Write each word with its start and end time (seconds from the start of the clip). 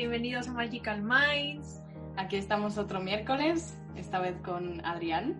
bienvenidos 0.00 0.48
a 0.48 0.52
Magical 0.54 1.02
Minds. 1.02 1.82
Aquí 2.16 2.36
estamos 2.36 2.78
otro 2.78 3.00
miércoles, 3.00 3.78
esta 3.96 4.18
vez 4.18 4.34
con 4.40 4.82
Adrián. 4.82 5.36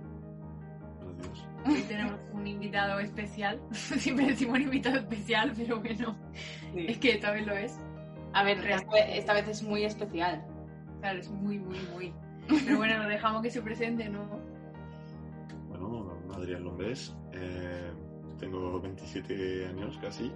Hoy 1.66 1.80
tenemos 1.88 2.20
un 2.34 2.46
invitado 2.46 3.00
especial. 3.00 3.58
Siempre 3.70 4.26
decimos 4.26 4.56
un 4.56 4.64
invitado 4.64 4.96
especial, 4.96 5.54
pero 5.56 5.80
bueno, 5.80 6.14
es 6.76 6.98
que 6.98 7.12
esta 7.12 7.30
vez 7.30 7.46
lo 7.46 7.56
es. 7.56 7.80
A 8.34 8.44
ver, 8.44 8.58
esta, 8.58 8.98
esta 8.98 9.32
vez 9.32 9.48
es 9.48 9.62
muy 9.62 9.84
especial. 9.84 10.44
Claro, 11.00 11.20
es 11.20 11.30
muy, 11.30 11.58
muy, 11.58 11.78
muy. 11.94 12.12
Pero 12.46 12.76
bueno, 12.76 13.02
lo 13.02 13.08
dejamos 13.08 13.40
que 13.40 13.50
se 13.50 13.62
presente, 13.62 14.10
¿no? 14.10 14.28
Bueno, 15.70 16.18
Adrián 16.34 16.64
Lombés, 16.64 17.16
eh, 17.32 17.90
tengo 18.38 18.78
27 18.78 19.68
años 19.68 19.98
casi 20.02 20.30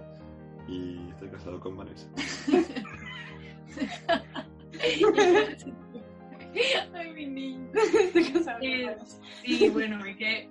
y 0.67 1.09
estoy 1.11 1.29
casado 1.29 1.59
con 1.59 1.77
Vanessa. 1.77 2.07
Ay, 6.93 7.13
mi 7.13 7.25
niño. 7.27 7.69
Con 7.71 8.63
Eh. 8.63 8.95
Sí, 9.43 9.69
bueno, 9.69 10.03
es 10.05 10.17
que. 10.17 10.49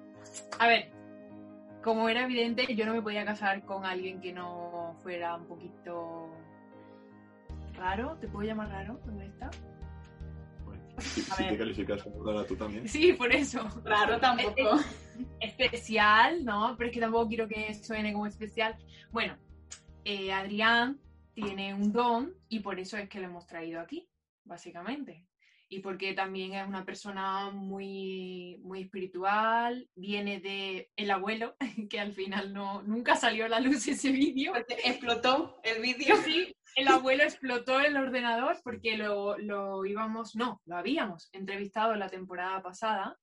A 0.58 0.66
ver, 0.66 0.90
como 1.82 2.08
era 2.08 2.24
evidente, 2.24 2.74
yo 2.74 2.86
no 2.86 2.94
me 2.94 3.02
podía 3.02 3.24
casar 3.24 3.64
con 3.64 3.84
alguien 3.84 4.20
que 4.20 4.32
no 4.32 4.96
fuera 5.02 5.34
un 5.36 5.46
poquito. 5.46 6.30
raro. 7.74 8.16
¿Te 8.20 8.28
puedo 8.28 8.46
llamar 8.46 8.68
raro? 8.68 8.96
¿Te 9.04 9.10
molesta? 9.10 9.50
Bueno, 10.64 10.82
si, 10.98 11.20
A 11.22 11.34
si 11.34 11.44
te 11.44 11.58
calificas 11.58 12.02
como 12.02 12.24
rara 12.24 12.46
tú 12.46 12.56
también. 12.56 12.88
Sí, 12.88 13.12
por 13.12 13.32
eso. 13.32 13.60
Raro 13.84 14.18
tampoco. 14.18 14.78
especial, 15.40 16.44
¿no? 16.44 16.74
Pero 16.76 16.88
es 16.88 16.94
que 16.94 17.00
tampoco 17.00 17.28
quiero 17.28 17.48
que 17.48 17.74
suene 17.74 18.12
como 18.12 18.26
especial. 18.26 18.76
Bueno, 19.10 19.36
eh, 20.04 20.32
Adrián 20.32 20.98
tiene 21.34 21.74
un 21.74 21.92
don 21.92 22.32
y 22.54 22.60
por 22.60 22.78
eso 22.78 22.96
es 22.96 23.08
que 23.08 23.18
lo 23.18 23.26
hemos 23.26 23.48
traído 23.48 23.80
aquí, 23.80 24.08
básicamente. 24.44 25.26
Y 25.68 25.80
porque 25.80 26.14
también 26.14 26.54
es 26.54 26.64
una 26.64 26.84
persona 26.84 27.50
muy, 27.50 28.60
muy 28.62 28.82
espiritual, 28.82 29.90
viene 29.96 30.38
de 30.38 30.88
el 30.94 31.10
abuelo, 31.10 31.56
que 31.90 31.98
al 31.98 32.12
final 32.12 32.52
no, 32.52 32.80
nunca 32.82 33.16
salió 33.16 33.46
a 33.46 33.48
la 33.48 33.58
luz 33.58 33.88
ese 33.88 34.12
vídeo. 34.12 34.52
Explotó 34.84 35.60
el 35.64 35.82
vídeo. 35.82 36.14
Sí, 36.24 36.54
el 36.76 36.86
abuelo 36.86 37.24
explotó 37.24 37.80
el 37.80 37.96
ordenador 37.96 38.56
porque 38.62 38.96
lo, 38.96 39.36
lo 39.38 39.84
íbamos, 39.84 40.36
no, 40.36 40.60
lo 40.64 40.76
habíamos 40.76 41.28
entrevistado 41.32 41.96
la 41.96 42.08
temporada 42.08 42.62
pasada 42.62 43.18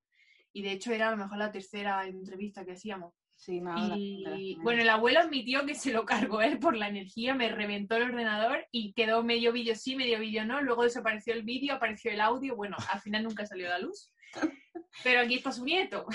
y 0.51 0.61
de 0.61 0.73
hecho 0.73 0.91
era 0.91 1.07
a 1.07 1.11
lo 1.11 1.17
mejor 1.17 1.37
la 1.37 1.51
tercera 1.51 2.05
entrevista 2.05 2.65
que 2.65 2.73
hacíamos. 2.73 3.13
Sí, 3.41 3.59
nada. 3.59 3.97
Y 3.97 4.55
bueno, 4.61 4.83
el 4.83 4.89
abuelo 4.89 5.19
admitió 5.19 5.65
que 5.65 5.73
se 5.73 5.91
lo 5.91 6.05
cargó 6.05 6.43
él 6.43 6.59
por 6.59 6.77
la 6.77 6.89
energía, 6.89 7.33
me 7.33 7.49
reventó 7.49 7.95
el 7.95 8.03
ordenador 8.03 8.67
y 8.71 8.93
quedó 8.93 9.23
medio 9.23 9.51
vídeo 9.51 9.73
sí, 9.75 9.95
medio 9.95 10.19
vídeo 10.19 10.45
no, 10.45 10.61
luego 10.61 10.83
desapareció 10.83 11.33
el 11.33 11.41
vídeo, 11.41 11.73
apareció 11.73 12.11
el 12.11 12.21
audio, 12.21 12.55
bueno, 12.55 12.77
al 12.91 12.99
final 13.01 13.23
nunca 13.23 13.47
salió 13.47 13.65
a 13.65 13.71
la 13.71 13.79
luz. 13.79 14.13
Pero 15.03 15.21
aquí 15.21 15.33
está 15.35 15.51
su 15.51 15.65
nieto. 15.65 16.05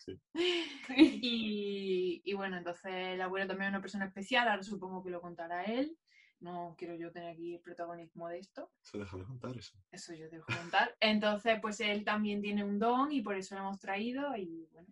Sí. 0.00 0.18
Y, 0.96 2.22
y 2.24 2.32
bueno, 2.32 2.56
entonces 2.56 2.90
el 2.90 3.20
abuelo 3.20 3.46
también 3.46 3.68
es 3.68 3.72
una 3.74 3.82
persona 3.82 4.06
especial, 4.06 4.48
ahora 4.48 4.62
supongo 4.62 5.04
que 5.04 5.10
lo 5.10 5.20
contará 5.20 5.64
él. 5.64 5.94
No 6.40 6.74
quiero 6.78 6.96
yo 6.96 7.12
tener 7.12 7.34
aquí 7.34 7.54
el 7.54 7.60
protagonismo 7.60 8.28
de 8.28 8.38
esto, 8.38 8.72
Se 8.80 8.96
deja 8.98 9.16
de 9.18 9.24
contar 9.24 9.56
eso. 9.58 9.76
eso 9.90 10.14
yo 10.14 10.28
te 10.30 10.36
dejo 10.36 10.46
contar. 10.46 10.96
Entonces, 11.00 11.58
pues 11.60 11.80
él 11.80 12.02
también 12.02 12.40
tiene 12.40 12.64
un 12.64 12.78
don 12.78 13.12
y 13.12 13.20
por 13.20 13.36
eso 13.36 13.54
lo 13.56 13.60
hemos 13.60 13.78
traído. 13.78 14.34
Y 14.36 14.66
bueno, 14.72 14.88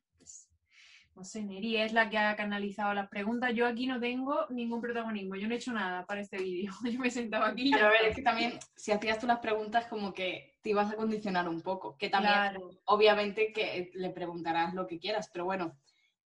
no 1.16 1.24
sé, 1.24 1.42
Neri 1.42 1.76
es 1.76 1.92
la 1.92 2.08
que 2.08 2.16
ha 2.18 2.34
canalizado 2.36 2.94
las 2.94 3.08
preguntas. 3.08 3.52
Yo 3.54 3.66
aquí 3.66 3.86
no 3.86 4.00
tengo 4.00 4.46
ningún 4.48 4.80
protagonismo, 4.80 5.36
yo 5.36 5.46
no 5.48 5.54
he 5.54 5.58
hecho 5.58 5.72
nada 5.72 6.06
para 6.06 6.20
este 6.20 6.38
vídeo. 6.38 6.72
Yo 6.84 6.98
me 6.98 7.08
he 7.08 7.10
sentado 7.10 7.44
aquí. 7.44 7.70
Pero 7.72 7.86
a 7.86 7.90
ver, 7.90 8.04
es 8.06 8.16
que 8.16 8.22
también, 8.22 8.58
si 8.76 8.92
hacías 8.92 9.18
tú 9.18 9.26
las 9.26 9.40
preguntas, 9.40 9.86
como 9.86 10.14
que 10.14 10.56
te 10.62 10.70
ibas 10.70 10.90
a 10.92 10.96
condicionar 10.96 11.48
un 11.48 11.60
poco. 11.60 11.96
Que 11.98 12.08
también, 12.08 12.32
Claro. 12.34 12.70
obviamente, 12.86 13.52
que 13.52 13.90
le 13.94 14.10
preguntarás 14.10 14.72
lo 14.74 14.86
que 14.86 14.98
quieras, 14.98 15.28
pero 15.32 15.44
bueno. 15.44 15.76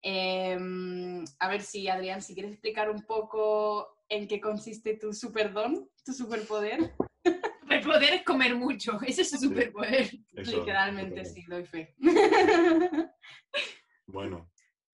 eh, 0.03 0.59
a 1.39 1.49
ver 1.49 1.63
si, 1.63 1.89
Adrián, 1.89 2.21
si 2.21 2.35
quieres 2.35 2.53
explicar 2.53 2.91
un 2.91 3.03
poco 3.07 3.97
en 4.09 4.29
qué 4.29 4.39
consiste 4.41 4.99
tu 4.99 5.13
superdon, 5.15 5.89
tu 6.05 6.13
superpoder. 6.13 6.95
El 7.71 7.81
poder 7.81 8.13
es 8.15 8.23
comer 8.23 8.55
mucho, 8.55 9.01
ese 9.07 9.23
es 9.23 9.31
su 9.31 9.39
Sí. 9.39 9.45
superpoder. 9.47 10.11
Eso, 10.37 10.59
Literalmente, 10.59 11.25
sí, 11.25 11.43
doy 11.49 11.65
fe. 11.65 11.95
Bueno, 14.07 14.51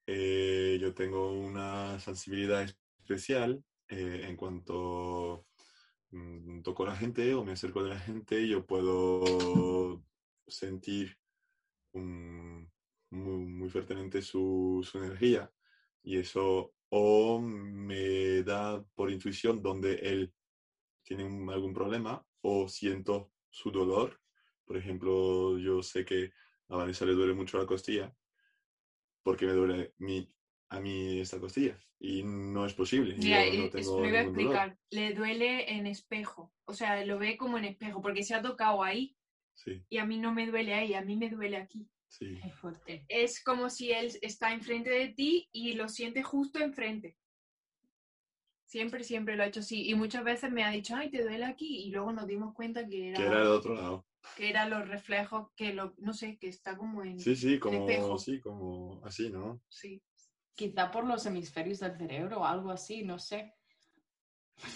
eh, 0.07 0.79
yo 0.81 0.95
tengo 0.95 1.33
una 1.33 1.99
sensibilidad 2.01 2.63
especial 2.99 3.63
eh, 3.89 4.27
en 4.29 4.37
cuanto 4.37 5.47
mm, 6.11 6.63
toco 6.63 6.85
a 6.85 6.89
la 6.89 6.97
gente 6.97 7.35
o 7.35 7.45
me 7.45 7.53
acerco 7.53 7.83
de 7.83 7.91
la 7.91 7.99
gente, 7.99 8.47
yo 8.49 8.67
puedo 8.67 10.03
sentir 10.47 11.17
muy, 11.93 12.69
muy 13.11 13.69
fuertemente 13.69 14.23
su, 14.23 14.87
su 14.89 14.99
energía 14.99 15.51
y 16.03 16.19
eso 16.19 16.73
o 16.91 17.41
me 17.41 18.43
da 18.43 18.83
por 18.95 19.11
intuición 19.11 19.63
donde 19.63 19.95
él 19.97 20.33
tiene 21.05 21.25
un- 21.25 21.51
algún 21.51 21.73
problema 21.75 22.25
o 22.43 22.69
siento 22.69 23.33
su 23.51 23.71
dolor. 23.71 24.21
Por 24.65 24.77
ejemplo, 24.77 25.59
yo 25.59 25.83
sé 25.83 26.05
que 26.05 26.33
a 26.69 26.77
Vanessa 26.77 27.05
le 27.05 27.15
duele 27.15 27.35
mucho 27.35 27.59
la 27.59 27.67
costilla 27.67 28.15
porque 29.23 29.47
me 29.47 29.53
duele 29.53 29.95
mi, 29.99 30.29
a 30.71 30.81
mí 30.81 31.21
esta 31.21 31.39
costilla 31.41 31.79
y 31.99 32.23
no 32.23 32.65
es 32.67 32.75
posible. 32.75 33.15
Mira, 33.19 33.47
yo 33.47 33.59
no 33.61 33.65
es- 33.65 33.71
tengo 33.73 33.99
iba 34.07 34.21
a 34.21 34.25
dolor. 34.25 34.27
explicar. 34.29 34.79
Le 34.91 35.15
duele 35.15 35.71
en 35.73 35.87
espejo, 35.87 36.53
o 36.65 36.73
sea, 36.75 37.05
lo 37.05 37.19
ve 37.19 37.37
como 37.37 37.59
en 37.59 37.65
espejo, 37.65 38.01
porque 38.01 38.23
se 38.23 38.35
ha 38.35 38.43
tocado 38.43 38.83
ahí 38.83 39.17
Sí, 39.55 39.83
y 39.91 39.99
a 39.99 40.07
mí 40.07 40.17
no 40.17 40.33
me 40.33 40.47
duele 40.47 40.73
ahí, 40.73 40.95
a 40.95 41.03
mí 41.03 41.17
me 41.17 41.29
duele 41.29 41.59
aquí. 41.59 41.87
sí. 42.09 42.39
Es 42.43 42.55
fuerte. 42.55 43.05
Es 43.09 43.43
como 43.45 43.69
si 43.69 43.93
él 43.93 44.11
está 44.23 44.53
enfrente 44.55 44.89
de 44.91 45.09
ti 45.09 45.49
y 45.53 45.75
lo 45.75 45.89
siente 45.89 46.23
justo 46.23 46.59
enfrente. 46.61 47.19
Siempre, 48.65 49.03
siempre 49.05 49.37
lo 49.37 49.43
ha 49.43 49.47
hecho 49.47 49.61
así. 49.61 49.89
Y 49.91 49.95
muchas 49.95 50.23
veces 50.25 50.51
me 50.53 50.63
ha 50.65 50.71
dicho, 50.71 50.95
ay, 50.95 51.11
te 51.11 51.23
duele 51.23 51.45
aquí. 51.45 51.83
Y 51.85 51.91
luego 51.91 52.13
nos 52.13 52.27
dimos 52.27 52.55
cuenta 52.55 52.87
que 52.87 53.09
era, 53.09 53.17
Que 53.19 53.25
era 53.27 53.39
del 53.41 53.49
otro 53.49 53.75
lado. 53.75 54.07
Que 54.37 54.49
eran 54.51 54.71
los 54.71 54.89
reflejos, 54.89 55.49
que 55.57 55.73
lo, 55.73 55.95
no 55.99 56.13
sé, 56.13 56.39
que 56.39 56.49
está 56.49 56.77
como 56.77 57.03
en. 57.03 57.19
Sí, 57.19 57.37
sí, 57.37 57.59
como, 57.59 57.89
espejo. 57.89 58.19
sí, 58.19 58.41
como 58.41 59.01
así, 59.05 59.31
¿no? 59.31 59.61
Sí. 59.69 60.03
Quizá 60.55 60.91
por 60.91 61.05
los 61.05 61.25
hemisferios 61.27 61.81
del 61.81 61.97
cerebro 61.97 62.41
o 62.41 62.45
algo 62.45 62.71
así, 62.71 63.03
no 63.03 63.19
sé. 63.19 63.55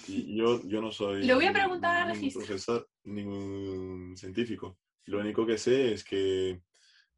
Y 0.09 0.37
yo, 0.37 0.63
yo 0.67 0.81
no 0.81 0.91
soy 0.91 1.25
Le 1.25 1.35
voy 1.35 1.47
a 1.47 1.53
preguntar 1.53 1.97
a 1.97 2.01
ningún 2.07 2.15
Registro. 2.21 2.41
profesor, 2.41 2.91
ningún 3.05 4.17
científico. 4.17 4.79
Lo 5.07 5.21
único 5.21 5.45
que 5.45 5.59
sé 5.59 5.93
es 5.93 6.05
que 6.05 6.63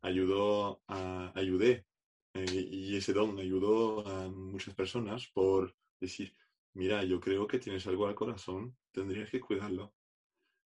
ayudó 0.02 0.82
a, 0.88 1.32
ayudé 1.38 1.86
eh, 2.34 2.44
y 2.70 2.96
ese 2.96 3.12
don 3.12 3.38
ayudó 3.38 4.06
a 4.06 4.28
muchas 4.28 4.74
personas 4.74 5.28
por 5.32 5.76
decir, 6.00 6.34
mira, 6.74 7.04
yo 7.04 7.20
creo 7.20 7.46
que 7.46 7.58
tienes 7.58 7.86
algo 7.86 8.06
al 8.06 8.14
corazón, 8.14 8.76
tendrías 8.90 9.30
que 9.30 9.40
cuidarlo. 9.40 9.94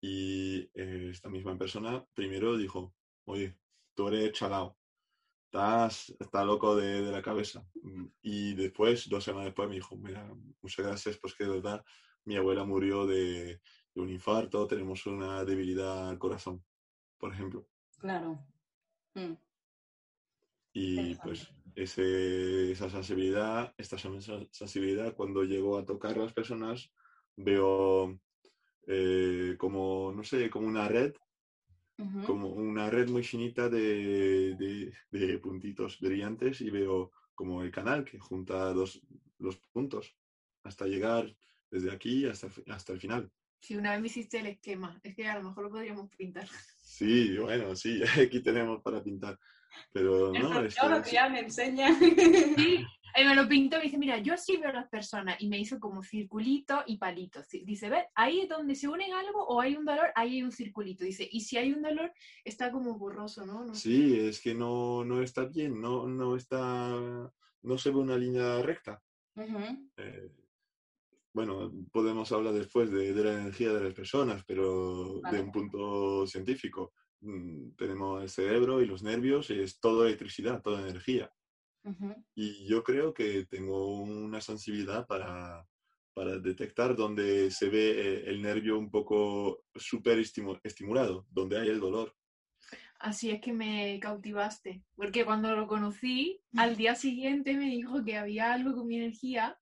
Y 0.07 0.71
eh, 0.75 1.09
esta 1.13 1.31
misma 1.31 1.57
persona 1.57 2.07
primero 2.13 2.59
dijo, 2.59 2.95
oye, 3.25 3.57
tú 3.95 4.09
eres 4.09 4.33
chalao, 4.33 4.77
estás, 5.47 6.15
estás 6.21 6.45
loco 6.45 6.77
de, 6.77 7.01
de 7.01 7.11
la 7.11 7.23
cabeza. 7.23 7.67
Y 8.21 8.53
después, 8.53 9.09
dos 9.09 9.25
semanas 9.25 9.47
después, 9.47 9.67
me 9.67 9.77
dijo, 9.77 9.97
mira, 9.97 10.31
muchas 10.61 10.85
gracias, 10.85 11.17
pues 11.17 11.35
que 11.35 11.45
de 11.45 11.53
verdad 11.53 11.83
mi 12.27 12.37
abuela 12.37 12.65
murió 12.67 13.07
de, 13.07 13.63
de 13.95 14.01
un 14.03 14.11
infarto, 14.11 14.67
tenemos 14.67 15.07
una 15.07 15.43
debilidad 15.43 16.11
al 16.11 16.19
corazón, 16.19 16.63
por 17.17 17.33
ejemplo. 17.33 17.67
Claro. 17.99 18.47
Mm. 19.15 19.33
Y 20.75 21.15
pues 21.15 21.51
ese, 21.77 22.73
esa 22.73 22.91
sensibilidad, 22.91 23.75
esta 23.79 23.97
sen- 23.97 24.51
sensibilidad, 24.53 25.15
cuando 25.15 25.45
llego 25.45 25.79
a 25.79 25.87
tocar 25.87 26.19
a 26.19 26.25
las 26.25 26.35
personas, 26.35 26.93
veo 27.37 28.21
eh, 28.87 29.57
como, 29.59 30.13
no 30.15 30.23
sé, 30.25 30.51
como 30.51 30.67
una 30.69 30.89
red, 30.89 31.13
Ujú. 31.99 32.23
como 32.25 32.49
una 32.49 32.91
red 32.91 33.09
muy 33.09 33.23
finita 33.23 33.69
de, 33.69 34.55
de- 34.57 34.93
de 35.11 35.39
puntitos 35.39 35.99
brillantes 36.01 36.61
y 36.61 36.71
veo 36.71 37.11
como 37.35 37.63
el 37.63 37.71
canal 37.71 38.05
que 38.05 38.19
junta 38.19 38.73
dos, 38.73 39.01
los 39.39 39.57
puntos 39.73 40.17
hasta 40.65 40.87
llegar 40.87 41.35
desde 41.71 41.91
aquí 41.93 42.27
hasta, 42.27 42.49
hasta 42.69 42.93
el 42.93 43.01
final. 43.01 43.31
Si 43.61 43.77
una 43.77 43.93
vez 43.93 44.01
me 44.01 44.07
hiciste 44.09 44.39
el 44.39 44.47
esquema, 44.47 45.01
es 45.03 45.15
que 45.15 45.27
a 45.27 45.39
lo 45.39 45.49
mejor 45.49 45.65
lo 45.65 45.71
podríamos 45.71 46.09
pintar. 46.17 46.47
Sí, 46.49 47.37
bueno, 47.39 47.75
sí, 47.75 48.01
aquí 48.21 48.41
tenemos 48.43 48.83
para 48.83 49.03
pintar. 49.03 49.39
Pero 49.93 50.33
no, 50.33 50.61
es 50.65 50.75
que 51.05 51.13
ya 51.13 51.29
me 51.29 51.41
enseña. 51.41 51.95
Sí, 51.99 52.85
y 53.17 53.25
me 53.25 53.35
lo 53.35 53.49
pintó 53.49 53.77
y 53.77 53.79
me 53.79 53.85
dice, 53.85 53.99
mira, 53.99 54.19
yo 54.19 54.37
sí 54.37 54.57
veo 54.57 54.71
a 54.71 54.75
las 54.75 54.89
personas. 54.89 55.41
Y 55.41 55.49
me 55.49 55.59
hizo 55.59 55.79
como 55.79 56.03
circulito 56.03 56.83
y 56.87 56.99
palitos. 56.99 57.49
Dice, 57.49 57.89
ve, 57.89 58.07
ahí 58.15 58.41
es 58.41 58.49
donde 58.49 58.75
se 58.75 58.89
unen 58.89 59.13
algo 59.13 59.45
o 59.47 59.61
hay 59.61 59.77
un 59.77 59.85
dolor, 59.85 60.11
ahí 60.17 60.37
hay 60.37 60.43
un 60.43 60.51
circulito. 60.51 61.05
Dice, 61.05 61.29
y 61.31 61.41
si 61.41 61.57
hay 61.57 61.73
un 61.73 61.83
dolor, 61.83 62.13
está 62.45 62.73
como 62.73 62.99
borroso, 62.99 63.47
¿no? 63.47 63.73
sí, 63.75 64.19
es 64.19 64.41
que 64.41 64.55
no, 64.55 65.05
no 65.05 65.23
está 65.23 65.45
bien, 65.45 65.81
no, 65.81 66.09
no 66.09 66.35
está, 66.35 66.91
no 67.63 67.79
se 67.79 67.91
ve 67.91 67.97
una 67.97 68.19
línea 68.19 68.61
recta. 68.63 69.01
Eh, 69.97 70.31
bueno, 71.33 71.73
podemos 71.93 72.31
hablar 72.33 72.55
después 72.55 72.91
de, 72.91 73.13
la 73.15 73.41
energía 73.41 73.73
de 73.73 73.85
las 73.85 73.95
personas, 73.95 74.45
pero 74.47 75.21
de 75.31 75.41
un 75.41 75.53
punto 75.53 76.27
científico. 76.27 76.93
Mm, 77.25 77.71
tenemos 77.77 78.23
el 78.23 78.29
cerebro 78.29 78.83
y 78.83 78.87
los 78.87 79.03
nervios 79.03 79.49
y 79.49 79.59
es 79.59 79.81
toda 79.81 80.07
electricidad, 80.07 80.61
toda 80.63 80.87
energía. 80.87 81.33
Y 82.35 82.67
yo 82.67 82.83
creo 82.83 83.13
que 83.13 83.45
tengo 83.45 83.99
una 83.99 84.41
sensibilidad 84.41 85.07
para, 85.07 85.67
para 86.15 86.39
detectar 86.39 86.97
donde 86.97 87.51
se 87.51 87.69
ve 87.69 87.91
eh, 87.91 88.25
el 88.27 88.41
nervio 88.41 88.79
un 88.79 88.91
poco 88.91 89.65
súper 89.75 90.19
estimulado, 90.19 91.27
donde 91.31 91.61
hay 91.61 91.69
el 91.69 91.81
dolor. 91.81 92.15
Así 92.99 93.31
es 93.31 93.41
que 93.43 93.53
me 93.53 93.99
cautivaste, 94.01 94.83
porque 94.97 95.27
cuando 95.27 95.55
lo 95.55 95.67
conocí, 95.67 96.41
al 96.57 96.77
día 96.77 96.95
siguiente 96.95 97.55
me 97.55 97.67
dijo 97.67 98.03
que 98.03 98.17
había 98.17 98.55
algo 98.55 98.75
con 98.75 98.87
mi 98.87 98.97
energía 98.97 99.59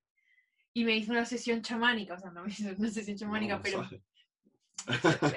y 0.73 0.85
me 0.85 0.97
hizo 0.97 1.11
una 1.11 1.25
sesión 1.25 1.61
chamánica, 1.61 2.15
o 2.15 2.19
sea, 2.19 2.31
no 2.31 2.45
me 2.45 2.51
hizo 2.51 2.69
una 2.79 2.91
sesión 2.91 3.17
chamánica, 3.17 3.61
pero, 3.61 3.89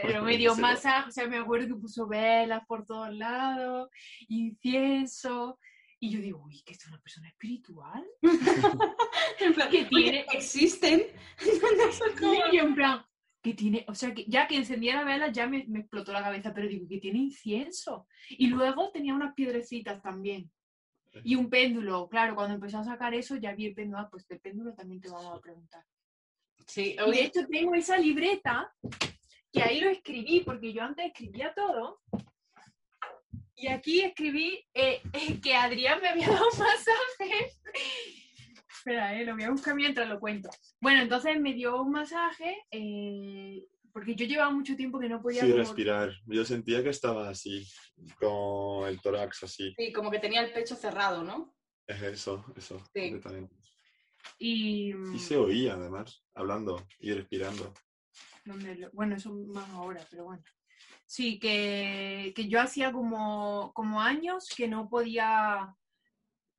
pero 0.01 0.24
me 0.24 0.38
dio 0.38 0.56
masaje, 0.56 1.09
o 1.09 1.12
sea, 1.12 1.27
me 1.27 1.38
acuerdo 1.38 1.68
que 1.68 1.81
puso 1.81 2.07
velas 2.07 2.63
por 2.68 2.86
todos 2.86 3.13
lados, 3.13 3.89
incienso, 4.27 5.59
y 6.00 6.09
yo 6.09 6.19
digo, 6.19 6.44
uy, 6.44 6.62
que 6.62 6.74
es 6.74 6.88
una 6.88 7.00
persona 7.00 7.30
espiritual. 7.30 8.06
en 9.39 9.53
plan, 9.53 9.69
que 9.69 9.86
tiene, 9.86 10.25
existen. 10.33 11.03
y 12.51 12.57
en 12.57 12.75
plan, 12.75 13.03
que 13.42 13.53
tiene, 13.53 13.86
o 13.88 13.95
sea, 13.95 14.13
que 14.13 14.25
ya 14.27 14.47
que 14.47 14.57
encendía 14.57 14.95
la 14.95 15.03
vela 15.03 15.31
ya 15.31 15.47
me, 15.47 15.65
me, 15.68 15.80
explotó 15.80 16.12
la 16.12 16.24
cabeza, 16.24 16.53
pero 16.53 16.68
digo, 16.68 16.88
que 16.88 17.00
tiene 17.00 17.19
incienso. 17.19 18.07
Y 18.30 18.47
luego 18.47 18.92
tenía 18.92 19.13
unas 19.13 19.33
piedrecitas 19.33 20.01
también. 20.01 20.51
Y 21.24 21.36
un 21.36 21.50
péndulo, 21.50 22.09
claro, 22.09 22.36
cuando 22.36 22.56
empezó 22.56 22.80
a 22.80 22.83
sacar 22.83 23.13
eso 23.13 23.38
ya 23.38 23.56
vi 23.56 23.68
el 23.68 23.74
péndulo, 23.74 24.00
ah, 24.00 24.09
pues 24.12 24.30
el 24.30 24.39
péndulo 24.39 24.74
también 24.74 25.00
te 25.00 25.09
vamos 25.09 25.38
a 25.38 25.42
preguntar. 25.42 25.86
Sí, 26.68 26.95
y 27.00 27.12
de 27.12 27.24
hecho 27.24 27.47
tengo 27.47 27.74
esa 27.75 27.97
libreta 27.97 28.74
que 29.56 29.63
ahí 29.63 29.80
lo 29.80 29.90
escribí, 29.90 30.42
porque 30.42 30.74
yo 30.74 30.84
antes 30.84 31.06
escribía 31.06 31.54
todo 31.54 32.02
y 33.56 33.68
aquí 33.68 34.02
escribí 34.02 34.68
eh, 34.74 35.02
eh, 35.13 35.40
que 35.42 35.56
Adrián 35.56 36.02
me 36.02 36.10
había 36.10 36.28
dado 36.30 36.46
un 36.52 36.60
masaje. 36.60 37.54
Espera, 38.69 39.19
eh, 39.19 39.25
lo 39.25 39.34
voy 39.34 39.44
a 39.44 39.52
buscar 39.52 39.75
mientras 39.75 40.10
lo 40.10 40.19
cuento. 40.19 40.50
Bueno, 40.81 41.02
entonces 41.02 41.40
me 41.40 41.54
dio 41.54 41.81
un 41.81 41.92
masaje 41.92 42.66
eh, 42.69 43.66
porque 43.94 44.13
yo 44.13 44.25
llevaba 44.25 44.52
mucho 44.52 44.75
tiempo 44.75 45.00
que 45.00 45.07
no 45.07 45.22
podía... 45.22 45.42
Sí, 45.42 45.54
respirar. 45.54 46.12
Yo 46.25 46.44
sentía 46.44 46.84
que 46.84 46.90
estaba 46.90 47.30
así, 47.30 47.66
con 48.19 48.90
el 48.90 49.00
tórax 49.00 49.44
así. 49.44 49.74
Sí, 49.78 49.94
como 49.94 50.12
que 50.12 50.19
tenía 50.19 50.42
el 50.42 50.52
pecho 50.52 50.75
cerrado, 50.75 51.24
¿no? 51.24 51.56
Es 51.88 52.02
eso, 52.02 52.44
eso, 52.57 52.84
sí. 52.94 53.16
Y... 54.38 54.94
y 55.13 55.19
se 55.19 55.38
oía 55.38 55.75
además, 55.75 56.25
hablando 56.34 56.86
y 57.00 57.13
respirando. 57.13 57.74
Bueno, 58.94 59.15
eso 59.15 59.33
más 59.33 59.69
ahora, 59.71 60.06
pero 60.09 60.25
bueno. 60.25 60.44
Sí, 61.06 61.39
que, 61.39 62.33
yo 62.50 62.59
hacía 62.62 62.92
como, 62.92 63.71
como, 63.74 64.01
años 64.01 64.50
que 64.56 64.68
no 64.68 64.89
podía 64.89 65.75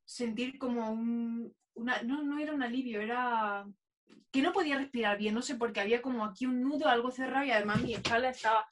sentir 0.04 0.58
como 0.58 0.90
un... 0.90 1.54
Una, 1.74 2.00
no, 2.02 2.22
no 2.22 2.38
era 2.38 2.54
un 2.54 2.62
alivio, 2.62 3.02
era 3.02 3.66
que 4.30 4.42
no 4.42 4.52
podía 4.52 4.78
respirar 4.78 5.18
bien, 5.18 5.34
no 5.34 5.42
sé, 5.42 5.54
porque 5.54 5.80
había 5.80 6.02
como 6.02 6.24
aquí 6.24 6.46
un 6.46 6.62
nudo, 6.62 6.88
algo 6.88 7.10
cerrado 7.10 7.46
y 7.46 7.50
además 7.50 7.82
mi 7.82 7.94
espalda 7.94 8.30
estaba 8.30 8.66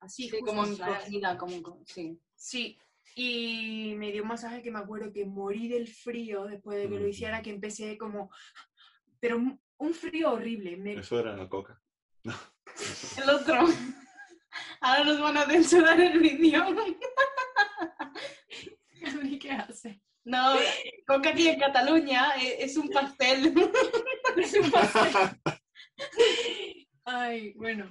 así. 0.00 0.30
como 0.40 0.64
encogida, 0.64 1.36
como... 1.36 1.82
Sí. 1.86 2.20
Sí, 2.36 2.78
y 3.16 3.94
me 3.96 4.12
dio 4.12 4.22
un 4.22 4.28
masaje 4.28 4.62
que 4.62 4.70
me 4.70 4.78
acuerdo 4.78 5.12
que 5.12 5.24
morí 5.24 5.66
del 5.66 5.88
frío 5.88 6.44
después 6.44 6.78
de 6.78 6.88
que 6.88 7.00
lo 7.00 7.08
hiciera, 7.08 7.42
que 7.42 7.50
empecé 7.50 7.98
como... 7.98 8.30
Pero 9.18 9.38
un, 9.38 9.94
frío 9.94 10.34
horrible. 10.34 10.78
Eso 10.98 11.18
era 11.18 11.36
la 11.36 11.48
coca. 11.48 11.81
El 12.24 13.30
otro. 13.30 13.66
Ahora 14.80 15.04
nos 15.04 15.20
van 15.20 15.36
a 15.36 15.46
censurar 15.46 16.00
el 16.00 16.18
vídeo. 16.18 16.64
¿Qué 19.40 19.50
hace? 19.50 20.00
No, 20.24 20.54
coca 21.06 21.30
aquí 21.30 21.48
en 21.48 21.58
Cataluña 21.58 22.32
eh, 22.40 22.58
es 22.60 22.76
un 22.76 22.88
pastel. 22.90 23.52
es 24.36 24.54
un 24.54 24.70
pastel. 24.70 25.10
Ay, 27.04 27.52
bueno, 27.54 27.88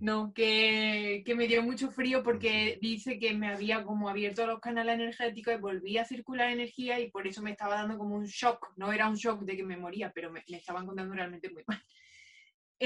no, 0.00 0.32
que, 0.32 1.22
que, 1.26 1.34
me 1.34 1.46
dio 1.46 1.62
mucho 1.62 1.90
frío 1.90 2.22
porque 2.22 2.78
dice 2.80 3.18
que 3.18 3.34
me 3.34 3.48
había 3.48 3.84
como 3.84 4.08
abierto 4.08 4.46
los 4.46 4.60
canales 4.60 4.94
energéticos 4.94 5.54
y 5.54 5.58
volvía 5.58 6.02
a 6.02 6.06
circular 6.06 6.48
energía 6.50 6.98
y 6.98 7.10
por 7.10 7.26
eso 7.26 7.42
me 7.42 7.50
estaba 7.50 7.74
dando 7.74 7.98
como 7.98 8.14
un 8.14 8.24
shock. 8.24 8.72
No 8.76 8.90
era 8.90 9.08
un 9.08 9.16
shock 9.16 9.42
de 9.42 9.56
que 9.56 9.64
me 9.64 9.76
moría, 9.76 10.10
pero 10.14 10.32
me, 10.32 10.42
me 10.48 10.56
estaban 10.56 10.86
contando 10.86 11.14
realmente 11.14 11.50
muy 11.50 11.62
mal. 11.66 11.82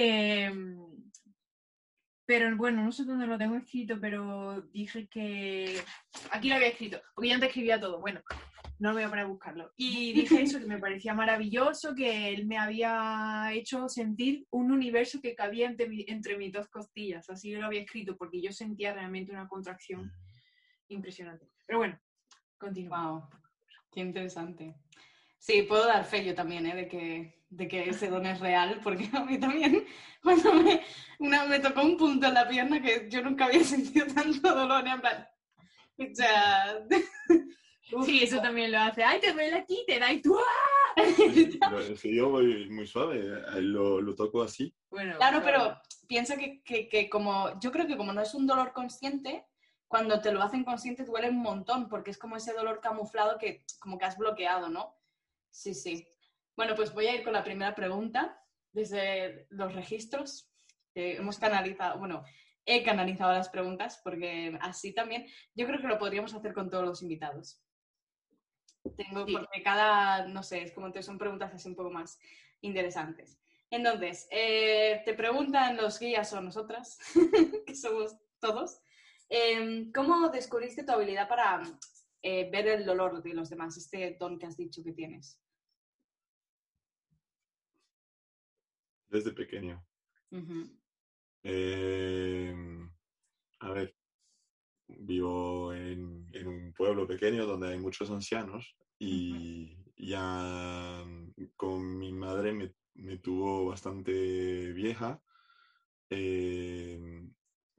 Eh, 0.01 0.53
pero 2.25 2.55
bueno, 2.57 2.85
no 2.85 2.93
sé 2.93 3.05
dónde 3.05 3.27
lo 3.27 3.39
tengo 3.39 3.57
escrito, 3.57 3.99
pero 4.01 4.61
dije 4.71 5.09
que. 5.09 5.81
Aquí 6.31 6.49
lo 6.49 6.57
había 6.57 6.69
escrito, 6.69 7.01
porque 7.15 7.29
yo 7.31 7.35
antes 7.35 7.49
escribía 7.49 7.81
todo. 7.81 8.01
Bueno, 8.01 8.21
no 8.79 8.91
me 8.91 8.97
voy 8.97 9.03
a 9.05 9.09
poner 9.09 9.25
a 9.25 9.29
buscarlo. 9.29 9.73
Y 9.77 10.13
dije 10.13 10.43
eso, 10.43 10.61
que 10.61 10.67
me 10.67 10.79
parecía 10.79 11.15
maravilloso, 11.15 11.95
que 11.95 12.29
él 12.29 12.47
me 12.47 12.59
había 12.59 13.51
hecho 13.53 13.89
sentir 13.89 14.47
un 14.51 14.71
universo 14.71 15.21
que 15.21 15.35
cabía 15.35 15.67
entre, 15.67 15.89
entre 16.07 16.37
mis 16.37 16.53
dos 16.53 16.69
costillas. 16.69 17.29
Así 17.31 17.53
lo 17.53 17.67
había 17.67 17.81
escrito, 17.81 18.17
porque 18.17 18.43
yo 18.43 18.53
sentía 18.53 18.93
realmente 18.93 19.33
una 19.33 19.49
contracción 19.49 20.13
impresionante. 20.89 21.49
Pero 21.67 21.79
bueno, 21.79 21.99
continúa. 22.59 23.11
Wow, 23.11 23.23
qué 23.91 24.01
interesante. 24.01 24.77
Sí, 25.39 25.63
puedo 25.63 25.87
dar 25.87 26.05
fe 26.05 26.25
yo 26.25 26.35
también, 26.35 26.67
¿eh? 26.67 26.75
De 26.75 26.89
que 26.89 27.39
de 27.51 27.67
que 27.67 27.89
ese 27.89 28.09
don 28.09 28.27
es 28.27 28.41
real, 28.41 28.81
porque 28.83 29.09
a 29.13 29.25
mí 29.25 29.39
también 29.39 29.87
cuando 30.23 30.55
me, 30.55 30.83
una, 31.19 31.45
me 31.45 31.61
tocó 31.61 31.83
un 31.83 31.97
punto 31.97 32.27
en 32.27 32.35
la 32.35 32.49
pierna 32.49 32.83
que 32.83 33.09
yo 33.11 33.23
nunca 33.23 33.47
había 33.47 33.65
sentido 33.65 34.07
tanto 34.15 34.55
dolor, 34.55 34.87
en 34.87 35.01
plan, 35.01 35.29
o 35.99 36.15
sea... 36.15 36.79
sí, 38.05 38.23
eso 38.23 38.41
también 38.41 38.71
lo 38.71 38.79
hace. 38.79 39.03
¡Ay, 39.03 39.19
te 39.21 39.33
duele 39.33 39.57
aquí! 39.57 39.83
Te 39.87 39.99
da 39.99 40.13
y 40.13 40.21
tú 40.21 40.39
¡ah! 40.39 41.03
Si 41.97 42.15
yo 42.15 42.29
voy 42.29 42.69
muy 42.69 42.87
suave, 42.87 43.19
eh, 43.19 43.61
lo, 43.61 44.01
lo 44.01 44.15
toco 44.15 44.43
así. 44.43 44.75
Bueno, 44.91 45.17
claro, 45.17 45.41
pero 45.45 45.81
piensa 46.07 46.37
que, 46.37 46.63
que, 46.63 46.89
que, 46.89 47.09
como, 47.09 47.59
yo 47.61 47.71
creo 47.71 47.87
que 47.87 47.97
como 47.97 48.13
no 48.13 48.21
es 48.21 48.35
un 48.35 48.47
dolor 48.47 48.73
consciente, 48.73 49.47
cuando 49.87 50.21
te 50.21 50.33
lo 50.33 50.43
hacen 50.43 50.65
consciente 50.65 51.05
duele 51.05 51.31
un 51.31 51.39
montón, 51.39 51.89
porque 51.89 52.11
es 52.11 52.19
como 52.19 52.37
ese 52.37 52.53
dolor 52.53 52.81
camuflado 52.81 53.39
que 53.39 53.65
como 53.79 53.97
que 53.97 54.05
has 54.05 54.19
bloqueado, 54.19 54.69
¿no? 54.69 54.98
Sí, 55.51 55.75
sí. 55.75 56.07
Bueno, 56.57 56.75
pues 56.75 56.93
voy 56.93 57.07
a 57.07 57.15
ir 57.15 57.25
con 57.25 57.33
la 57.33 57.45
primera 57.45 57.75
pregunta 57.75 58.43
desde 58.73 59.47
los 59.51 59.75
registros. 59.75 60.51
hemos 60.95 61.39
canalizado, 61.39 61.99
bueno, 61.99 62.25
he 62.65 62.83
canalizado 62.83 63.33
las 63.33 63.49
preguntas 63.49 64.01
porque 64.03 64.59
así 64.61 64.93
también 64.93 65.27
yo 65.55 65.67
creo 65.67 65.81
que 65.81 65.87
lo 65.87 65.99
podríamos 65.99 66.35
hacer 66.35 66.53
con 66.53 66.71
todos 66.71 66.85
los 66.85 67.03
invitados. 67.03 67.63
Tengo, 68.97 69.27
porque 69.27 69.63
cada, 69.63 70.27
no 70.27 70.43
sé, 70.43 70.63
es 70.63 70.73
como 70.73 70.93
que 70.93 71.03
son 71.03 71.19
preguntas 71.19 71.53
así 71.55 71.69
un 71.69 71.77
poco 71.77 71.91
más 71.91 72.19
interesantes. 72.61 73.39
Entonces, 73.71 74.27
eh, 74.31 75.03
te 75.05 75.15
preguntan 75.15 75.77
los 75.77 75.99
guías 75.99 76.33
o 76.33 76.41
nosotras, 76.41 76.99
que 77.67 77.75
somos 77.75 78.17
todos, 78.41 78.81
em, 79.29 79.93
¿cómo 79.93 80.29
descubriste 80.31 80.85
tu 80.85 80.93
habilidad 80.93 81.29
para 81.29 81.63
eh, 82.23 82.51
ver 82.51 82.69
el 82.69 82.85
dolor 82.85 83.23
de 83.23 83.35
los 83.35 83.51
demás, 83.51 83.77
este 83.77 84.17
don 84.19 84.39
que 84.39 84.47
has 84.47 84.57
dicho 84.57 84.83
que 84.83 84.93
tienes? 84.93 85.41
desde 89.09 89.33
pequeño. 89.33 89.85
Em, 91.43 92.91
a 93.61 93.71
ver, 93.71 93.97
vivo 94.89 95.73
en, 95.73 96.29
un 96.47 96.73
pueblo 96.77 97.07
pequeño 97.07 97.47
donde 97.47 97.69
hay 97.69 97.79
muchos 97.79 98.11
ancianos 98.11 98.77
y 98.99 99.77
ya 99.97 101.05
con 101.57 101.99
mi 101.99 102.13
madre 102.13 102.53
me, 102.53 103.17
tuvo 103.19 103.67
bastante 103.67 104.73
vieja. 104.73 105.23
Em, 106.11 107.33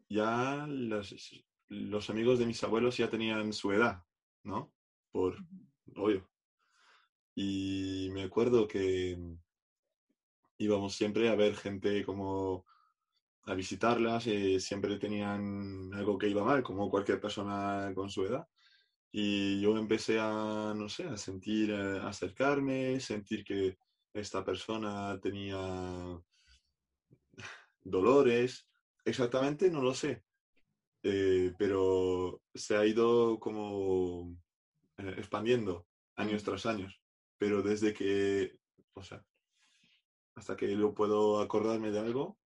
ya 0.10 0.68
los 0.68 2.10
amigos 2.10 2.40
de 2.40 2.46
mis 2.46 2.64
abuelos 2.64 2.98
ya 2.98 3.10
tenían 3.10 3.54
su 3.54 3.72
edad, 3.72 4.04
¿no? 4.44 4.74
Por 5.12 5.38
obvio. 5.96 6.30
Y 7.36 8.10
me 8.12 8.24
acuerdo 8.24 8.68
que 8.68 9.18
íbamos 10.58 10.96
siempre 10.96 11.30
a 11.30 11.36
ver 11.36 11.56
gente 11.56 12.04
como 12.06 12.66
a 13.44 13.54
visitarlas, 13.56 14.28
y 14.28 14.60
siempre 14.60 15.00
tenían 15.00 15.92
algo 15.94 16.18
que 16.18 16.28
iba 16.28 16.44
mal, 16.44 16.62
como 16.62 16.90
cualquier 16.90 17.20
persona 17.20 17.92
con 17.96 18.10
su 18.10 18.26
edad. 18.26 18.48
Y 19.12 19.60
yo 19.62 19.76
empecé 19.78 20.20
a, 20.20 20.74
no 20.76 20.88
sé, 20.88 21.06
a 21.06 21.18
sentir, 21.18 21.74
a 21.74 22.08
acercarme, 22.08 23.00
sentir 23.00 23.44
que 23.44 23.78
esta 24.14 24.44
persona 24.44 25.20
tenía 25.20 25.58
dolores. 27.82 28.68
Exactamente, 29.04 29.72
no 29.72 29.82
lo 29.82 29.94
sé. 29.94 30.24
Eh, 31.04 31.54
pero 31.58 32.42
se 32.54 32.76
ha 32.76 32.86
ido 32.86 33.40
como 33.40 34.36
eh, 34.98 35.16
expandiendo 35.18 35.88
años 36.16 36.44
tras 36.44 36.66
años. 36.66 37.02
Pero 37.38 37.62
desde 37.62 37.94
que, 37.94 38.60
o 38.94 39.02
sea, 39.02 39.24
hasta 40.36 40.56
que 40.56 40.76
yo 40.76 40.94
puedo 40.94 41.40
acordarme 41.40 41.92
de 41.92 42.00
algo, 42.00 42.38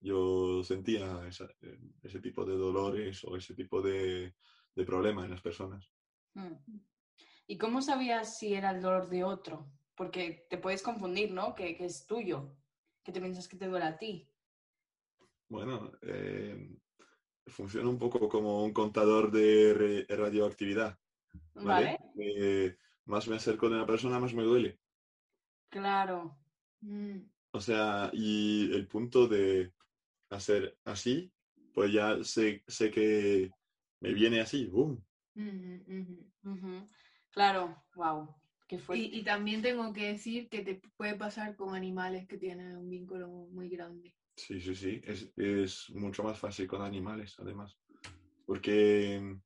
yo 0.00 0.62
sentía 0.64 1.28
eh, 1.60 1.78
ese 2.02 2.20
tipo 2.20 2.44
de 2.44 2.56
dolores 2.56 3.22
o 3.24 3.36
ese 3.36 3.54
tipo 3.54 3.82
de, 3.82 4.34
de 4.74 4.84
problema 4.84 5.24
en 5.24 5.30
las 5.30 5.42
personas. 5.42 5.92
Mm. 6.34 6.54
¿Y 7.46 7.58
cómo 7.58 7.82
sabías 7.82 8.38
si 8.38 8.54
era 8.54 8.70
el 8.70 8.80
dolor 8.80 9.08
de 9.08 9.24
otro? 9.24 9.70
Porque 9.94 10.46
te 10.48 10.56
puedes 10.56 10.82
confundir, 10.82 11.32
¿no? 11.32 11.54
Que, 11.54 11.76
que 11.76 11.84
es 11.84 12.06
tuyo, 12.06 12.56
que 13.02 13.12
te 13.12 13.20
piensas 13.20 13.48
que 13.48 13.56
te 13.56 13.66
duele 13.66 13.86
a 13.86 13.98
ti. 13.98 14.30
Bueno, 15.48 15.90
eh, 16.02 16.78
funciona 17.50 17.88
un 17.88 17.98
poco 17.98 18.28
como 18.28 18.64
un 18.64 18.72
contador 18.72 19.30
de 19.30 20.06
radioactividad. 20.08 20.98
¿vale? 21.54 21.98
Eh, 22.18 22.76
más 23.04 23.28
me 23.28 23.36
acerco 23.36 23.68
de 23.68 23.76
una 23.76 23.86
persona, 23.86 24.18
más 24.18 24.34
me 24.34 24.42
duele. 24.42 24.78
Claro. 25.68 26.36
Mm. 26.80 27.18
O 27.52 27.60
sea, 27.60 28.10
y 28.12 28.72
el 28.72 28.86
punto 28.86 29.26
de 29.26 29.72
hacer 30.30 30.78
así, 30.84 31.32
pues 31.74 31.92
ya 31.92 32.22
sé, 32.22 32.62
sé 32.66 32.90
que 32.90 33.50
me 34.00 34.12
viene 34.12 34.40
así, 34.40 34.66
¡boom! 34.66 35.04
Claro, 37.30 37.84
wow. 37.94 38.34
Qué 38.68 38.80
y, 38.94 39.18
y, 39.18 39.24
también 39.24 39.62
tengo 39.62 39.92
que 39.92 40.12
decir 40.12 40.48
que 40.48 40.62
te 40.62 40.80
puede 40.96 41.16
pasar 41.16 41.56
con 41.56 41.74
animales 41.74 42.28
que 42.28 42.38
tienen 42.38 42.76
un 42.76 42.88
vínculo 42.88 43.28
muy 43.28 43.68
grande. 43.68 44.14
Sí, 44.40 44.60
sí, 44.60 44.74
sí. 44.74 45.00
Es, 45.04 45.30
es 45.36 45.90
mucho 45.90 46.22
más 46.22 46.38
fácil 46.38 46.66
con 46.66 46.80
animales, 46.82 47.36
además. 47.38 47.78
Porque 48.46 49.36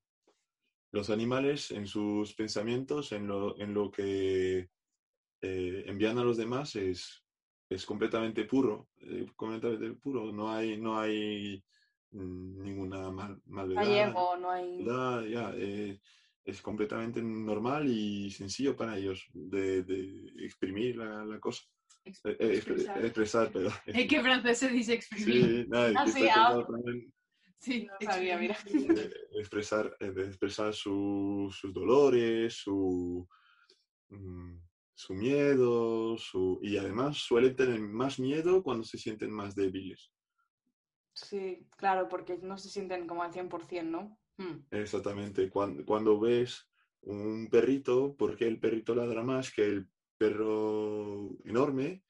los 0.92 1.10
animales 1.10 1.70
en 1.72 1.86
sus 1.86 2.34
pensamientos, 2.34 3.10
en 3.12 3.26
lo, 3.26 3.58
en 3.58 3.74
lo 3.74 3.90
que 3.90 4.70
eh, 5.40 5.84
envían 5.86 6.18
a 6.18 6.24
los 6.24 6.36
demás, 6.36 6.76
es, 6.76 7.24
es 7.68 7.84
completamente 7.84 8.44
puro. 8.44 8.88
Eh, 8.98 9.26
completamente 9.34 9.90
puro. 10.00 10.32
No 10.32 10.50
hay, 10.50 10.78
no 10.80 10.98
hay 10.98 11.62
Mm, 12.14 12.62
ninguna 12.62 13.10
mal, 13.10 13.40
maldad. 13.46 13.82
no 14.38 14.50
hay... 14.50 14.84
Ya, 14.84 15.52
eh, 15.56 16.00
es 16.44 16.62
completamente 16.62 17.20
normal 17.20 17.88
y 17.88 18.30
sencillo 18.30 18.76
para 18.76 18.96
ellos 18.96 19.26
de, 19.32 19.82
de 19.82 20.32
exprimir 20.44 20.96
la, 20.96 21.24
la 21.24 21.40
cosa. 21.40 21.64
Eh, 22.04 22.12
eh, 22.24 22.54
expresar. 22.56 23.04
expresar. 23.04 23.50
pero... 23.52 23.70
Es 23.86 24.08
que 24.08 24.20
francés 24.20 24.58
se 24.58 24.68
dice 24.68 24.94
exprimir. 24.94 25.44
Sí, 25.44 25.66
nada, 25.68 25.92
ah, 25.96 26.06
sí, 26.06 26.26
ah. 26.30 26.66
sí, 27.58 27.86
no 27.86 28.12
sabía, 28.12 28.38
mira. 28.38 28.56
expresar, 29.38 29.96
expresar 30.00 30.74
su, 30.74 31.48
sus 31.50 31.72
dolores, 31.72 32.54
su, 32.54 33.26
mm, 34.10 34.58
su 34.94 35.14
miedo, 35.14 36.18
su... 36.18 36.60
y 36.62 36.76
además 36.76 37.16
suelen 37.16 37.56
tener 37.56 37.80
más 37.80 38.18
miedo 38.18 38.62
cuando 38.62 38.84
se 38.84 38.98
sienten 38.98 39.30
más 39.30 39.54
débiles. 39.54 40.12
Sí, 41.14 41.66
claro, 41.76 42.08
porque 42.08 42.38
no 42.38 42.58
se 42.58 42.68
sienten 42.68 43.06
como 43.06 43.22
al 43.22 43.32
100%, 43.32 43.84
¿no? 43.84 44.18
Hmm. 44.36 44.66
Exactamente. 44.70 45.48
Cuando, 45.48 45.84
cuando 45.84 46.18
ves 46.18 46.68
un 47.02 47.48
perrito, 47.48 48.16
¿por 48.16 48.36
qué 48.36 48.46
el 48.46 48.58
perrito 48.58 48.94
ladra 48.94 49.22
más 49.22 49.52
que 49.52 49.64
el 49.64 49.88
perro 50.16 51.30
enorme? 51.44 52.02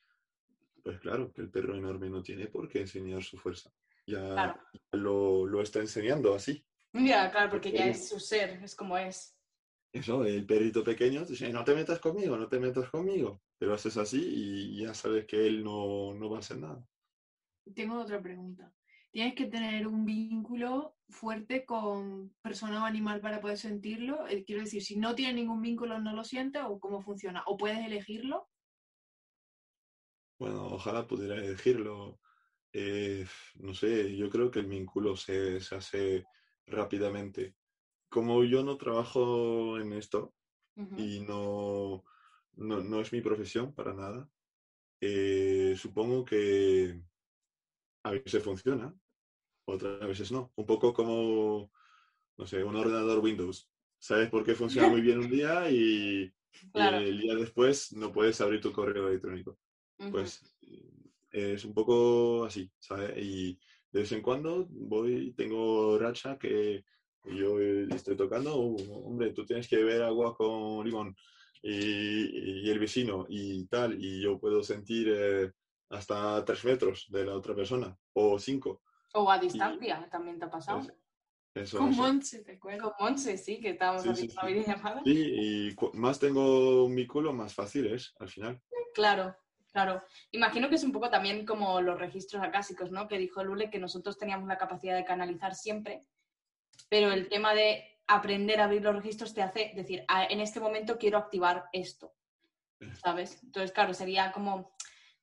Pues 0.82 0.99
claro, 1.00 1.32
que 1.32 1.42
el 1.42 1.50
perro 1.50 1.76
enorme 1.76 2.11
no 2.11 2.23
tiene 2.23 2.46
por 2.46 2.68
qué 2.68 2.80
enseñar 2.80 3.23
su 3.23 3.38
fuerza. 3.38 3.70
Ya 4.06 4.54
lo, 4.92 5.46
lo, 5.46 5.62
está 5.62 5.80
enseñando 5.80 6.34
así. 6.34 6.64
Ya, 6.92 7.30
claro, 7.30 7.50
porque 7.50 7.73
ya 7.73 7.87
es 7.87 8.08
su 8.08 8.20
ser, 8.20 8.62
es 8.62 8.75
como 8.75 8.99
es. 8.99 9.37
Eso, 9.92 10.25
el 10.25 10.44
perrito 10.44 10.84
pequeño 10.84 11.25
dice, 11.25 11.50
no 11.50 11.64
te 11.64 11.75
metas 11.75 12.00
conmigo, 12.00 12.37
no 12.37 12.49
te 12.49 12.58
metas 12.58 12.90
conmigo. 12.90 13.40
Pero 13.58 13.75
haces 13.75 13.96
así 13.96 14.20
y 14.20 14.82
ya 14.82 14.92
sabes 14.92 15.26
que 15.26 15.46
él 15.46 15.64
no, 15.64 16.12
no 16.14 16.28
va 16.28 16.37
a 16.37 16.40
hacer 16.40 16.58
nada. 16.58 16.87
Tengo 17.75 18.00
otra 18.00 18.20
pregunta 18.20 18.70
tienes 19.14 19.37
que 19.37 19.46
tener 19.46 19.87
un 19.87 20.04
vínculo 20.04 20.93
fuerte 21.08 21.64
con 21.64 22.34
persona 22.42 22.82
o 22.82 22.87
animal 22.87 23.20
para 23.20 23.40
poder 23.40 23.58
sentirlo. 23.58 24.26
Eh, 24.28 24.44
quiero 24.44 24.62
decir, 24.62 24.82
si 24.82 24.96
no 24.96 25.14
tienes 25.14 25.34
ningún 25.34 25.61
vínculo, 25.61 25.99
no 26.00 26.14
lo 26.14 26.25
sientes 26.25 26.62
o 26.66 26.78
cómo 26.78 27.00
funciona. 27.00 27.42
¿O 27.46 27.56
puedes 27.56 27.84
elegirlo? 27.84 28.49
Bueno, 30.38 30.66
ojalá 30.66 31.06
pudiera 31.06 31.37
elegirlo. 31.37 32.20
Eh, 32.73 33.26
no 33.56 33.75
sé, 33.75 34.16
yo 34.16 34.28
creo 34.30 34.50
que 34.50 34.61
el 34.61 34.66
vínculo 34.66 35.16
se, 35.16 35.58
hace 35.70 36.25
rápidamente. 36.66 37.54
Como 38.08 38.42
yo 38.44 38.62
no 38.62 38.76
trabajo 38.76 39.78
en 39.78 39.92
esto 39.92 40.34
y 40.96 41.20
no, 41.20 42.04
no, 42.56 43.00
es 43.00 43.12
mi 43.12 43.20
profesión 43.20 43.73
para 43.75 43.92
nada, 43.92 44.28
eh, 45.00 45.75
supongo 45.76 46.25
que 46.25 47.00
a 48.02 48.11
veces 48.11 48.42
funciona 48.42 48.94
otras 49.64 50.00
veces 50.06 50.33
no. 50.33 50.52
Un 50.56 50.66
poco 50.66 50.92
como, 50.92 51.71
no 52.37 52.47
sé, 52.47 52.62
un 52.62 52.76
ordenador 52.76 53.21
Windows. 53.21 53.68
Sabes 53.99 54.28
por 54.30 54.44
qué 54.44 54.54
funciona 54.54 54.88
muy 54.88 55.00
bien 55.00 55.18
un 55.18 55.30
día 55.30 55.71
y, 55.71 56.33
el 56.75 57.21
día 57.21 57.35
después 57.35 57.92
no 57.92 58.12
puedes 58.12 58.40
abrir 58.40 58.61
tu 58.61 58.73
correo 58.73 59.09
electrónico. 59.09 59.59
Pues 60.11 60.42
es 61.30 61.64
un 61.64 61.73
poco 61.73 62.44
así, 62.44 62.71
¿sabes? 62.78 63.16
Y 63.16 63.59
de 63.90 64.00
vez 64.00 64.12
en 64.12 64.23
cuando 64.23 64.66
voy, 64.71 65.33
tengo 65.37 65.99
racha 65.99 66.37
que 66.38 66.85
yo 67.25 67.59
estoy 67.61 68.16
tocando, 68.16 68.54
oh, 68.54 68.76
hombre, 69.06 69.33
tú 69.33 69.47
tienes 69.47 69.66
que 69.66 69.76
beber 69.76 70.02
agua 70.02 70.37
con 70.37 70.85
limón 70.85 71.16
y, 71.62 72.68
el 72.68 72.78
vecino 72.78 73.26
y 73.28 73.64
tal, 73.66 73.97
y 74.02 74.21
yo 74.21 74.38
puedo 74.38 74.62
sentir 74.62 75.09
eh, 75.11 75.52
hasta 75.88 76.44
tres 76.44 76.64
metros 76.64 77.06
de 77.09 77.25
la 77.25 77.35
otra 77.35 77.54
persona 77.54 77.97
o 78.12 78.38
cinco. 78.38 78.83
O 79.14 79.30
a 79.30 79.38
distancia, 79.38 80.09
también 80.11 80.38
te 80.38 80.44
ha 80.44 80.50
pasado. 80.50 80.83
Eso, 81.54 81.78
con 81.78 81.94
Monse, 81.94 82.42
te 82.42 82.52
acuerdas. 82.52 82.83
Con 82.83 82.92
Monse, 82.99 83.38
sí, 83.38 83.61
que 83.61 83.71
estábamos 83.71 84.02
sí, 84.02 84.09
haciendo 84.09 84.35
una 84.35 84.47
videollamada. 84.47 85.02
Sí, 85.04 85.12
y 85.12 85.76
más 85.92 86.18
tengo 86.18 86.88
mi 86.88 87.06
culo, 87.06 87.33
más 87.33 87.54
fácil 87.54 87.87
es, 87.87 88.12
al 88.18 88.28
final. 88.28 88.61
Claro, 88.92 89.37
claro. 89.71 90.02
Imagino 90.33 90.68
que 90.68 90.75
es 90.75 90.83
un 90.83 90.90
poco 90.90 91.11
también 91.11 91.47
como 91.47 91.80
los 91.80 91.97
registros 91.97 92.42
acásicos, 92.42 92.90
¿no? 92.90 93.06
Que 93.06 93.18
dijo 93.18 93.44
Lule 93.44 93.71
que 93.71 93.78
nosotros 93.78 94.18
teníamos 94.18 94.49
la 94.49 94.59
capacidad 94.59 94.97
de 94.97 95.04
canalizar 95.04 95.54
siempre, 95.54 96.00
pero 96.88 97.12
el 97.12 97.28
tema 97.28 97.54
de 97.54 98.00
aprender 98.09 98.61
a 98.61 98.64
abrir 98.64 98.83
los 98.83 98.97
registros 98.97 99.33
te 99.33 99.42
hace 99.42 99.73
decir, 99.76 100.04
ah, 100.09 100.26
en 100.28 100.40
este 100.40 100.59
momento 100.59 100.99
quiero 100.99 101.18
activar 101.18 101.66
esto, 101.73 102.14
¿sabes? 103.00 103.40
Entonces, 103.44 103.71
claro, 103.71 103.94
sería 103.94 104.33
como 104.33 104.74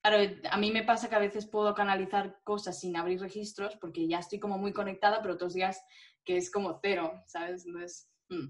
Claro, 0.01 0.36
a 0.50 0.58
mí 0.58 0.72
me 0.72 0.84
pasa 0.84 1.10
que 1.10 1.15
a 1.15 1.20
veces 1.20 1.46
puedo 1.46 1.75
canalizar 1.75 2.41
cosas 2.43 2.79
sin 2.79 2.98
abrir 2.98 3.22
registros 3.22 3.75
porque 3.75 4.08
ya 4.08 4.17
estoy 4.17 4.39
como 4.39 4.58
muy 4.58 4.74
conectada, 4.74 5.22
pero 5.22 5.36
otros 5.36 5.53
días 5.53 5.84
que 6.25 6.38
es 6.38 6.50
como 6.50 6.79
cero, 6.81 7.24
¿sabes? 7.27 7.65
Entonces, 7.65 8.10
hmm, 8.29 8.48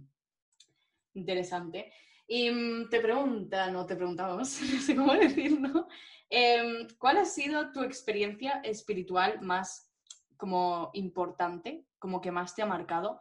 interesante. 1.15 1.91
Y 2.25 2.49
mm, 2.49 2.89
te 2.89 3.01
pregunta, 3.01 3.69
no 3.69 3.85
te 3.85 3.97
preguntamos, 3.97 4.61
no 4.73 4.79
sé 4.79 4.95
cómo 4.95 5.13
decirlo, 5.13 5.87
em, 6.29 6.87
¿cuál 6.97 7.17
ha 7.17 7.25
sido 7.25 7.71
tu 7.73 7.83
experiencia 7.83 8.61
espiritual 8.63 9.41
más 9.41 9.91
como 10.37 10.89
importante, 10.93 11.85
como 11.99 12.21
que 12.21 12.31
más 12.31 12.55
te 12.55 12.61
ha 12.61 12.65
marcado? 12.65 13.19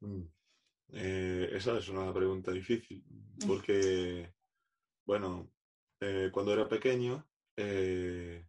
Mm. 0.00 0.24
Eh, 0.94 1.50
esa 1.52 1.78
es 1.78 1.88
una 1.88 2.12
pregunta 2.12 2.50
difícil, 2.50 3.02
porque, 3.46 4.28
bueno, 5.04 5.50
eh, 6.00 6.30
cuando 6.32 6.52
era 6.52 6.68
pequeño 6.68 7.26
eh, 7.56 8.44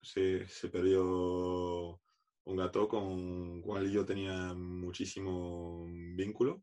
se, 0.00 0.46
perdió 0.70 2.00
un 2.44 2.56
gato 2.56 2.88
con 2.88 3.56
el 3.56 3.62
cual 3.62 3.90
yo 3.90 4.04
tenía 4.04 4.54
muchísimo 4.54 5.86
vínculo. 5.88 6.62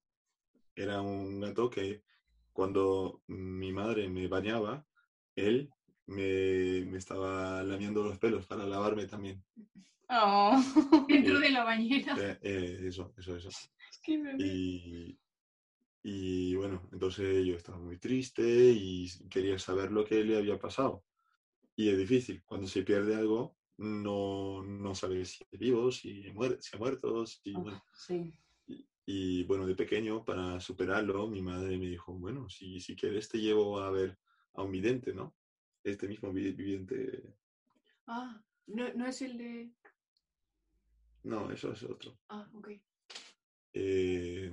Era 0.75 1.01
un 1.01 1.39
gato 1.39 1.69
que 1.69 2.03
cuando 2.53 3.21
mi 3.27 3.71
madre 3.71 4.09
me 4.09 4.27
bañaba, 4.27 4.85
él 5.35 5.69
me, 6.05 6.97
estaba 6.97 7.63
lamiendo 7.63 8.03
los 8.03 8.17
pelos 8.17 8.45
para 8.45 8.65
lavarme 8.65 9.05
también. 9.05 9.43
Oh, 10.09 10.57
dentro 11.07 11.39
de 11.39 11.49
la 11.51 11.63
bañera. 11.63 12.15
eso, 12.41 13.13
eso, 13.17 13.35
eso. 13.35 13.49
Y, 14.39 15.19
Y 16.03 16.55
bueno, 16.55 16.87
entonces 16.91 17.45
yo 17.45 17.55
estaba 17.55 17.77
muy 17.79 17.97
triste 17.97 18.43
y 18.43 19.07
quería 19.29 19.59
saber 19.59 19.91
lo 19.91 20.05
que 20.05 20.23
le 20.23 20.37
había 20.37 20.57
pasado. 20.59 21.03
Y 21.75 21.89
es 21.89 21.97
difícil, 21.97 22.43
cuando 22.45 22.67
se 22.67 22.83
pierde 22.83 23.15
algo, 23.15 23.57
no, 23.77 24.63
no 24.63 24.95
sabes 24.95 25.29
si 25.31 25.45
es 25.51 25.59
vivo, 25.59 25.91
si, 25.91 26.31
muere, 26.33 26.61
si 26.61 26.75
ha 26.75 26.79
muerto, 26.79 27.25
si, 27.25 27.53
Ah, 27.55 27.59
bueno. 27.59 27.83
sí. 27.93 28.33
Y, 28.67 28.87
y, 29.05 29.43
bueno, 29.43 29.65
de 29.65 29.75
pequeño, 29.75 30.23
para 30.23 30.59
superarlo, 30.59 31.27
mi 31.27 31.41
madre 31.41 31.77
me 31.77 31.87
dijo, 31.87 32.13
bueno, 32.13 32.49
si, 32.49 32.79
si 32.79 32.95
quieres 32.95 33.29
te 33.29 33.39
llevo 33.39 33.79
a 33.79 33.89
ver 33.91 34.17
a 34.53 34.63
un 34.63 34.71
vidente, 34.71 35.13
¿no? 35.13 35.35
Este 35.83 36.07
mismo 36.07 36.31
vi- 36.33 36.51
vidente, 36.51 37.33
Ah, 38.07 38.41
no, 38.67 38.93
no 38.93 39.07
es 39.07 39.21
el 39.21 39.37
de. 39.37 39.71
no, 41.23 41.51
eso 41.51 41.71
es 41.71 41.83
otro. 41.83 42.17
Ah, 42.29 42.49
ok. 42.53 42.69
Eh, 43.73 44.51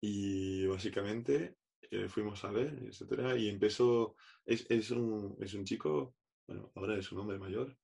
y 0.00 0.66
básicamente 0.66 1.56
eh, 1.90 2.08
fuimos 2.08 2.44
a 2.44 2.50
ver, 2.50 2.78
etcétera, 2.86 3.36
y 3.36 3.48
empezó, 3.48 4.14
es, 4.46 4.64
es, 4.70 4.90
un, 4.90 5.36
es 5.40 5.54
un 5.54 5.64
chico, 5.64 6.14
bueno, 6.46 6.70
ahora 6.76 6.96
es 6.96 7.10
un 7.12 7.18
hombre 7.18 7.38
mayor, 7.38 7.76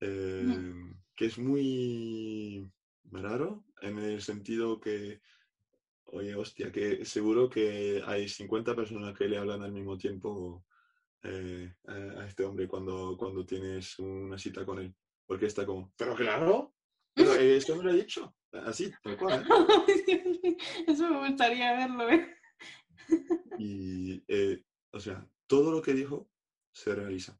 eh, 0.00 0.72
que 1.14 1.26
es 1.26 1.38
muy 1.38 2.70
raro 3.10 3.64
en 3.82 3.98
el 3.98 4.22
sentido 4.22 4.80
que, 4.80 5.20
oye, 6.04 6.34
hostia, 6.34 6.72
que 6.72 7.04
seguro 7.04 7.50
que 7.50 8.02
hay 8.06 8.28
50 8.28 8.74
personas 8.74 9.16
que 9.16 9.28
le 9.28 9.36
hablan 9.36 9.62
al 9.62 9.72
mismo 9.72 9.98
tiempo 9.98 10.64
eh, 11.22 11.74
a, 11.86 11.92
a 11.92 12.26
este 12.26 12.44
hombre 12.44 12.66
cuando, 12.66 13.16
cuando 13.18 13.44
tienes 13.44 13.98
una 13.98 14.38
cita 14.38 14.64
con 14.64 14.78
él, 14.78 14.94
porque 15.26 15.46
está 15.46 15.66
como, 15.66 15.92
pero 15.96 16.14
claro, 16.14 16.74
pero 17.14 17.34
eso 17.34 17.76
me 17.76 17.84
lo 17.84 17.90
he 17.90 17.96
dicho, 17.96 18.34
así, 18.52 18.90
tal 19.02 19.16
cual. 19.16 19.46
¿eh? 20.08 20.56
Eso 20.86 21.08
me 21.08 21.28
gustaría 21.28 21.72
verlo, 21.76 22.08
¿eh? 22.10 22.36
Y, 23.58 24.22
eh, 24.28 24.64
o 24.92 25.00
sea, 25.00 25.26
todo 25.46 25.70
lo 25.70 25.82
que 25.82 25.94
dijo 25.94 26.30
se 26.72 26.94
realiza. 26.94 27.38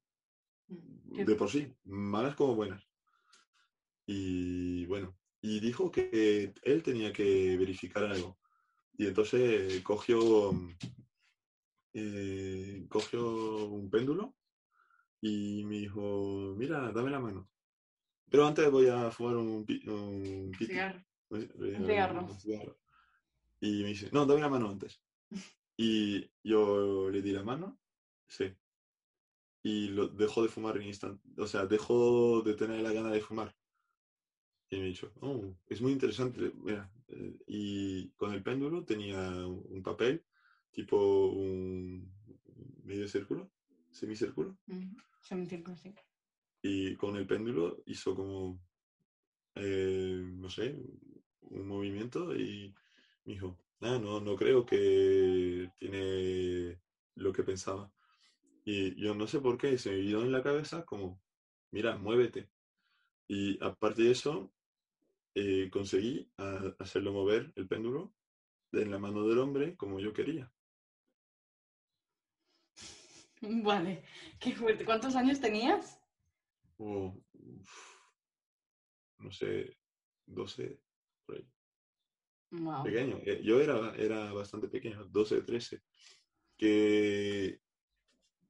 Qué 1.14 1.25
De 1.25 1.35
por 1.35 1.50
sí, 1.50 1.73
malas 1.85 2.37
como 2.37 2.55
buenas. 2.55 2.87
Y 4.07 4.87
bueno, 4.87 5.17
y 5.40 5.61
dijo 5.61 5.90
que 5.90 6.52
él 6.62 6.83
tenía 6.83 7.12
que 7.12 7.57
verificar 7.57 8.05
algo. 8.05 8.38
Y 8.97 9.07
entonces 9.07 9.81
cogió, 9.83 10.52
eh, 11.95 12.87
cogió 12.88 13.67
un 13.67 13.88
péndulo 13.90 14.37
y 15.21 15.64
me 15.64 15.76
dijo, 15.76 16.55
mira, 16.57 16.93
dame 16.93 17.11
la 17.11 17.21
mano. 17.21 17.49
Pero 18.31 18.47
antes 18.47 18.71
voy 18.71 18.87
a 18.87 19.11
fumar 19.11 19.37
un, 19.37 19.65
pi- 19.65 19.83
un 19.89 20.53
piti". 20.53 20.73
Cigarro. 20.73 21.05
Un 21.31 21.87
cigarro. 21.87 22.29
cigarro. 22.39 22.79
Y 23.61 23.83
me 23.83 23.89
dice, 23.89 24.09
no, 24.13 24.25
dame 24.25 24.41
la 24.41 24.49
mano 24.49 24.69
antes. 24.71 25.01
Y 25.77 26.31
yo 26.43 27.09
le 27.11 27.23
di 27.23 27.33
la 27.33 27.43
mano, 27.43 27.79
sí. 28.27 28.55
Y 29.63 29.89
lo 29.89 30.09
dejó 30.09 30.43
de 30.43 30.49
fumar 30.49 30.77
en 30.77 30.85
instante. 30.85 31.23
O 31.37 31.47
sea, 31.47 31.67
dejó 31.67 32.43
de 32.43 32.55
tener 32.55 32.81
la 32.81 32.93
gana 32.93 33.11
de 33.11 33.21
fumar. 33.21 33.55
Y 34.71 34.79
me 34.79 34.87
dijo, 34.87 35.11
oh, 35.21 35.53
es 35.67 35.81
muy 35.81 35.93
interesante. 35.93 36.53
Mira. 36.55 36.91
eh, 37.09 37.37
Y 37.47 38.11
con 38.11 38.33
el 38.33 38.43
péndulo 38.43 38.85
tenía 38.85 39.19
un 39.47 39.65
un 39.69 39.83
papel, 39.83 40.25
tipo 40.71 41.27
un 41.29 42.11
medio 42.85 43.07
círculo, 43.09 43.51
semicírculo. 43.91 44.57
Ujú. 44.69 44.97
Semicírculo, 45.23 45.77
sí. 45.77 45.93
Y 46.62 46.97
con 46.97 47.17
el 47.17 47.26
péndulo 47.26 47.83
hizo 47.87 48.14
como, 48.14 48.61
eh, 49.55 50.23
no 50.35 50.50
sé, 50.50 50.76
un 51.43 51.67
movimiento 51.67 52.35
y 52.35 52.75
me 53.25 53.35
dijo, 53.35 53.57
ah, 53.81 53.99
no, 53.99 54.21
no 54.21 54.37
creo 54.37 54.64
que 54.67 55.71
tiene 55.79 56.79
lo 57.14 57.33
que 57.33 57.43
pensaba. 57.43 57.90
Y 58.64 58.95
yo 59.00 59.14
no 59.14 59.26
sé 59.26 59.41
por 59.41 59.56
qué, 59.58 59.78
se 59.78 59.91
me 59.91 59.97
vino 59.97 60.21
en 60.21 60.32
la 60.32 60.43
cabeza 60.43 60.85
como, 60.85 61.21
mira, 61.71 61.97
muévete. 61.97 62.50
Y 63.26 63.63
aparte 63.65 64.02
de 64.02 64.11
eso, 64.13 64.52
eh, 65.35 65.71
conseguí 65.71 66.28
hacerlo 66.78 67.13
mover 67.13 67.52
el 67.56 67.69
péndulo 67.69 68.13
en 68.73 68.91
la 68.91 68.99
mano 68.99 69.26
del 69.26 69.39
hombre 69.39 69.76
como 69.76 70.00
yo 70.00 70.13
quería. 70.13 70.50
Vale, 73.41 74.02
qué 74.39 74.52
fuerte. 74.52 74.85
¿Cuántos 74.85 75.17
años 75.17 75.41
tenías? 75.41 76.00
O, 76.82 77.14
uf, 77.34 77.97
no 79.19 79.30
sé, 79.30 79.76
12, 80.26 80.80
por 81.26 81.36
ahí. 81.36 81.47
Wow. 82.52 82.82
pequeño. 82.84 83.19
eh, 83.25 83.43
Yo 83.45 83.60
era, 83.60 83.95
era 83.97 84.32
bastante 84.32 84.69
pequeño, 84.69 85.04
12, 85.08 85.43
13. 85.43 85.82
Que, 86.56 87.60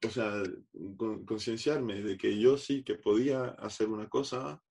o 0.06 0.08
sea, 0.10 0.42
con- 0.96 1.24
concienciarme 1.26 2.02
de 2.02 2.16
que 2.16 2.38
yo 2.38 2.56
sí 2.56 2.84
que 2.84 2.94
podía 2.94 3.46
hacer 3.58 3.88
una 3.88 4.08
cosa 4.08 4.62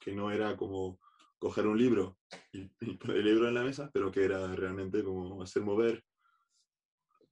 que 0.00 0.12
no 0.14 0.30
era 0.30 0.56
como 0.56 0.98
coger 1.38 1.66
un 1.66 1.76
libro 1.76 2.18
y, 2.52 2.62
y 2.80 2.96
poner 2.96 3.18
el 3.18 3.24
libro 3.26 3.48
en 3.48 3.54
la 3.54 3.64
mesa, 3.64 3.90
pero 3.92 4.10
que 4.10 4.24
era 4.24 4.54
realmente 4.56 5.04
como 5.04 5.42
hacer 5.42 5.62
mover 5.62 6.02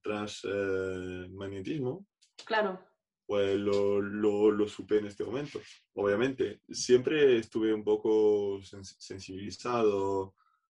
tras 0.02 0.42
eh, 0.44 1.28
magnetismo, 1.30 2.06
Claro. 2.44 2.91
Pues 3.33 3.59
lo, 3.59 3.99
lo, 4.03 4.51
lo 4.51 4.68
supe 4.68 4.99
en 4.99 5.07
este 5.07 5.25
momento. 5.25 5.59
Obviamente, 5.95 6.61
siempre 6.68 7.38
estuve 7.38 7.73
un 7.73 7.83
poco 7.83 8.59
sens- 8.61 8.95
sensibilizado 8.99 10.35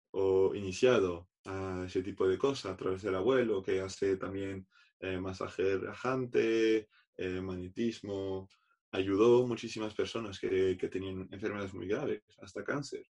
o 0.09 0.55
iniciado 0.55 1.29
a 1.45 1.83
ese 1.85 2.01
tipo 2.01 2.27
de 2.27 2.39
cosas 2.39 2.71
a 2.71 2.75
través 2.75 3.03
del 3.03 3.13
abuelo, 3.13 3.61
que 3.61 3.79
hace 3.79 4.17
también 4.17 4.65
eh, 5.01 5.19
masaje 5.19 5.77
relajante, 5.77 6.87
eh, 7.15 7.41
magnetismo. 7.41 8.49
Ayudó 8.91 9.45
muchísimas 9.45 9.93
personas 9.93 10.39
que, 10.39 10.75
que 10.79 10.87
tenían 10.89 11.27
enfermedades 11.31 11.75
muy 11.75 11.87
graves, 11.87 12.23
hasta 12.41 12.63
cáncer, 12.63 13.05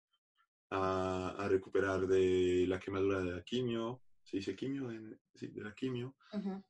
a, 0.69 1.35
a 1.37 1.49
recuperar 1.49 2.07
de 2.07 2.63
la 2.65 2.79
quemadura 2.79 3.21
de 3.21 3.31
la 3.31 3.41
quimio. 3.43 4.03
¿Se 4.23 4.37
dice 4.37 4.55
quimio? 4.55 4.89
En- 4.89 5.19
sí, 5.35 5.47
de 5.47 5.63
la 5.63 5.73
quimio 5.75 6.15
Ujú. 6.31 6.63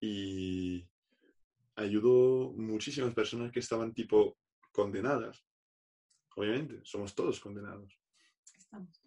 y 0.00 0.84
ayudó 1.76 2.52
muchísimas 2.52 3.14
personas 3.14 3.50
que 3.52 3.60
estaban 3.60 3.92
tipo 3.92 4.36
condenadas. 4.72 5.44
Obviamente, 6.36 6.80
somos 6.84 7.14
todos 7.14 7.38
condenados. 7.40 7.98
Estamos. 8.56 9.00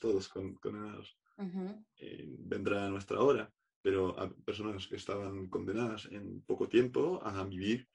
todos 0.00 0.28
con- 0.28 0.54
condenados. 0.54 1.18
Ujú. 1.36 1.84
Eh, 1.96 2.24
vendrá 2.38 2.88
nuestra 2.88 3.20
hora, 3.20 3.52
pero 3.82 4.18
a 4.18 4.30
personas 4.44 4.86
que 4.86 4.96
estaban 4.96 5.48
condenadas 5.48 6.06
en 6.10 6.42
poco 6.42 6.68
tiempo 6.68 7.20
a 7.22 7.44
vivir 7.44 7.88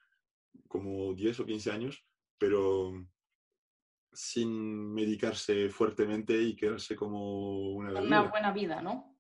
como 0.67 1.13
10 1.13 1.39
o 1.39 1.45
15 1.45 1.71
años, 1.71 2.06
pero 2.38 2.93
sin 4.12 4.93
medicarse 4.93 5.69
fuertemente 5.69 6.39
y 6.41 6.56
quedarse 6.56 6.95
como 6.95 7.71
una 7.71 7.99
Una 8.01 8.21
buena 8.29 8.51
vida, 8.51 8.82
¿no? 8.82 9.17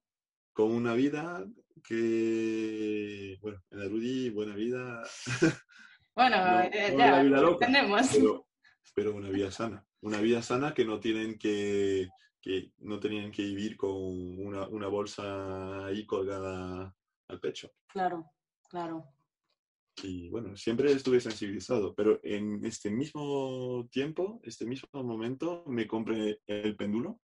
con 0.53 0.71
una 0.71 0.93
vida 0.93 1.47
que, 1.81 3.37
bueno, 3.41 3.63
en 3.71 3.81
Arudi, 3.81 4.29
buena 4.29 4.55
vida, 4.55 5.03
Bueno, 6.15 6.37
No, 6.37 6.61
eh, 6.61 6.95
ya, 6.95 7.23
vida 7.23 7.41
loca, 7.41 7.67
pero, 8.11 8.47
pero 8.93 9.15
una 9.15 9.29
vida 9.29 9.49
sana. 9.51 9.85
Una 10.01 10.19
vida 10.21 10.41
sana 10.43 10.73
que 10.73 10.85
no 10.85 10.99
tienen 10.99 11.37
que, 11.39 12.09
que 12.39 12.71
no 12.79 12.99
tenían 12.99 13.31
que 13.31 13.41
vivir 13.43 13.75
con 13.77 13.91
una, 13.91 14.67
una 14.67 14.87
bolsa 14.87 15.85
ahí 15.87 16.05
colgada 16.05 16.95
al 17.27 17.39
pecho. 17.39 17.71
Claro, 17.87 18.31
claro. 18.69 19.05
Y 20.03 20.29
bueno, 20.29 20.55
siempre 20.55 20.91
estuve 20.91 21.19
sensibilizado, 21.19 21.95
pero 21.95 22.19
en 22.23 22.63
este 22.65 22.91
mismo 22.91 23.87
tiempo, 23.91 24.39
este 24.43 24.65
mismo 24.65 24.89
momento, 25.03 25.63
me 25.67 25.87
compré 25.87 26.41
el 26.45 26.75
péndulo 26.75 27.19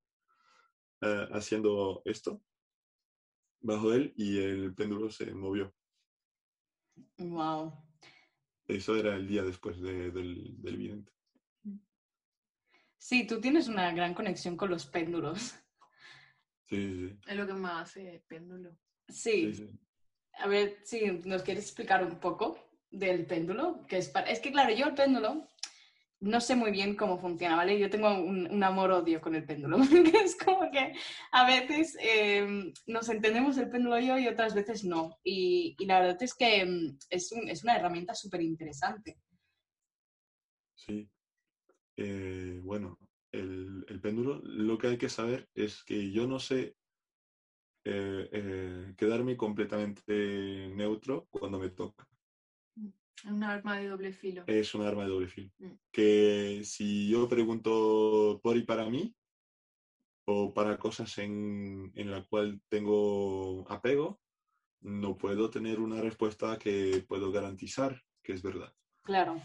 eh, 1.01 1.27
haciendo 1.31 2.01
esto 2.05 2.41
bajo 3.61 3.93
él 3.93 4.13
y 4.15 4.39
el 4.39 4.73
péndulo 4.73 5.09
se 5.09 5.33
movió. 5.33 5.73
Wow. 7.17 7.73
Eso 8.67 8.95
era 8.95 9.15
el 9.15 9.27
día 9.27 9.43
después 9.43 9.79
de- 9.81 10.11
del, 10.11 10.61
del 10.61 10.77
vidente. 10.77 11.11
Sí, 12.97 13.25
tú 13.25 13.39
tienes 13.39 13.67
una 13.67 13.91
gran 13.93 14.13
conexión 14.13 14.55
con 14.57 14.69
los 14.69 14.85
péndulos. 14.85 15.55
Sí, 16.67 16.77
sí, 17.09 17.19
Es 17.27 17.35
lo 17.35 17.47
que 17.47 17.53
más 17.53 17.89
hace 17.89 18.23
péndulo. 18.27 18.77
sí. 19.07 19.53
Sí. 19.53 19.53
sí, 19.55 19.67
sí. 19.67 19.79
A 20.41 20.47
ver 20.47 20.77
si 20.83 21.01
nos 21.25 21.41
quieres 21.43 21.65
explicar 21.65 22.05
un 22.05 22.19
poco 22.19 22.57
del 22.91 23.25
péndulo. 23.25 23.85
Que 23.87 23.97
es, 23.97 24.09
para- 24.09 24.29
es 24.29 24.39
que, 24.39 24.51
claro, 24.51 24.73
yo 24.73 24.85
el 24.87 24.93
péndulo 24.95 25.47
no 26.21 26.41
sé 26.41 26.55
muy 26.55 26.71
bien 26.71 26.95
cómo 26.95 27.17
funciona, 27.17 27.55
¿vale? 27.55 27.79
Yo 27.79 27.89
tengo 27.89 28.13
un, 28.13 28.61
amor-odio 28.63 29.21
con 29.21 29.35
el 29.35 29.45
péndulo, 29.45 29.77
porque 29.89 30.17
es 30.17 30.37
como 30.37 30.69
que 30.71 30.93
a 31.31 31.47
veces 31.47 31.97
eh, 32.01 32.73
nos 32.87 33.09
entendemos 33.09 33.57
el 33.57 33.69
péndulo 33.69 33.99
yo 33.99 34.17
y 34.17 34.27
otras 34.27 34.53
veces 34.53 34.83
no. 34.83 35.17
Y, 35.23 35.75
la 35.85 35.99
verdad 35.99 36.21
es 36.21 36.33
que 36.33 36.65
mm, 36.65 36.97
es, 37.09 37.31
un- 37.31 37.47
es 37.47 37.63
una 37.63 37.75
herramienta 37.77 38.13
súper 38.13 38.41
interesante. 38.41 39.17
Sí. 40.75 41.09
Eh, 41.97 42.59
bueno, 42.63 42.97
el, 43.31 43.85
el 43.87 44.01
péndulo, 44.01 44.41
lo 44.43 44.77
que 44.77 44.87
hay 44.87 44.97
que 44.97 45.09
saber 45.09 45.49
es 45.53 45.83
que 45.83 46.11
yo 46.11 46.27
no 46.27 46.39
sé 46.39 46.75
eh, 47.85 48.29
eh, 48.31 48.93
quedarme 48.97 49.37
completamente 49.37 50.69
neutro 50.75 51.27
cuando 51.29 51.59
me 51.59 51.69
toca. 51.69 52.08
Es 53.19 53.31
un 53.31 53.43
arma 53.43 53.77
de 53.77 53.87
doble 53.87 54.13
filo. 54.13 54.43
Es 54.47 54.73
un 54.75 54.85
arma 54.85 55.03
de 55.03 55.09
doble 55.09 55.27
filo. 55.27 55.51
Mm. 55.57 55.71
Que 55.91 56.61
si 56.63 57.09
yo 57.09 57.27
pregunto 57.27 58.39
por 58.41 58.57
y 58.57 58.63
para 58.63 58.89
mí, 58.89 59.15
o 60.25 60.53
para 60.53 60.77
cosas 60.77 61.17
en, 61.17 61.91
en 61.95 62.11
la 62.11 62.23
cual 62.23 62.61
tengo 62.69 63.65
apego, 63.69 64.21
no 64.81 65.17
puedo 65.17 65.49
tener 65.49 65.79
una 65.79 66.01
respuesta 66.01 66.57
que 66.57 67.03
puedo 67.07 67.31
garantizar 67.31 68.01
que 68.23 68.33
es 68.33 68.41
verdad. 68.41 68.73
Claro. 69.03 69.41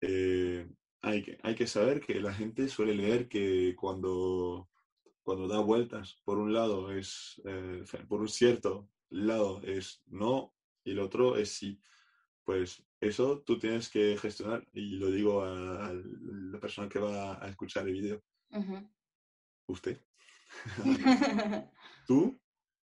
Eh, 0.00 0.68
hay, 1.02 1.22
que, 1.22 1.38
hay 1.42 1.54
que 1.54 1.66
saber 1.66 2.00
que 2.00 2.20
la 2.20 2.34
gente 2.34 2.68
suele 2.68 2.94
leer 2.94 3.28
que 3.28 3.74
cuando, 3.76 4.68
cuando 5.22 5.48
da 5.48 5.60
vueltas, 5.60 6.20
por 6.24 6.38
un 6.38 6.52
lado 6.52 6.92
es, 6.92 7.40
eh, 7.44 7.84
por 8.08 8.20
un 8.20 8.28
cierto 8.28 8.88
lado 9.08 9.60
es 9.62 10.02
no 10.06 10.54
y 10.84 10.92
el 10.92 11.00
otro 11.00 11.36
es 11.36 11.52
sí. 11.52 11.80
Pues 12.50 12.82
eso 13.00 13.42
tú 13.42 13.60
tienes 13.60 13.88
que 13.88 14.18
gestionar 14.18 14.66
y 14.72 14.96
lo 14.96 15.08
digo 15.08 15.44
a, 15.44 15.86
a 15.86 15.92
la 15.94 16.58
persona 16.58 16.88
que 16.88 16.98
va 16.98 17.40
a 17.40 17.48
escuchar 17.48 17.86
el 17.86 17.92
video. 17.92 18.24
Ujú. 18.50 18.90
Usted. 19.68 20.00
tú 22.08 22.40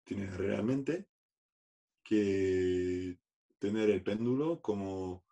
tienes 0.03 0.37
realmente 0.37 1.07
que 2.03 3.17
tener 3.61 3.90
el 3.90 4.03
péndulo 4.03 4.61
como 4.61 5.23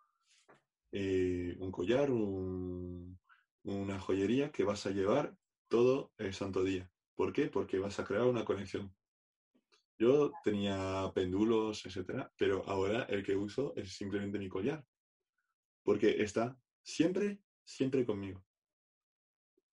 eh, 0.92 1.56
un 1.58 1.72
collar, 1.72 2.12
un- 2.12 3.18
una 3.64 3.98
joyería 3.98 4.52
que 4.52 4.62
vas 4.62 4.86
a 4.86 4.90
llevar 4.90 5.36
todo 5.66 6.12
el 6.16 6.32
santo 6.32 6.62
día. 6.62 6.88
¿Por 7.16 7.32
qué? 7.32 7.48
Porque 7.48 7.80
vas 7.80 7.98
a 7.98 8.04
crear 8.04 8.22
una 8.26 8.44
conexión. 8.44 8.94
Yo 10.02 10.32
tenía 10.46 11.10
péndulos, 11.14 11.84
etcétera, 11.86 12.22
pero 12.36 12.62
ahora 12.66 13.02
el 13.14 13.22
que 13.22 13.36
uso 13.36 13.72
es 13.76 13.92
simplemente 14.00 14.38
mi 14.38 14.48
collar. 14.48 14.80
Porque 15.84 16.22
está 16.22 16.56
siempre, 16.84 17.40
siempre 17.64 18.04
conmigo. 18.04 18.44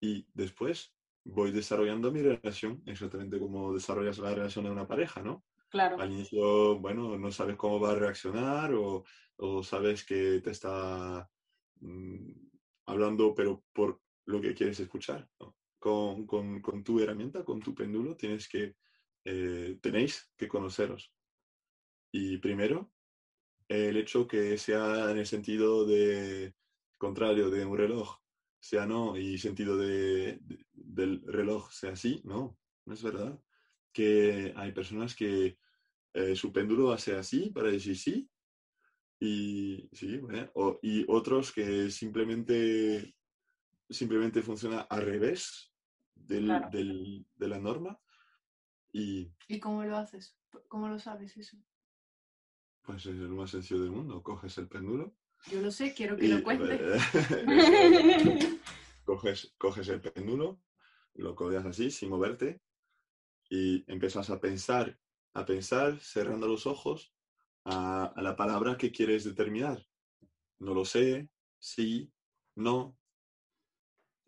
Y 0.02 0.26
después 0.34 0.96
voy 1.26 1.52
desarrollando 1.52 2.12
mi 2.12 2.22
relación, 2.22 2.82
exactamente 2.86 3.40
como 3.40 3.74
desarrollas 3.74 4.18
la 4.20 4.34
relación 4.34 4.64
de 4.66 4.72
una 4.72 4.88
pareja, 4.88 5.22
¿no? 5.22 5.44
Claro. 5.70 6.00
Al 6.00 6.12
inicio, 6.12 6.78
bueno, 6.80 7.18
no 7.18 7.32
sabes 7.32 7.56
cómo 7.58 7.80
va 7.80 7.92
a 7.92 7.96
reaccionar 7.96 8.74
o, 8.74 9.04
o 9.38 9.64
sabes 9.64 10.04
que 10.06 10.40
te 10.42 10.52
está 10.52 11.28
mm, 11.82 12.32
hablando, 12.88 13.34
pero 13.36 13.64
por 13.74 14.02
lo 14.26 14.42
que 14.42 14.54
quieres 14.54 14.80
escuchar. 14.80 15.28
¿no? 15.40 15.56
Con, 15.80 16.26
con- 16.26 16.62
con 16.62 16.84
tu 16.84 17.00
herramienta, 17.00 17.44
con 17.44 17.60
tu 17.60 17.74
péndulo, 17.76 18.16
tienes 18.16 18.48
que, 18.48 18.74
eh, 19.26 19.78
tenéis 19.82 20.32
que 20.38 20.48
conoceros. 20.48 21.14
Y 22.12 22.38
primero, 22.38 22.92
el 23.68 23.98
hecho 23.98 24.28
que 24.28 24.58
sea 24.58 25.12
en 25.12 25.18
el 25.20 25.26
sentido 25.28 25.86
de 25.86 26.56
contrario 26.98 27.50
de 27.50 27.66
un 27.66 27.78
reloj, 27.78 28.18
sea 28.60 28.86
no, 28.86 29.16
y 29.18 29.38
sentido 29.38 29.78
de, 29.78 30.38
de- 30.42 30.66
del 30.74 31.22
reloj 31.26 31.72
sea 31.72 31.96
sí, 31.96 32.22
no, 32.26 32.58
no 32.86 32.94
es 32.94 33.04
verdad. 33.04 33.40
Que 33.94 34.54
hay 34.56 34.72
personas 34.72 35.16
que 35.16 35.60
eh, 36.14 36.36
su 36.36 36.52
péndulo 36.52 36.92
hace 36.92 37.16
así 37.16 37.52
para 37.52 37.70
decir 37.72 37.96
sí, 37.98 38.30
y 39.20 39.90
sí, 39.92 40.18
bueno, 40.18 40.50
o- 40.56 40.80
y 40.82 41.06
otros 41.08 41.52
que 41.52 41.92
simplemente, 41.92 43.16
simplemente 43.90 44.42
funciona 44.42 44.82
al 44.82 45.04
revés 45.04 45.72
del- 46.16 46.46
Claro. 46.46 46.70
del- 46.72 47.26
de 47.36 47.48
la 47.48 47.60
norma, 47.60 48.00
y 48.92 49.32
¿Y 49.48 49.60
cómo 49.60 49.84
lo 49.84 49.98
haces? 49.98 50.36
¿Cómo 50.68 50.88
lo 50.88 51.00
sabes 51.00 51.38
eso? 51.38 51.58
pues 52.82 53.06
es 53.06 53.16
lo 53.16 53.36
más 53.36 53.52
sencillo 53.52 53.82
del 53.82 53.92
mundo. 53.92 54.24
Coges 54.24 54.58
el 54.58 54.68
péndulo 54.68 55.14
Yo 55.52 55.62
lo 55.62 55.72
sé, 55.72 55.94
quiero 55.94 56.18
que 56.18 56.26
y 56.26 56.30
lo 56.30 56.44
cuentes. 56.44 56.82
coges, 59.06 59.54
coges 59.58 59.88
el 59.90 60.02
péndulo, 60.02 60.60
lo 61.16 61.36
colgas 61.36 61.66
así, 61.66 61.92
sin 61.92 62.10
moverte, 62.10 62.62
y 63.50 63.84
empiezas 63.92 64.30
a 64.30 64.40
pensar, 64.40 65.00
a 65.34 65.46
pensar, 65.46 66.00
cerrando 66.00 66.48
los 66.48 66.66
ojos, 66.66 67.14
a, 67.66 68.06
a 68.06 68.22
la 68.22 68.36
palabra 68.36 68.78
que 68.78 68.92
quieres 68.92 69.24
determinar. 69.24 69.86
No 70.60 70.74
lo 70.74 70.84
sé, 70.86 71.30
sí, 71.60 72.12
no, 72.56 72.98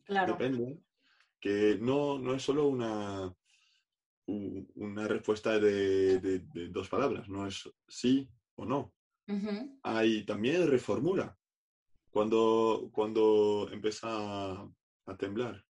Claro. 0.05 0.33
depende. 0.33 0.79
Que 1.39 1.77
no, 1.81 2.19
no 2.19 2.35
es 2.35 2.43
solo 2.43 2.67
una, 2.67 3.35
una 4.27 5.07
respuesta 5.07 5.59
de, 5.59 6.19
de- 6.19 6.39
de 6.39 6.69
dos 6.69 6.87
palabras, 6.89 7.27
no 7.29 7.45
es 7.47 7.69
sí 7.87 8.29
o 8.55 8.65
no. 8.65 8.93
Ujú. 9.27 9.79
Hay 9.83 10.25
también 10.25 10.67
reformula. 10.67 11.37
Cuando, 12.11 12.89
cuando 12.91 13.69
empieza 13.71 14.07
a, 14.09 14.69
a 15.05 15.17
temblar, 15.17 15.65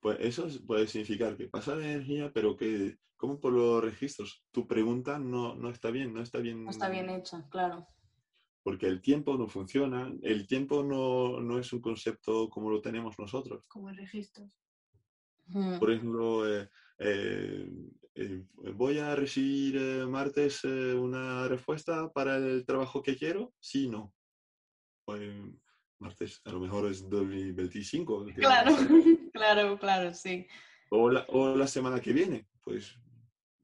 pues 0.00 0.18
eso 0.20 0.46
es- 0.46 0.58
puede 0.58 0.86
significar 0.86 1.36
que 1.36 1.48
pasa 1.48 1.74
la 1.74 1.84
energía, 1.84 2.32
pero 2.32 2.56
que, 2.56 2.96
como 3.16 3.40
por 3.40 3.52
los 3.52 3.82
registros, 3.82 4.44
tu 4.52 4.66
pregunta 4.66 5.18
no, 5.18 5.54
no 5.56 5.70
está 5.70 5.90
bien, 5.90 6.12
no 6.14 6.22
está 6.22 6.38
bien. 6.38 6.64
No 6.64 6.70
está 6.70 6.88
bien 6.88 7.10
hecha, 7.10 7.48
claro. 7.50 7.86
Porque 8.62 8.86
el 8.86 9.00
tiempo 9.00 9.36
no 9.36 9.48
funciona, 9.48 10.12
el 10.22 10.46
tiempo 10.46 10.82
no, 10.84 11.40
no 11.40 11.58
es 11.58 11.72
un 11.72 11.80
concepto 11.80 12.48
como 12.48 12.70
lo 12.70 12.80
tenemos 12.80 13.18
nosotros. 13.18 13.66
Como 13.68 13.90
en 13.90 13.96
registros. 13.96 14.50
Ujú. 15.54 15.78
Por 15.78 15.90
ejemplo, 15.92 16.48
eh, 16.52 16.68
eh, 16.98 17.68
eh, 18.14 18.44
¿voy 18.74 18.98
a 18.98 19.14
recibir 19.14 19.76
eh, 19.76 20.06
martes 20.06 20.64
una 20.64 21.46
respuesta 21.48 22.10
para 22.12 22.36
el 22.36 22.64
trabajo 22.64 23.02
que 23.02 23.16
quiero? 23.16 23.52
Sí, 23.60 23.88
no. 23.88 24.14
Pues, 25.04 25.30
martes, 25.98 26.40
a 26.44 26.52
lo 26.52 26.60
mejor 26.60 26.90
es 26.90 27.08
2025. 27.08 28.24
que 28.34 28.34
Claro, 28.34 28.74
claro, 29.32 29.78
claro, 29.78 30.14
sí. 30.14 30.46
O 30.90 31.10
la, 31.10 31.26
o 31.28 31.54
la 31.54 31.66
semana 31.66 32.00
que 32.00 32.12
viene. 32.12 32.48
Pues 32.62 32.98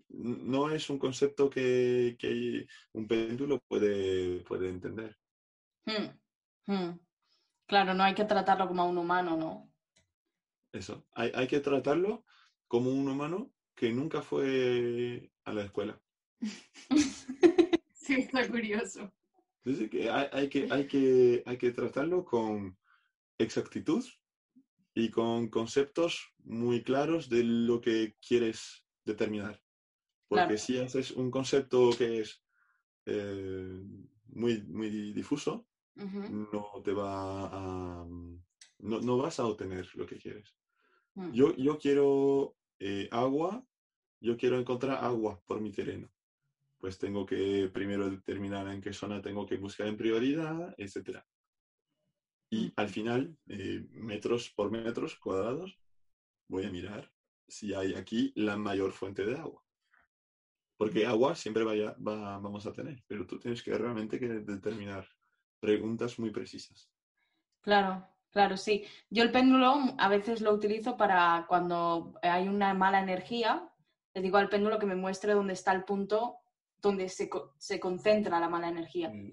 no 0.09 0.71
es 0.71 0.91
un 0.91 0.99
concepto 0.99 1.49
que, 1.49 2.17
que 2.19 2.67
un 2.93 3.09
péndulo 3.09 3.59
puede, 3.67 4.41
puede 4.41 4.69
entender. 4.69 5.17
Mm, 5.87 6.73
mm. 6.73 7.01
Claro, 7.67 7.95
no 7.95 8.03
hay 8.03 8.15
que 8.15 8.25
tratarlo 8.25 8.69
como 8.69 8.83
a 8.83 8.87
un 8.87 8.99
humano, 8.99 9.37
¿no? 9.37 9.73
Eso. 10.73 11.07
Hay, 11.13 11.33
hay 11.35 11.47
que 11.47 11.61
tratarlo 11.61 12.25
como 12.73 12.89
un 12.89 13.07
humano 13.07 13.53
que 13.75 13.93
nunca 13.93 14.23
fue 14.23 15.31
a 15.45 15.53
la 15.53 15.65
escuela. 15.65 16.01
Sí, 17.95 18.15
está 18.15 18.49
curioso. 18.49 19.13
Dice 19.63 19.89
que 19.89 20.11
hay, 20.11 20.27
hay 20.33 20.49
que, 20.49 20.67
hay, 20.73 20.89
que, 20.89 21.43
hay 21.47 21.57
que 21.57 21.71
tratarlo 21.71 22.25
con 22.25 22.77
exactitud 23.39 24.05
y 24.93 25.09
con 25.11 25.49
conceptos 25.49 26.35
muy 26.39 26.83
claros 26.83 27.29
de 27.29 27.45
lo 27.45 27.81
que 27.81 28.17
quieres 28.27 28.85
determinar. 29.05 29.63
Porque 30.27 30.57
Claro. 30.57 30.59
si 30.59 30.79
haces 30.79 31.13
un 31.13 31.31
concepto 31.31 31.91
que 31.97 32.23
es 32.23 32.43
eh, 33.07 33.81
muy, 34.31 34.63
muy 34.63 35.13
difuso, 35.13 35.69
no 35.95 36.83
te 36.83 36.93
va 36.93 37.47
a... 37.53 38.05
No, 38.79 39.01
no 39.01 39.17
vas 39.19 39.39
a 39.39 39.47
obtener 39.47 39.87
lo 39.95 40.07
que 40.07 40.17
quieres. 40.17 40.57
Mm. 41.15 41.33
Yo, 41.33 41.55
yo 41.55 41.79
quiero 41.79 42.57
eh, 42.85 43.09
agua, 43.13 43.65
yo 44.21 44.37
quiero 44.37 44.59
encontrar 44.59 45.05
agua 45.05 45.41
por 45.47 45.61
mi 45.61 45.71
terreno. 45.71 46.09
Pues 46.79 46.99
tengo 46.99 47.25
que 47.25 47.71
primero 47.73 48.11
determinar 48.11 48.67
en 48.69 48.81
qué 48.81 48.93
zona 48.93 49.23
tengo 49.23 49.47
que 49.47 49.57
buscar 49.57 49.87
en 49.87 49.97
prioridad, 49.97 50.75
etc. 50.77 51.25
Y 52.51 52.73
al 52.77 52.89
final, 52.89 53.37
eh, 53.49 53.87
metros 53.93 54.51
por 54.51 54.71
metros 54.71 55.17
cuadrados, 55.19 55.79
voy 56.49 56.65
a 56.65 56.71
mirar 56.71 57.11
si 57.49 57.73
hay 57.73 57.95
aquí 57.95 58.33
la 58.35 58.57
mayor 58.57 58.93
fuente 58.93 59.25
de 59.25 59.37
agua. 59.37 59.63
Porque 60.77 61.07
agua 61.07 61.35
siempre 61.37 61.63
vaya, 61.65 61.95
va- 62.07 62.39
vamos 62.39 62.67
a 62.67 62.73
tener, 62.73 63.03
pero 63.07 63.27
tú 63.27 63.39
tienes 63.39 63.63
que 63.63 63.79
realmente 63.79 64.19
que 64.19 64.29
determinar 64.29 65.07
preguntas 65.61 66.19
muy 66.19 66.31
precisas. 66.31 66.91
Claro, 67.61 68.12
claro, 68.33 68.57
sí. 68.57 68.85
Yo 69.11 69.23
el 69.23 69.31
péndulo 69.31 69.77
a 69.99 70.09
veces 70.09 70.41
lo 70.41 70.53
utilizo 70.53 70.97
para 70.97 71.45
cuando 71.49 72.15
hay 72.23 72.49
una 72.49 72.75
mala 72.75 73.01
energía, 73.01 73.69
le 74.15 74.21
digo 74.23 74.39
al 74.39 74.49
péndulo 74.49 74.79
que 74.79 74.87
me 74.87 74.97
muestre 74.97 75.35
dónde 75.35 75.53
está 75.53 75.73
el 75.73 75.85
punto 75.85 76.39
donde 76.81 77.09
se, 77.09 77.31
se 77.59 77.79
concentra 77.79 78.41
la 78.41 78.49
mala 78.49 78.69
energía. 78.69 79.09
Mm, 79.11 79.33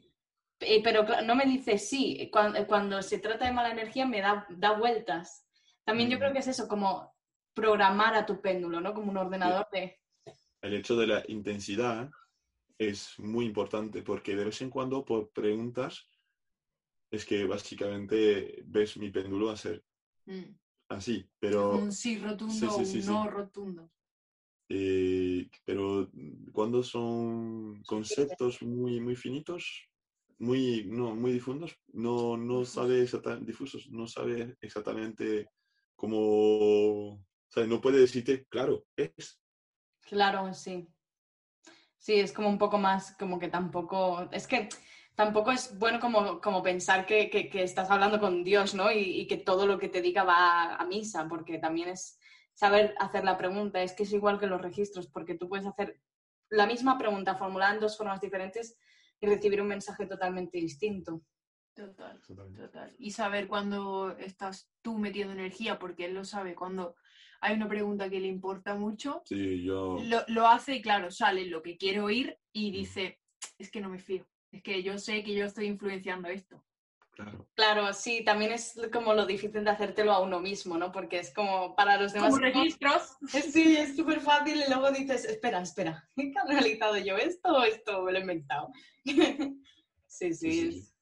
Eh, 0.61 0.81
pero 0.83 1.05
no 1.23 1.35
me 1.35 1.45
dice 1.45 1.77
sí, 1.77 2.29
cuando, 2.31 2.67
cuando 2.67 3.01
se 3.01 3.19
trata 3.19 3.45
de 3.45 3.53
mala 3.53 3.71
energía 3.71 4.05
me 4.05 4.19
da, 4.21 4.45
da 4.49 4.73
vueltas. 4.77 5.47
También 5.85 6.09
yo 6.09 6.17
Mm. 6.17 6.19
creo 6.19 6.33
que 6.33 6.39
es 6.39 6.47
eso, 6.47 6.67
como 6.67 7.15
programar 7.53 8.13
a 8.15 8.25
tu 8.25 8.41
péndulo, 8.41 8.79
¿no? 8.81 8.93
Como 8.93 9.09
un 9.09 9.17
ordenador 9.17 9.67
de... 9.71 9.99
el 10.61 10.73
hecho 10.73 10.95
de 10.97 11.07
la 11.07 11.23
intensidad 11.29 12.09
es 12.77 13.17
muy 13.19 13.45
importante 13.45 14.01
porque 14.03 14.35
de 14.35 14.45
vez 14.45 14.61
en 14.61 14.69
cuando 14.69 15.03
por 15.05 15.31
preguntas 15.31 16.05
es 17.11 17.25
que 17.25 17.45
básicamente 17.45 18.61
ves 18.65 18.97
mi 18.97 19.09
péndulo 19.09 19.49
hacer 19.49 19.83
Mm. 20.25 20.55
así, 20.89 21.25
pero 21.39 21.79
Un 21.79 21.91
sí 21.91 22.17
rotundo 22.19 22.53
sí, 22.53 22.67
sí, 22.69 22.81
o 22.81 22.85
sí, 22.85 22.97
un 22.99 23.05
no 23.05 23.29
rotundo. 23.29 23.91
Eh, 24.69 25.49
pero 25.65 26.11
cuando 26.53 26.83
son 26.83 27.81
conceptos 27.83 28.61
muy, 28.61 28.99
muy 28.99 29.15
finitos, 29.15 29.89
muy, 30.37 30.85
no, 30.85 31.15
muy 31.15 31.31
difundos, 31.31 31.75
no, 31.93 32.37
no 32.37 32.63
sabe 32.63 33.01
exactamente, 33.01 33.45
difusos, 33.47 33.89
no 33.89 34.05
sabe 34.05 34.55
exactamente 34.61 35.47
cómo, 35.95 37.13
o 37.13 37.25
sea, 37.47 37.65
no 37.65 37.81
puede 37.81 37.99
decirte, 37.99 38.45
claro, 38.45 38.85
es. 38.95 39.41
Claro, 40.01 40.53
sí. 40.53 40.87
Sí, 41.97 42.13
es 42.13 42.31
como 42.31 42.47
un 42.47 42.57
poco 42.57 42.77
más, 42.77 43.15
como 43.17 43.39
que 43.39 43.49
tampoco, 43.49 44.29
es 44.31 44.47
que 44.47 44.69
tampoco 45.19 45.51
es 45.51 45.77
bueno 45.77 45.99
como, 45.99 46.39
como 46.39 46.63
pensar 46.63 47.05
que, 47.05 47.29
que, 47.29 47.61
estás 47.61 47.91
hablando 47.91 48.21
con 48.21 48.41
Dios, 48.45 48.73
¿no? 48.73 48.89
Y, 48.89 49.19
y, 49.19 49.27
que 49.27 49.35
todo 49.35 49.67
lo 49.67 49.77
que 49.77 49.89
te 49.89 50.01
diga 50.01 50.23
va 50.23 50.75
a 50.75 50.85
misa, 50.85 51.27
porque 51.27 51.57
también 51.57 51.89
es 51.89 52.17
saber 52.53 52.95
hacer 52.99 53.25
la 53.25 53.37
pregunta, 53.37 53.83
es 53.83 53.91
que 53.91 54.03
es 54.03 54.13
igual 54.13 54.39
que 54.39 54.47
los 54.47 54.61
registros, 54.61 55.07
porque 55.07 55.35
tú 55.35 55.49
puedes 55.49 55.67
hacer 55.67 55.99
la 56.49 56.65
misma 56.65 56.97
pregunta 56.97 57.35
formulada 57.35 57.73
en 57.73 57.81
dos 57.81 57.97
formas 57.97 58.21
diferentes 58.21 58.77
y 59.19 59.27
recibir 59.27 59.61
un 59.61 59.67
mensaje 59.67 60.05
totalmente 60.05 60.57
distinto. 60.57 61.21
Total, 61.73 62.21
total. 62.21 62.95
Y 62.97 63.11
saber 63.11 63.49
cuándo 63.49 64.15
estás 64.19 64.71
tú 64.81 64.97
metiendo 64.97 65.33
energía, 65.33 65.77
porque 65.79 66.05
él 66.05 66.13
lo 66.13 66.23
sabe. 66.23 66.55
Cuando 66.55 66.95
hay 67.41 67.57
una 67.57 67.67
pregunta 67.67 68.09
que 68.09 68.21
le 68.21 68.27
importa 68.27 68.73
mucho, 68.73 69.21
sí, 69.25 69.65
yo... 69.65 69.97
lo, 70.01 70.23
lo, 70.29 70.47
hace 70.47 70.75
y 70.75 70.81
claro, 70.81 71.11
sale 71.11 71.45
lo 71.47 71.61
que 71.61 71.75
quiere 71.75 71.99
oír 71.99 72.39
y 72.53 72.71
dice, 72.71 73.19
es 73.57 73.69
que 73.69 73.81
no 73.81 73.89
me 73.89 73.99
fío, 73.99 74.25
es 74.51 74.63
que 74.63 74.83
yo 74.83 74.97
sé 74.97 75.23
que 75.23 75.33
yo 75.33 75.45
estoy 75.45 75.67
influenciando 75.67 76.29
esto. 76.29 76.63
Claro. 77.11 77.49
claro, 77.53 77.91
sí, 77.91 78.23
también 78.23 78.53
es 78.53 78.79
como 78.93 79.13
lo 79.13 79.25
difícil 79.25 79.65
de 79.65 79.69
hacértelo 79.69 80.13
a 80.13 80.21
uno 80.21 80.39
mismo, 80.39 80.77
¿no? 80.77 80.89
Porque 80.89 81.19
es 81.19 81.33
como 81.33 81.75
para 81.75 82.01
los 82.01 82.13
demás. 82.13 82.29
Como 82.29 82.45
registros. 82.45 83.17
Sí, 83.27 83.75
es 83.75 83.97
súper 83.97 84.21
fácil 84.21 84.55
y 84.65 84.69
luego 84.69 84.89
dices, 84.89 85.25
espera, 85.25 85.61
espera, 85.61 86.07
¿he 86.15 86.31
realizado 86.47 86.97
yo 86.97 87.17
esto 87.17 87.57
o 87.57 87.63
esto 87.63 88.03
me 88.03 88.13
lo 88.13 88.19
he 88.19 88.21
inventado? 88.21 88.71
sí, 90.07 90.33
sí, 90.33 90.71
sí, 90.71 90.93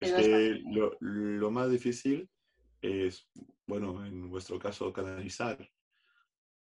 Es, 0.00 0.12
que 0.12 0.60
lo, 0.66 0.94
lo, 1.00 1.50
más 1.50 1.70
difícil 1.70 2.28
es, 2.82 3.26
bueno, 3.66 4.04
en 4.04 4.28
vuestro 4.28 4.58
caso, 4.58 4.92
canalizar, 4.92 5.66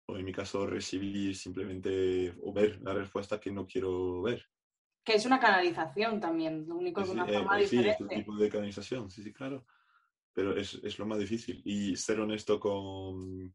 o 0.06 0.15
en 0.15 0.25
mi 0.25 0.32
caso, 0.32 0.67
recibir 0.67 1.36
simplemente 1.36 2.36
o 2.43 2.54
ver 2.54 2.80
la 2.84 2.93
respuesta 2.93 3.39
que 3.39 3.51
no 3.51 3.65
quiero 3.65 4.21
ver 4.21 4.45
que 5.06 5.13
es 5.13 5.26
una 5.26 5.39
canalización 5.39 6.20
también, 6.20 6.68
lo 6.68 6.76
único 6.76 7.04
que 7.04 7.12
una 7.12 7.28
forma 7.28 7.60
eh, 7.60 7.62
diferente. 7.62 7.98
Sí, 7.98 8.04
es 8.04 8.10
un 8.10 8.10
tipo 8.10 8.36
de 8.36 8.50
canalización, 8.50 9.12
sí, 9.12 9.24
sí, 9.24 9.32
claro. 9.32 9.65
Pero 10.34 10.58
es, 10.58 10.74
es, 10.84 10.98
lo 11.00 11.06
más 11.06 11.20
difícil. 11.20 11.62
Y 11.63 11.96
ser 11.96 12.20
honesto 12.20 12.60
con 12.60 13.54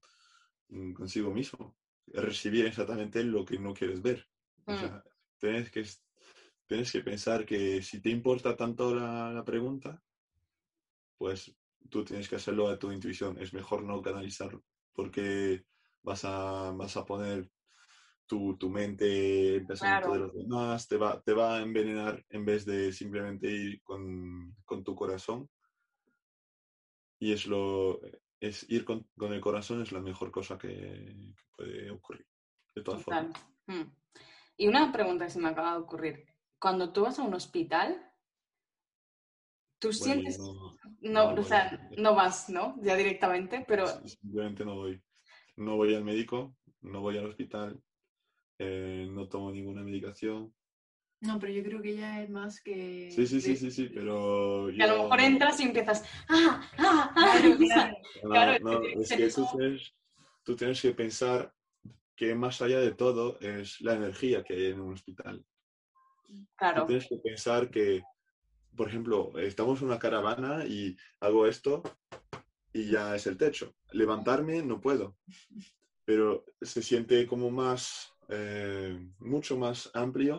consigo 0.95 1.33
mismo. 1.33 1.77
Recibir 2.07 2.67
exactamente 2.67 3.23
lo 3.25 3.45
que 3.45 3.59
no 3.59 3.75
quieres 3.75 4.01
ver. 4.01 4.27
O 4.65 4.77
sea, 4.77 4.89
mm. 4.89 5.03
tienes 5.39 5.71
que, 5.71 5.85
tienes 6.67 6.93
que 6.93 7.01
pensar 7.01 7.45
que 7.45 7.83
si 7.83 8.01
te 8.01 8.11
importa 8.11 8.57
tanto 8.57 8.95
la, 8.95 9.33
la 9.33 9.45
pregunta, 9.45 10.01
pues 11.19 11.55
tú 11.91 12.05
tienes 12.05 12.29
que 12.29 12.37
hacerlo 12.37 12.69
a 12.69 12.79
tu 12.79 12.93
intuición. 12.93 13.37
Es 13.39 13.53
mejor 13.53 13.83
no 13.83 14.01
canalizar 14.01 14.59
porque 14.93 15.65
vas 16.03 16.25
a, 16.25 16.71
vas 16.71 16.97
a 16.97 17.05
poner 17.05 17.51
tu, 18.31 18.71
mente, 18.71 19.57
el 19.57 19.66
pensamiento 19.66 20.12
de 20.12 20.19
los 20.21 20.35
demás, 20.35 20.87
te 20.87 20.97
va, 20.97 21.21
te 21.21 21.33
va 21.33 21.57
a 21.57 21.62
envenenar 21.62 22.25
en 22.29 22.45
vez 22.45 22.64
de 22.64 22.93
simplemente 22.93 23.51
ir 23.51 23.83
con, 23.83 24.55
tu 24.85 24.95
corazón. 24.95 25.49
Y 27.19 27.33
es 27.33 27.47
lo 27.47 28.01
es 28.38 28.64
ir 28.71 28.85
con, 28.85 29.07
el 29.21 29.40
corazón 29.40 29.83
es 29.83 29.93
la 29.93 30.01
mejor 30.01 30.31
cosa 30.31 30.57
que, 30.57 31.35
puede 31.57 31.90
ocurrir, 31.90 32.27
de 32.75 32.83
todas 32.83 33.03
formas. 33.03 33.37
Hmm. 33.66 33.93
Y 34.57 34.69
una 34.69 34.93
pregunta 34.93 35.25
que 35.25 35.33
se 35.33 35.40
me 35.40 35.49
acaba 35.49 35.73
de 35.73 35.81
ocurrir. 35.81 36.25
Cuando 36.59 36.93
tú 36.93 37.03
vas 37.03 37.19
a 37.19 37.23
un 37.23 37.35
hospital, 37.35 38.01
tú 39.79 39.93
sientes... 39.93 40.38
No, 41.01 41.35
o 41.35 41.43
sea, 41.43 41.88
no 41.97 42.14
vas, 42.14 42.49
¿no? 42.49 42.77
Ya 42.83 42.95
directamente, 42.95 43.64
pero... 43.66 43.87
Simplemente 44.07 44.64
no 44.64 44.77
voy. 44.77 45.03
No 45.57 45.77
voy 45.77 45.95
al 45.95 46.05
médico, 46.05 46.55
no 46.81 47.01
voy 47.01 47.19
al 47.19 47.27
hospital, 47.27 47.83
eh, 48.62 49.09
no 49.11 49.27
tomo 49.27 49.51
ninguna 49.51 49.83
medicación. 49.83 50.53
No, 51.23 51.38
pero 51.38 51.53
yo 51.53 51.62
creo 51.62 51.81
que 51.81 51.96
ya 51.96 52.23
es 52.23 52.29
más 52.29 52.61
que... 52.61 53.11
Sí, 53.11 53.27
sí, 53.27 53.40
sí, 53.40 53.57
sí, 53.57 53.70
sí, 53.70 53.90
pero... 53.92 54.66
a 54.66 54.87
lo 54.87 55.03
mejor 55.03 55.20
entras 55.20 55.59
y 55.61 55.64
empiezas... 55.64 56.05
¡Ah, 56.29 56.62
ah, 56.77 57.14
ah! 57.16 57.92
Claro, 58.23 58.83
es 58.83 59.09
que 59.09 59.31
tú 60.42 60.57
tienes, 60.57 60.81
que 60.83 60.92
pensar 60.92 61.55
que 62.14 62.35
más 62.35 62.61
allá 62.61 62.81
de 62.81 62.92
todo 62.92 63.38
es 63.40 63.81
la 63.81 63.94
energía 63.94 64.42
que 64.44 64.55
hay 64.55 64.66
en 64.66 64.81
un 64.81 64.92
hospital. 64.92 65.44
Claro. 66.57 66.83
Tú 66.83 66.88
tienes 66.88 67.09
que 67.09 67.16
pensar 67.16 67.70
que, 67.70 68.03
por 68.77 68.88
ejemplo, 68.88 69.38
estamos 69.38 69.81
en 69.81 69.88
una 69.88 69.99
caravana 69.99 70.66
y 70.66 70.96
hago 71.20 71.46
esto 71.46 71.83
y 72.75 72.90
ya 72.90 73.16
es 73.16 73.27
el 73.27 73.38
techo. 73.38 73.75
Levantarme 73.92 74.62
no 74.62 74.81
puedo, 74.81 75.16
pero 76.05 76.44
se 76.61 76.83
siente 76.83 77.27
como 77.27 77.51
más 77.51 78.14
eh, 78.31 78.99
mucho 79.19 79.57
más 79.57 79.90
amplio 79.95 80.38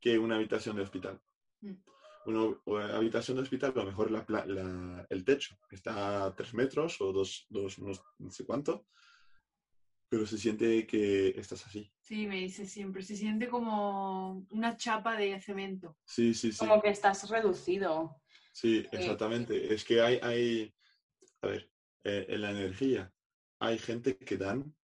que 0.00 0.18
una 0.18 0.36
habitación 0.36 0.76
de 0.76 0.82
hospital. 0.82 1.20
Mm. 1.60 1.74
Una 2.24 2.96
habitación 2.96 3.36
de 3.36 3.42
hospital, 3.42 3.72
a 3.74 3.78
lo 3.80 3.86
mejor 3.86 4.10
la, 4.10 5.06
el 5.10 5.24
techo 5.24 5.56
está 5.70 6.24
a 6.24 6.34
tres 6.34 6.54
metros 6.54 7.00
o 7.00 7.12
dos, 7.12 7.46
dos 7.48 7.78
no 7.80 8.30
sé 8.30 8.44
cuánto, 8.44 8.86
pero 10.08 10.26
se 10.26 10.38
siente 10.38 10.86
que 10.86 11.28
estás 11.30 11.66
así. 11.66 11.90
Sí, 12.00 12.26
me 12.26 12.36
dice 12.36 12.66
siempre, 12.66 13.02
se 13.02 13.16
siente 13.16 13.48
como 13.48 14.46
una 14.50 14.76
chapa 14.76 15.16
de 15.16 15.40
cemento. 15.40 15.96
Sí, 16.04 16.34
sí, 16.34 16.52
sí. 16.52 16.58
Como 16.58 16.80
que 16.80 16.90
estás 16.90 17.28
reducido. 17.28 18.20
Sí, 18.52 18.86
exactamente. 18.92 19.72
Es 19.72 19.84
que 19.84 20.00
hay, 20.00 20.20
hay 20.22 20.74
a 21.40 21.46
ver, 21.48 21.70
eh, 22.04 22.26
en 22.28 22.42
la 22.42 22.50
energía 22.50 23.12
hay 23.58 23.78
gente 23.78 24.16
que 24.16 24.36
dan 24.36 24.60
eh, 24.60 24.81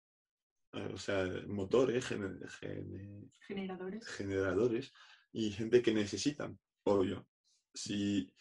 o 0.73 0.97
sea, 0.97 1.25
motores, 1.47 2.07
generadores. 2.07 4.07
generadores 4.07 4.93
y 5.31 5.51
gente 5.51 5.81
que 5.81 5.93
necesitan, 5.93 6.59
obvio. 6.83 7.27
Si, 7.73 8.31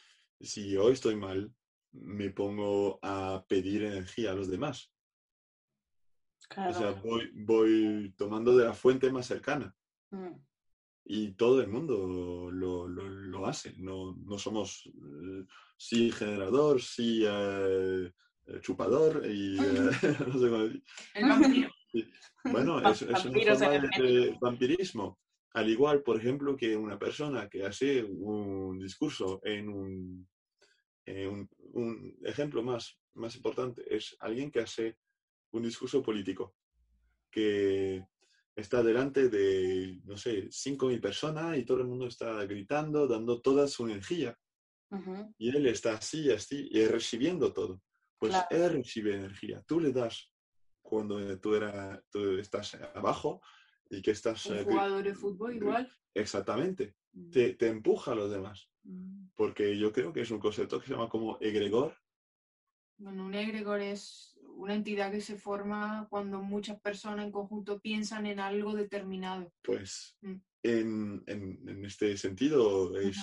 si 0.40 0.70
yo 0.70 0.90
estoy 0.90 1.16
mal, 1.16 1.52
me 1.92 2.30
pongo 2.30 2.98
a 3.02 3.44
pedir 3.48 3.84
energía 3.84 4.32
a 4.32 4.34
los 4.34 4.50
demás. 4.50 4.92
O 6.56 6.72
sea, 6.72 6.92
voy, 6.92 7.30
voy 7.34 8.14
tomando 8.16 8.56
de 8.56 8.64
la 8.64 8.74
fuente 8.74 9.10
más 9.10 9.26
cercana. 9.26 9.74
Mm. 10.10 10.34
Y 11.04 11.32
todo 11.32 11.60
el 11.60 11.68
mundo 11.68 12.50
lo, 12.50 12.88
lo, 12.88 13.46
hace. 13.46 13.74
No, 13.78 14.16
no 14.24 14.38
somos, 14.38 14.86
eh, 14.86 15.44
sí 15.76 16.12
generador, 16.12 16.80
sí 16.80 17.24
eh, 17.26 18.12
chupador 18.60 19.26
y 19.26 19.56
no 19.60 19.92
sé 19.92 20.48
cómo 20.48 20.64
decir. 20.64 20.84
El 21.14 21.28
vampiro. 21.28 21.70
Bueno, 22.44 22.80
es, 22.90 23.02
es 23.02 23.24
una 23.24 23.56
forma 23.56 23.88
de, 23.98 24.36
vampirismo. 24.40 25.18
Al 25.54 25.68
igual, 25.68 26.02
por 26.02 26.16
ejemplo, 26.16 26.56
que 26.56 26.76
una 26.76 26.98
persona 26.98 27.48
que 27.48 27.64
hace 27.64 28.02
un 28.02 28.78
discurso 28.78 29.40
en 29.44 29.68
un, 29.68 30.28
un, 31.06 32.18
ejemplo 32.24 32.62
más, 32.62 32.98
más 33.14 33.36
importante, 33.36 33.82
es 33.94 34.16
alguien 34.20 34.50
que 34.50 34.60
hace 34.60 34.96
un 35.52 35.62
discurso 35.62 36.02
político, 36.02 36.54
que 37.30 38.04
está 38.56 38.82
delante 38.82 39.28
de, 39.28 40.00
no 40.04 40.16
sé, 40.16 40.48
5.000 40.48 41.00
personas 41.00 41.58
y 41.58 41.64
todo 41.64 41.78
el 41.78 41.86
mundo 41.86 42.06
está 42.06 42.44
gritando, 42.44 43.06
dando 43.06 43.40
toda 43.40 43.66
su 43.68 43.86
energía. 43.86 44.36
Y 45.38 45.48
él 45.48 45.66
está 45.66 45.94
así, 45.94 46.30
así, 46.30 46.68
y 46.70 46.84
recibiendo 46.84 47.52
todo. 47.52 47.80
Pues 48.18 48.34
él 48.50 48.70
recibe 48.70 49.14
energía, 49.14 49.62
tú 49.66 49.80
le 49.80 49.90
das 49.90 50.31
cuando 50.92 51.38
tú, 51.38 51.54
era, 51.54 52.04
tú 52.10 52.36
estás 52.36 52.74
abajo 52.94 53.40
y 53.88 54.02
que 54.02 54.10
estás... 54.10 54.44
Un 54.44 54.58
eh, 54.58 54.64
jugador 54.64 55.02
de 55.02 55.14
fútbol 55.14 55.56
igual. 55.56 55.90
Exactamente. 56.12 56.96
Mm. 57.14 57.30
Te, 57.30 57.54
te, 57.54 57.68
empuja 57.68 58.12
a 58.12 58.14
los 58.14 58.30
demás. 58.30 58.68
Mm. 58.82 59.28
Porque 59.34 59.78
yo 59.78 59.90
creo 59.90 60.12
que 60.12 60.20
es 60.20 60.30
un 60.30 60.38
concepto 60.38 60.78
que 60.78 60.86
se 60.86 60.92
llama 60.92 61.08
como 61.08 61.38
egregor. 61.40 61.96
Bueno, 62.98 63.24
un 63.24 63.34
egregor 63.34 63.80
es 63.80 64.38
una 64.54 64.74
entidad 64.74 65.10
que 65.10 65.22
se 65.22 65.38
forma 65.38 66.06
cuando 66.10 66.42
muchas 66.42 66.78
personas 66.78 67.24
en 67.24 67.32
conjunto 67.32 67.80
piensan 67.80 68.26
en 68.26 68.38
algo 68.38 68.74
determinado. 68.74 69.50
Pues 69.62 70.18
mm. 70.20 70.34
en, 70.62 71.24
en, 71.26 71.68
en, 71.70 71.84
este 71.86 72.18
sentido 72.18 73.00
es 73.00 73.16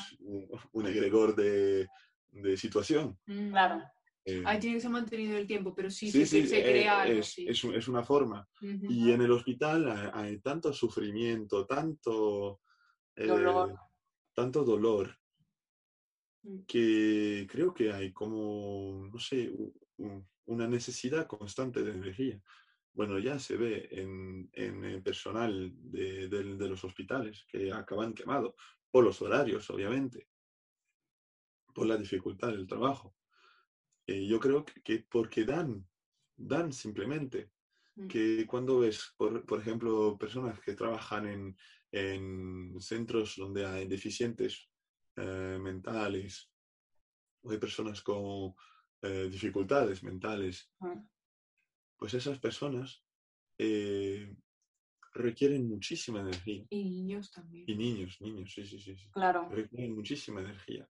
un, 0.71 0.87
egregor 0.87 1.35
de, 1.35 1.87
de 2.31 2.57
situación. 2.57 3.19
Claro. 3.25 3.83
Eh, 4.29 4.43
Ahí 4.45 4.59
tiene 4.59 4.75
que 4.75 4.81
ser 4.81 4.91
mantenido 4.91 5.37
el 5.37 5.47
tiempo, 5.47 5.73
pero 5.73 5.89
sí, 5.89 6.11
se, 6.11 6.25
se 6.25 6.39
eh, 6.41 6.63
crea 6.63 7.01
algo. 7.01 7.19
Es, 7.19 7.37
es, 7.37 7.87
una 7.87 8.03
forma. 8.03 8.47
Y 8.61 9.11
en 9.11 9.21
el 9.21 9.31
hospital 9.31 10.11
hay, 10.13 10.39
tanto 10.39 10.71
sufrimiento, 10.71 11.65
tanto 11.65 12.61
dolor, 13.15 13.71
eh, 13.71 13.75
tanto 14.33 14.63
dolor 14.63 15.17
mm. 16.43 16.59
que 16.67 17.47
creo 17.49 17.73
que 17.73 17.91
hay 17.91 18.13
como, 18.13 19.09
no 19.11 19.19
sé, 19.19 19.51
una 20.45 20.67
necesidad 20.67 21.25
constante 21.25 21.83
de 21.83 21.91
energía. 21.91 22.41
bueno, 22.93 23.17
ya 23.17 23.39
se 23.39 23.57
ve 23.57 23.87
en, 23.91 24.49
en 24.53 24.83
el 24.83 25.01
personal 25.01 25.71
de, 25.73 26.27
de 26.27 26.67
los 26.67 26.83
hospitales 26.83 27.45
que 27.47 27.71
acaban 27.71 28.13
quemados, 28.13 28.53
por 28.91 29.03
los 29.03 29.21
horarios, 29.21 29.69
obviamente, 29.69 30.27
por 31.73 31.87
la 31.87 31.97
dificultad 31.97 32.49
del 32.49 32.67
trabajo. 32.67 33.15
Eh, 34.09 34.25
yo 34.25 34.39
creo 34.39 34.65
que, 34.65 34.81
que 34.81 35.05
porque 35.07 35.45
dan, 35.45 35.85
dan 36.35 36.71
simplemente, 36.73 37.51
Mm. 37.95 38.07
que 38.07 38.45
cuando 38.47 38.79
ves, 38.79 39.13
por, 39.17 39.45
por 39.45 39.59
ejemplo, 39.59 40.17
personas 40.17 40.59
que 40.61 40.73
trabajan 40.73 41.27
en, 41.27 41.57
en 41.91 42.79
centros 42.79 43.35
donde 43.35 43.65
hay 43.65 43.87
deficientes 43.87 44.69
eh, 45.17 45.57
mentales, 45.59 46.49
o 47.43 47.51
hay 47.51 47.57
personas 47.57 48.01
con 48.01 48.53
eh, 49.01 49.27
dificultades 49.29 50.01
mentales, 50.01 50.71
Mm. 50.79 51.01
pues 51.97 52.13
esas 52.13 52.39
personas 52.39 53.03
eh, 53.57 54.33
requieren 55.13 55.67
muchísima 55.67 56.21
energía. 56.21 56.65
Y 56.69 56.83
niños 56.85 57.29
también. 57.31 57.65
Y 57.67 57.75
niños, 57.75 58.21
niños, 58.21 58.53
sí, 58.53 58.65
sí, 58.65 58.79
sí, 58.79 58.95
sí. 58.95 59.07
Claro. 59.11 59.49
Requieren 59.49 59.93
muchísima 59.93 60.39
energía. 60.41 60.87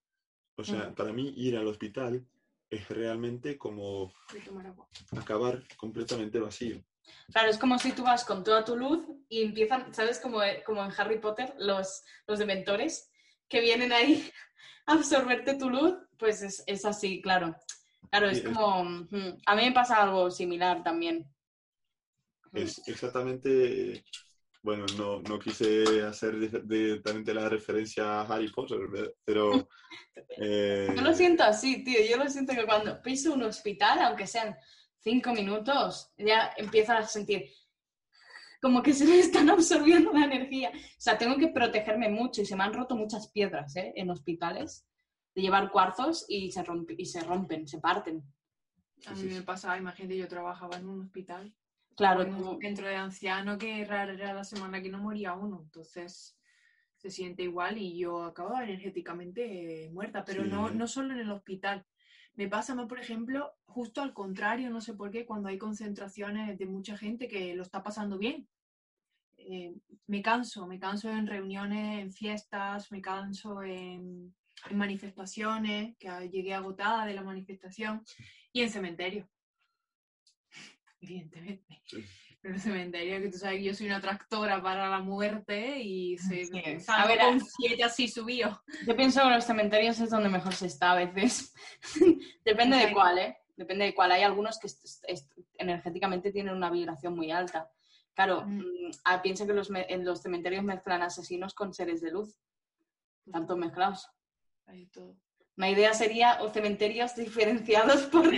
O 0.56 0.64
sea, 0.64 0.90
Mm. 0.90 0.96
para 0.96 1.12
mí 1.12 1.34
ir 1.36 1.58
al 1.58 1.68
hospital 1.68 2.26
es 2.70 2.88
realmente 2.90 3.58
como 3.58 4.14
acabar 5.18 5.64
completamente 5.78 6.40
vacío. 6.40 6.84
Claro, 7.32 7.50
es 7.50 7.58
como 7.58 7.80
si 7.80 7.92
tú 7.92 8.04
vas 8.04 8.24
con 8.24 8.44
toda 8.44 8.64
tu 8.64 8.76
luz 8.76 9.06
y 9.30 9.44
empiezan, 9.44 9.94
¿sabes? 9.94 10.20
Como, 10.20 10.40
como 10.66 10.84
en 10.84 10.92
Harry 10.98 11.20
Potter, 11.20 11.54
los, 11.58 12.04
los 12.28 12.40
dementores 12.40 13.12
que 13.48 13.62
vienen 13.62 13.92
ahí 13.92 14.30
a 14.86 14.94
absorberte 14.94 15.56
tu 15.56 15.70
luz, 15.70 15.96
pues 16.18 16.42
es, 16.42 16.64
es 16.68 16.86
así, 16.86 17.22
claro. 17.22 17.56
Claro, 18.10 18.30
es 18.30 18.42
como... 18.42 19.08
A 19.46 19.56
mí 19.56 19.66
me 19.66 19.72
pasa 19.72 20.02
algo 20.02 20.32
similar 20.32 20.84
también. 20.84 21.32
Es 22.54 22.82
exactamente, 22.88 24.04
bueno, 24.62 24.86
no, 24.98 25.22
no 25.22 25.40
quise 25.40 26.04
hacer 26.04 26.38
di- 26.40 26.62
directamente 26.66 27.34
la 27.34 27.48
referencia 27.50 28.22
a 28.22 28.24
Harry 28.24 28.52
Potter, 28.52 28.80
pero... 29.24 29.70
eh, 30.38 30.88
Yo 30.96 31.02
lo 31.02 31.14
siento 31.14 31.44
así, 31.44 31.84
tío. 31.84 32.00
Yo 32.10 32.18
lo 32.18 32.30
siento 32.30 32.54
que 32.54 32.66
cuando 32.66 33.02
piso 33.02 33.34
un 33.34 33.44
hospital, 33.44 34.00
aunque 34.00 34.28
sean 34.28 34.56
cinco 35.00 35.32
minutos, 35.34 36.12
ya 36.18 36.52
empiezo 36.58 36.94
a 36.94 37.04
sentir 37.04 37.46
como 38.62 38.84
que 38.84 38.94
se 38.94 39.06
me 39.06 39.18
están 39.20 39.50
absorbiendo 39.50 40.12
la 40.12 40.26
energía. 40.26 40.72
O 40.76 40.80
sea, 41.02 41.18
tengo 41.18 41.38
que 41.38 41.48
protegerme 41.48 42.10
mucho 42.10 42.42
y 42.42 42.46
se 42.46 42.58
me 42.58 42.64
han 42.66 42.74
roto 42.74 42.96
muchas 42.98 43.30
piedras 43.32 43.74
¿eh? 43.78 43.94
en 43.96 44.10
hospitales 44.10 44.86
de 45.34 45.42
llevar 45.44 45.72
cuarzos 45.72 46.26
y 46.28 46.52
se, 46.52 46.62
rompe- 46.66 46.96
y 46.98 47.06
se 47.06 47.22
rompen, 47.22 47.66
se 47.68 47.80
parten. 47.80 48.22
A 49.06 49.14
mí 49.14 49.24
me 49.24 49.38
sí. 49.38 49.42
pasaba, 49.44 49.78
imagínate, 49.78 50.18
yo 50.18 50.28
trabajaba 50.28 50.76
en 50.76 50.90
un 50.90 51.00
hospital, 51.04 51.56
Claro, 52.00 52.26
tú- 52.26 52.58
centro 52.62 52.88
de 52.88 52.96
ancianos 52.96 53.58
que 53.58 53.84
rara 53.84 54.14
era 54.14 54.34
la 54.34 54.46
semana 54.46 54.82
que 54.82 54.88
no 54.90 55.00
moría 55.00 55.34
uno, 55.34 55.60
entonces 55.66 56.40
se 56.96 57.10
siente 57.10 57.44
igual 57.44 57.78
y 57.78 57.98
yo 57.98 58.24
acababa 58.24 58.64
energéticamente 58.64 59.86
eh, 59.86 59.92
muerta, 59.92 60.24
pero 60.24 60.46
no, 60.46 60.70
Sí. 60.70 60.76
no 60.76 60.88
solo 60.88 61.14
en 61.14 61.20
el 61.20 61.30
hospital. 61.32 61.86
Me 62.36 62.48
pasa 62.48 62.74
más, 62.74 62.88
por 62.88 63.00
ejemplo, 63.02 63.52
justo 63.66 64.02
al 64.02 64.14
contrario, 64.14 64.70
no 64.70 64.80
sé 64.80 64.94
por 64.94 65.12
qué, 65.12 65.26
cuando 65.26 65.50
hay 65.50 65.58
concentraciones 65.58 66.58
de 66.58 66.66
mucha 66.66 66.96
gente 66.98 67.28
que 67.28 67.54
lo 67.54 67.64
está 67.64 67.84
pasando 67.84 68.18
bien. 68.18 68.48
Eh, 69.36 69.74
me 70.08 70.22
canso, 70.22 70.68
me 70.68 70.80
canso 70.80 71.10
en 71.10 71.28
reuniones, 71.28 72.02
en 72.02 72.14
fiestas, 72.14 72.92
me 72.94 73.02
canso 73.02 73.62
en, 73.62 74.34
en 74.70 74.78
manifestaciones, 74.78 75.98
que 75.98 76.08
llegué 76.32 76.54
agotada 76.54 77.06
de 77.06 77.14
la 77.14 77.24
manifestación, 77.24 78.04
y 78.54 78.62
en 78.62 78.70
cementerio. 78.70 79.28
Evidentemente. 81.02 81.82
Sí. 81.86 82.04
Pero 82.42 82.54
en 82.54 82.60
cementerio, 82.62 83.20
que 83.22 83.30
tú 83.30 83.38
sabes 83.38 83.58
que 83.58 83.66
yo 83.66 83.74
soy 83.74 83.88
una 83.88 84.00
tractora 84.00 84.62
para 84.64 84.90
la 84.90 85.00
muerte 85.00 85.80
y 85.80 86.18
se, 86.18 86.46
Sí. 86.46 86.62
A 86.88 87.06
ver, 87.06 87.20
con 87.20 87.42
siete 87.42 87.84
así 87.84 88.08
subido. 88.08 88.62
yo 88.88 88.96
pienso 88.96 89.22
que 89.22 89.30
los 89.30 89.44
cementerios 89.44 90.00
es 90.00 90.10
donde 90.10 90.30
mejor 90.30 90.54
se 90.56 90.68
está 90.68 90.92
a 90.92 90.96
veces. 91.04 91.54
Depende 92.46 92.78
de 92.78 92.94
cuál, 92.94 93.18
¿eh? 93.20 93.38
Depende 93.58 93.86
de 93.86 93.94
cuál. 93.96 94.14
Hay 94.14 94.24
algunos 94.24 94.58
que 94.58 94.68
est- 94.68 95.04
est- 95.08 95.32
energéticamente 95.58 96.32
tienen 96.32 96.56
una 96.56 96.70
vibración 96.70 97.14
muy 97.14 97.30
alta. 97.30 97.70
Claro, 98.14 98.46
Mm. 98.46 98.60
mm, 98.60 98.92
ah, 99.04 99.22
piensa 99.22 99.46
que 99.46 99.54
los, 99.54 99.70
me- 99.70 99.86
en 99.90 100.06
los 100.06 100.22
cementerios 100.22 100.64
mezclan 100.64 101.02
asesinos 101.02 101.54
con 101.54 101.74
seres 101.74 102.00
de 102.02 102.12
luz, 102.12 102.38
tanto 103.30 103.58
mezclados. 103.58 104.10
Hay 104.66 104.86
todo. 104.88 105.18
Mi 105.60 105.72
idea 105.72 105.94
sería 105.94 106.42
o 106.42 106.50
cementerios 106.50 107.16
diferenciados 107.18 108.04
por 108.14 108.32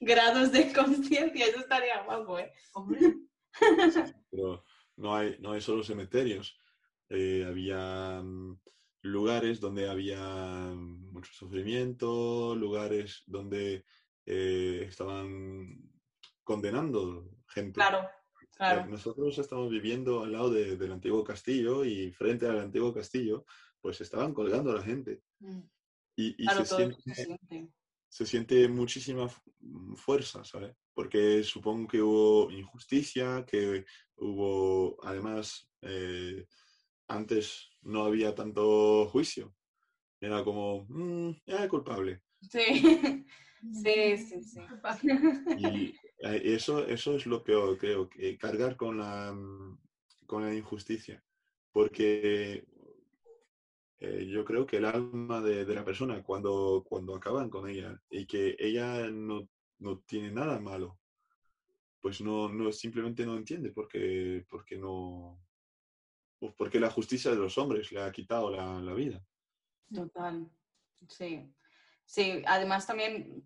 grados 0.00 0.52
de 0.52 0.72
conciencia. 0.72 1.46
Eso 1.46 1.58
estaría 1.58 2.02
guapo, 2.04 2.38
¿eh? 2.38 2.52
Pero 4.30 4.64
no 4.96 5.14
hay, 5.16 5.36
no 5.40 5.52
hay 5.52 5.60
solo 5.60 5.82
cementerios. 5.82 6.56
Eh, 7.08 7.44
había 7.48 8.20
mm, 8.22 8.60
lugares 9.02 9.58
donde 9.60 9.88
había 9.88 10.20
mucho 10.22 11.32
sufrimiento, 11.32 12.54
lugares 12.54 13.24
donde 13.26 13.84
eh, 14.26 14.84
estaban 14.88 15.74
condenando 16.44 17.28
gente. 17.48 17.72
Claro, 17.72 18.02
Eh, 18.40 18.46
claro. 18.56 18.86
Nosotros 18.86 19.36
estamos 19.38 19.68
viviendo 19.70 20.22
al 20.22 20.32
lado 20.32 20.50
de- 20.50 20.76
del 20.76 20.92
antiguo 20.92 21.24
castillo 21.24 21.84
y 21.84 22.12
frente 22.12 22.46
al 22.46 22.58
antiguo 22.60 22.92
castillo, 22.94 23.44
pues 23.80 24.00
estaban 24.00 24.32
colgando 24.34 24.70
a 24.70 24.74
la 24.76 24.82
gente. 24.82 25.22
mm, 25.40 25.60
Y, 26.18 26.34
y 26.36 26.44
Claro, 26.46 26.64
se, 26.64 26.66
todo 26.66 26.78
siente, 26.78 27.02
se 27.02 27.14
siente. 27.14 27.72
se 28.08 28.26
siente 28.26 28.68
muchísima 28.68 29.28
fu- 29.28 29.42
fuerza, 29.96 30.44
¿sabes? 30.44 30.74
Porque 30.94 31.42
supongo 31.44 31.88
que 31.88 32.02
hubo 32.02 32.50
injusticia, 32.50 33.44
que 33.46 33.84
hubo, 34.16 34.98
además, 35.04 35.70
eh, 35.82 36.46
antes 37.08 37.70
no 37.82 38.04
había 38.04 38.34
tanto 38.34 39.06
juicio. 39.08 39.54
Era 40.20 40.44
como, 40.44 40.86
"Mm, 40.88 41.32
ya 41.46 41.68
culpable. 41.68 42.22
Sí, 42.40 42.60
sí, 43.72 44.16
sí. 44.18 44.42
sí. 44.42 44.60
Y 45.56 45.86
eh, 46.20 46.42
eso, 46.44 46.86
eso 46.86 47.14
es 47.16 47.26
lo 47.26 47.42
peor, 47.44 47.78
creo, 47.78 48.08
que 48.08 48.36
cargar 48.38 48.76
con 48.76 48.98
la, 48.98 49.32
mm, 49.32 49.78
con 50.26 50.44
la 50.44 50.54
injusticia. 50.54 51.24
Porque 51.72 52.64
eh, 54.00 54.26
yo 54.26 54.44
creo 54.44 54.64
que 54.64 54.76
el 54.76 54.84
alma 54.84 55.40
de, 55.40 55.64
de 55.64 55.74
la 55.74 55.84
persona, 55.84 56.22
cuando, 56.22 56.84
cuando 56.88 57.14
acaban 57.16 57.50
con 57.50 57.68
ella 57.68 58.00
y 58.10 58.26
que 58.26 58.56
ella 58.58 59.08
no, 59.10 59.48
no 59.78 59.98
tiene 60.00 60.30
nada 60.30 60.60
malo, 60.60 60.98
pues 62.00 62.20
no, 62.20 62.48
no 62.48 62.70
simplemente 62.72 63.26
no 63.26 63.36
entiende 63.36 63.72
porque, 63.72 64.44
porque 64.48 64.76
no. 64.76 65.40
pues 66.38 66.54
porque 66.56 66.78
la 66.78 66.90
justicia 66.90 67.30
de 67.32 67.38
los 67.38 67.58
hombres 67.58 67.90
le 67.90 68.00
ha 68.00 68.12
quitado 68.12 68.50
la, 68.50 68.80
la 68.80 68.94
vida. 68.94 69.20
Total, 69.92 70.48
sí. 71.08 71.52
Sí, 72.04 72.42
además 72.46 72.86
también 72.86 73.44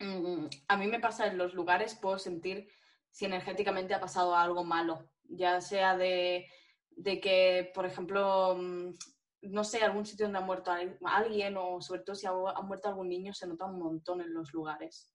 mm, 0.00 0.46
a 0.68 0.76
mí 0.76 0.86
me 0.86 1.00
pasa 1.00 1.26
en 1.26 1.38
los 1.38 1.54
lugares, 1.54 1.94
puedo 1.94 2.18
sentir 2.18 2.68
si 3.10 3.26
energéticamente 3.26 3.94
ha 3.94 4.00
pasado 4.00 4.34
algo 4.34 4.64
malo, 4.64 5.10
ya 5.24 5.60
sea 5.60 5.96
de, 5.96 6.48
de 6.90 7.20
que, 7.20 7.70
por 7.74 7.84
ejemplo, 7.84 8.56
mm, 8.56 8.94
no 9.42 9.64
sé, 9.64 9.82
algún 9.82 10.04
sitio 10.06 10.26
donde 10.26 10.38
ha 10.38 10.42
muerto 10.42 10.70
al- 10.70 10.96
alguien 11.04 11.56
o 11.56 11.80
sobre 11.80 12.02
todo 12.02 12.14
si 12.16 12.26
ha, 12.26 12.30
ha 12.30 12.62
muerto 12.62 12.88
algún 12.88 13.08
niño, 13.08 13.32
se 13.32 13.46
nota 13.46 13.64
un 13.66 13.78
montón 13.78 14.20
en 14.20 14.32
los 14.32 14.52
lugares. 14.52 15.12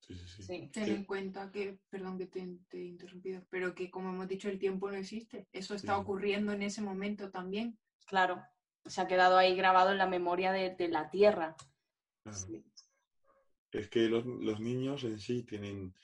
Sí, 0.00 0.14
sí, 0.14 0.42
sí. 0.42 0.42
Sí, 0.42 0.68
Ten 0.72 0.88
en 0.90 1.04
cuenta 1.04 1.50
que, 1.50 1.78
perdón 1.90 2.16
que 2.18 2.26
te, 2.26 2.46
te 2.68 2.78
he 2.78 2.84
interrumpido, 2.84 3.42
pero 3.50 3.74
que 3.74 3.90
como 3.90 4.10
hemos 4.10 4.28
dicho, 4.28 4.48
el 4.48 4.58
tiempo 4.58 4.90
no 4.90 4.96
existe. 4.96 5.46
Eso 5.52 5.74
está 5.74 5.94
Sí. 5.96 6.00
ocurriendo 6.02 6.52
en 6.52 6.62
ese 6.62 6.80
momento 6.82 7.30
también. 7.30 7.78
claro, 8.06 8.42
se 8.86 9.02
ha 9.02 9.06
quedado 9.06 9.36
ahí 9.36 9.54
grabado 9.54 9.90
en 9.90 9.98
la 9.98 10.06
memoria 10.06 10.50
de, 10.52 10.74
de 10.74 10.88
la 10.88 11.10
tierra. 11.10 11.54
Claro. 12.22 12.38
Sí. 12.38 12.64
Es 13.72 13.88
que 13.88 14.08
los, 14.08 14.24
los 14.24 14.60
niños 14.60 15.04
en 15.04 15.18
sí 15.18 15.42
tienen 15.42 15.94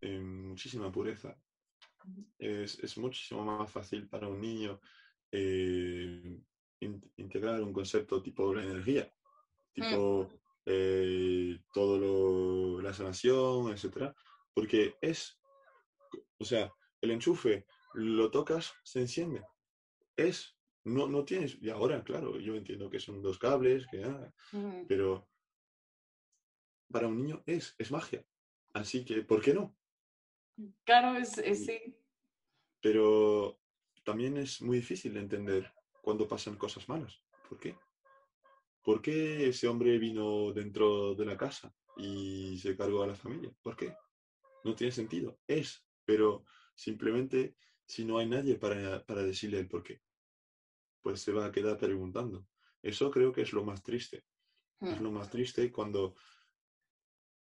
eh, 0.00 0.20
muchísima 0.20 0.92
pureza. 0.92 1.36
Es, 2.38 2.78
es 2.78 2.96
muchísimo 2.98 3.44
más 3.44 3.70
fácil 3.70 4.08
para 4.08 4.28
un 4.28 4.40
niño 4.40 4.80
eh, 5.32 6.38
in- 6.80 7.10
integrar 7.16 7.60
un 7.62 7.72
concepto 7.72 8.22
tipo 8.22 8.54
la 8.54 8.62
energía, 8.64 9.12
tipo 9.72 10.28
eh, 10.66 11.58
todo 11.72 11.98
lo, 11.98 12.80
la 12.82 12.92
sanación, 12.92 13.72
etcétera, 13.72 14.14
porque 14.54 14.96
es, 15.00 15.40
o 16.38 16.44
sea, 16.44 16.72
el 17.00 17.10
enchufe 17.10 17.64
lo 17.94 18.30
tocas, 18.30 18.74
se 18.82 19.00
enciende. 19.00 19.42
Es, 20.16 20.56
no, 20.84 21.06
no 21.08 21.24
tienes, 21.24 21.58
y 21.60 21.70
ahora, 21.70 22.02
claro, 22.04 22.38
yo 22.38 22.54
entiendo 22.54 22.90
que 22.90 23.00
son 23.00 23.22
dos 23.22 23.38
cables, 23.38 23.86
que 23.90 24.04
Mm. 24.52 24.86
pero 24.86 25.28
para 26.90 27.06
un 27.08 27.16
niño 27.22 27.42
es, 27.46 27.74
es 27.78 27.90
magia. 27.90 28.24
Así 28.72 29.04
que, 29.04 29.22
¿por 29.22 29.42
qué 29.42 29.54
no? 29.54 29.76
Claro, 30.84 31.18
es, 31.18 31.38
es- 31.38 31.66
sí. 31.66 31.94
Pero 32.80 33.60
también 34.04 34.36
es 34.36 34.62
muy 34.62 34.78
difícil 34.78 35.14
de 35.14 35.20
entender 35.20 35.72
cuando 36.08 36.26
pasan 36.26 36.56
cosas 36.56 36.88
malas. 36.88 37.20
¿Por 37.46 37.58
qué? 37.58 37.76
¿Por 38.82 39.02
qué 39.02 39.50
ese 39.50 39.68
hombre 39.68 39.98
vino 39.98 40.54
dentro 40.54 41.14
de 41.14 41.26
la 41.26 41.36
casa 41.36 41.70
y 41.98 42.56
se 42.56 42.74
cargó 42.74 43.02
a 43.02 43.08
la 43.08 43.14
familia? 43.14 43.52
¿Por 43.60 43.76
qué? 43.76 43.94
No 44.64 44.74
tiene 44.74 44.90
sentido. 44.90 45.38
Es, 45.46 45.86
pero 46.06 46.46
simplemente 46.74 47.56
si 47.84 48.06
no 48.06 48.16
hay 48.16 48.26
nadie 48.26 48.54
para, 48.54 49.04
para 49.04 49.22
decirle 49.22 49.58
el 49.58 49.68
por 49.68 49.82
qué, 49.82 50.00
pues 51.02 51.20
se 51.20 51.32
va 51.32 51.44
a 51.44 51.52
quedar 51.52 51.76
preguntando. 51.76 52.46
Eso 52.80 53.10
creo 53.10 53.30
que 53.30 53.42
es 53.42 53.52
lo 53.52 53.62
más 53.62 53.82
triste. 53.82 54.24
Es 54.80 54.98
Mm. 54.98 55.04
lo 55.04 55.10
más 55.10 55.28
triste 55.28 55.70
cuando 55.70 56.14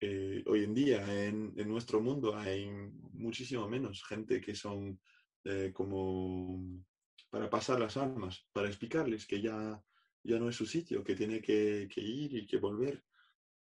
eh, 0.01 0.43
hoy 0.45 0.65
en 0.65 0.73
día 0.73 1.25
en, 1.25 1.53
en 1.55 1.69
nuestro 1.69 2.01
mundo 2.01 2.35
hay 2.35 2.69
muchísimo 3.13 3.65
menos 3.69 4.03
gente 4.03 4.41
que 4.41 4.53
son 4.53 4.99
eh, 5.45 5.71
como 5.73 6.83
para 7.29 7.49
pasar 7.49 7.79
las 7.79 7.97
almas, 7.97 8.47
para 8.53 8.67
explicarles 8.67 9.25
que 9.25 9.41
ya, 9.41 9.83
ya 10.23 10.39
no 10.39 10.49
es 10.49 10.55
su 10.55 10.65
sitio, 10.65 11.03
que 11.03 11.15
tiene 11.15 11.41
que, 11.41 11.87
que 11.93 12.01
ir 12.01 12.33
y 12.35 12.45
que 12.47 12.57
volver 12.57 13.03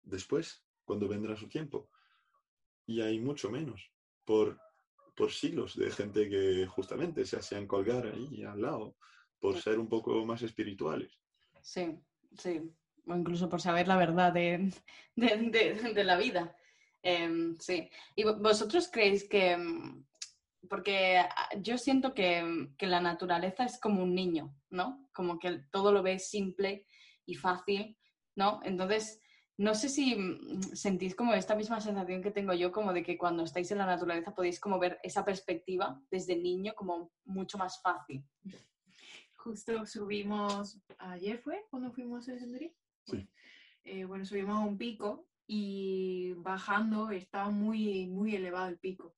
después, 0.04 0.64
cuando 0.84 1.08
vendrá 1.08 1.36
su 1.36 1.48
tiempo. 1.48 1.90
Y 2.86 3.02
hay 3.02 3.20
mucho 3.20 3.50
menos 3.50 3.92
por, 4.24 4.60
por 5.16 5.32
siglos 5.32 5.76
de 5.76 5.90
gente 5.92 6.30
que 6.30 6.68
justamente 6.68 7.26
se 7.26 7.38
hacían 7.38 7.68
colgar 7.68 8.06
ahí 8.08 8.44
al 8.44 8.62
lado, 8.62 8.96
por 9.40 9.60
ser 9.60 9.80
un 9.80 9.90
poco 9.90 10.24
más 10.26 10.42
espirituales. 10.44 11.20
Sí, 11.62 12.00
sí. 12.38 12.62
O 13.08 13.16
incluso 13.16 13.48
por 13.50 13.62
saber 13.62 13.88
la 13.88 13.98
verdad 13.98 14.32
de, 14.34 14.72
de, 15.16 15.38
de- 15.50 15.94
de 15.94 16.04
la 16.04 16.18
vida. 16.18 16.56
Em, 17.02 17.58
sí. 17.60 17.90
¿Y 18.16 18.24
vo- 18.24 18.40
vosotros 18.42 18.90
creéis 18.92 19.28
que... 19.28 19.56
Porque 20.70 21.18
ah, 21.18 21.50
yo 21.62 21.78
siento 21.78 22.14
que, 22.14 22.38
em, 22.38 22.76
que 22.78 22.88
la 22.88 23.02
naturaleza 23.02 23.66
es 23.66 23.80
como 23.80 24.04
un 24.04 24.16
niño, 24.16 24.56
¿no? 24.70 25.08
Como 25.14 25.40
que 25.40 25.60
todo 25.72 25.92
lo 25.92 26.04
ves 26.04 26.30
simple 26.30 26.86
y 27.26 27.36
fácil, 27.36 27.98
¿no? 28.36 28.60
Entonces, 28.64 29.22
no 29.58 29.74
sé 29.74 29.90
si 29.90 30.16
mm, 30.16 30.62
sentís 30.74 31.16
como 31.16 31.34
esta 31.34 31.56
misma 31.56 31.80
sensación 31.80 32.22
que 32.22 32.32
tengo 32.32 32.54
yo, 32.54 32.72
como 32.72 32.94
de 32.94 33.04
que 33.04 33.18
cuando 33.18 33.44
estáis 33.44 33.72
en 33.72 33.78
la 33.78 33.86
naturaleza 33.86 34.36
podéis 34.36 34.60
como 34.60 34.80
ver 34.80 35.00
esa 35.04 35.24
perspectiva 35.24 36.02
desde 36.12 36.36
niño 36.36 36.74
como 36.76 37.12
mucho 37.24 37.58
más 37.58 37.82
fácil. 37.82 38.24
Justo 39.36 39.86
subimos, 39.86 40.82
ayer 40.98 41.38
fue 41.40 41.66
cuando 41.70 41.92
fuimos 41.92 42.28
a 42.28 42.38
senderismo. 42.38 42.78
Sí. 43.06 43.30
Eh, 43.84 44.06
bueno, 44.06 44.26
subimos 44.26 44.56
a 44.56 44.66
un 44.66 44.78
pico 44.78 45.28
y 45.48 46.34
bajando 46.38 47.12
estaba 47.12 47.50
muy, 47.52 48.08
muy 48.08 48.36
elevado 48.36 48.68
el 48.68 48.80
pico. 48.80 49.16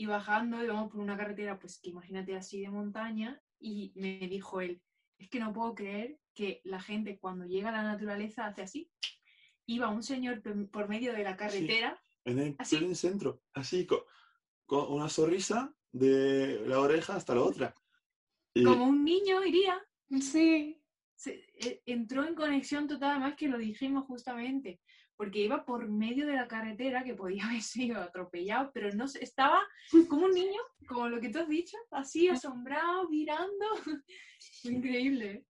Y 0.00 0.06
bajando 0.06 0.62
íbamos 0.62 0.92
por 0.92 1.00
una 1.00 1.16
carretera, 1.16 1.58
pues 1.58 1.80
que 1.80 1.90
imagínate 1.90 2.36
así 2.36 2.60
de 2.60 2.70
montaña, 2.70 3.42
y 3.58 3.92
me 3.96 4.28
dijo 4.28 4.60
él, 4.60 4.80
es 5.18 5.28
que 5.28 5.40
no 5.40 5.52
puedo 5.52 5.74
creer 5.74 6.20
que 6.34 6.60
la 6.62 6.80
gente 6.80 7.18
cuando 7.18 7.46
llega 7.46 7.70
a 7.70 7.72
la 7.72 7.82
naturaleza 7.82 8.46
hace 8.46 8.62
así. 8.62 8.92
Iba 9.66 9.88
un 9.88 10.04
señor 10.04 10.40
por 10.70 10.88
medio 10.88 11.12
de 11.12 11.24
la 11.24 11.36
carretera, 11.36 12.00
En 12.24 12.38
el, 12.38 12.54
Así. 12.58 12.76
pleno 12.76 12.94
centro, 12.94 13.42
así, 13.54 13.86
co- 13.86 14.06
con, 14.66 14.92
una 14.92 15.08
sonrisa 15.08 15.74
de 15.90 16.62
la 16.66 16.78
oreja 16.78 17.16
hasta 17.16 17.34
la 17.34 17.42
otra. 17.42 17.74
Y 18.54 18.62
como 18.62 18.84
un 18.84 19.04
niño 19.04 19.44
iría, 19.44 19.84
Sí. 20.20 20.80
se- 21.16 21.44
e- 21.58 21.82
entró 21.86 22.24
en 22.24 22.36
conexión 22.36 22.86
total, 22.86 23.10
además 23.10 23.34
que 23.36 23.48
lo 23.48 23.58
dijimos 23.58 24.04
justamente, 24.06 24.80
porque 25.18 25.40
iba 25.40 25.64
por 25.64 25.88
medio 25.88 26.26
de 26.26 26.34
la 26.34 26.46
carretera 26.46 27.02
que 27.04 27.14
podía 27.14 27.44
haber 27.48 27.60
sido 27.60 28.00
atropellado, 28.00 28.70
pero 28.72 28.90
no 28.94 29.04
estaba 29.04 29.60
como 30.08 30.24
un 30.26 30.32
niño, 30.32 30.60
como 30.86 31.08
lo 31.08 31.20
que 31.20 31.28
tú 31.28 31.40
has 31.40 31.48
dicho, 31.48 31.76
así 31.90 32.28
asombrado, 32.28 33.08
mirando. 33.10 33.66
Increíble. 34.62 35.44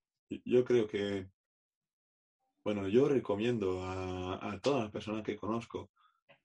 yo 0.45 0.65
creo 0.65 0.89
que, 0.89 1.29
bueno, 2.65 2.89
yo 2.89 3.09
recomiendo 3.09 3.83
a, 3.85 4.53
a 4.53 4.61
todas 4.61 4.85
las 4.85 4.91
personas 4.91 5.23
que 5.23 5.37
conozco 5.37 5.91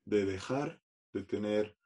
de 0.05 0.25
dejar 0.25 0.81
de 1.13 1.23
tener 1.23 1.77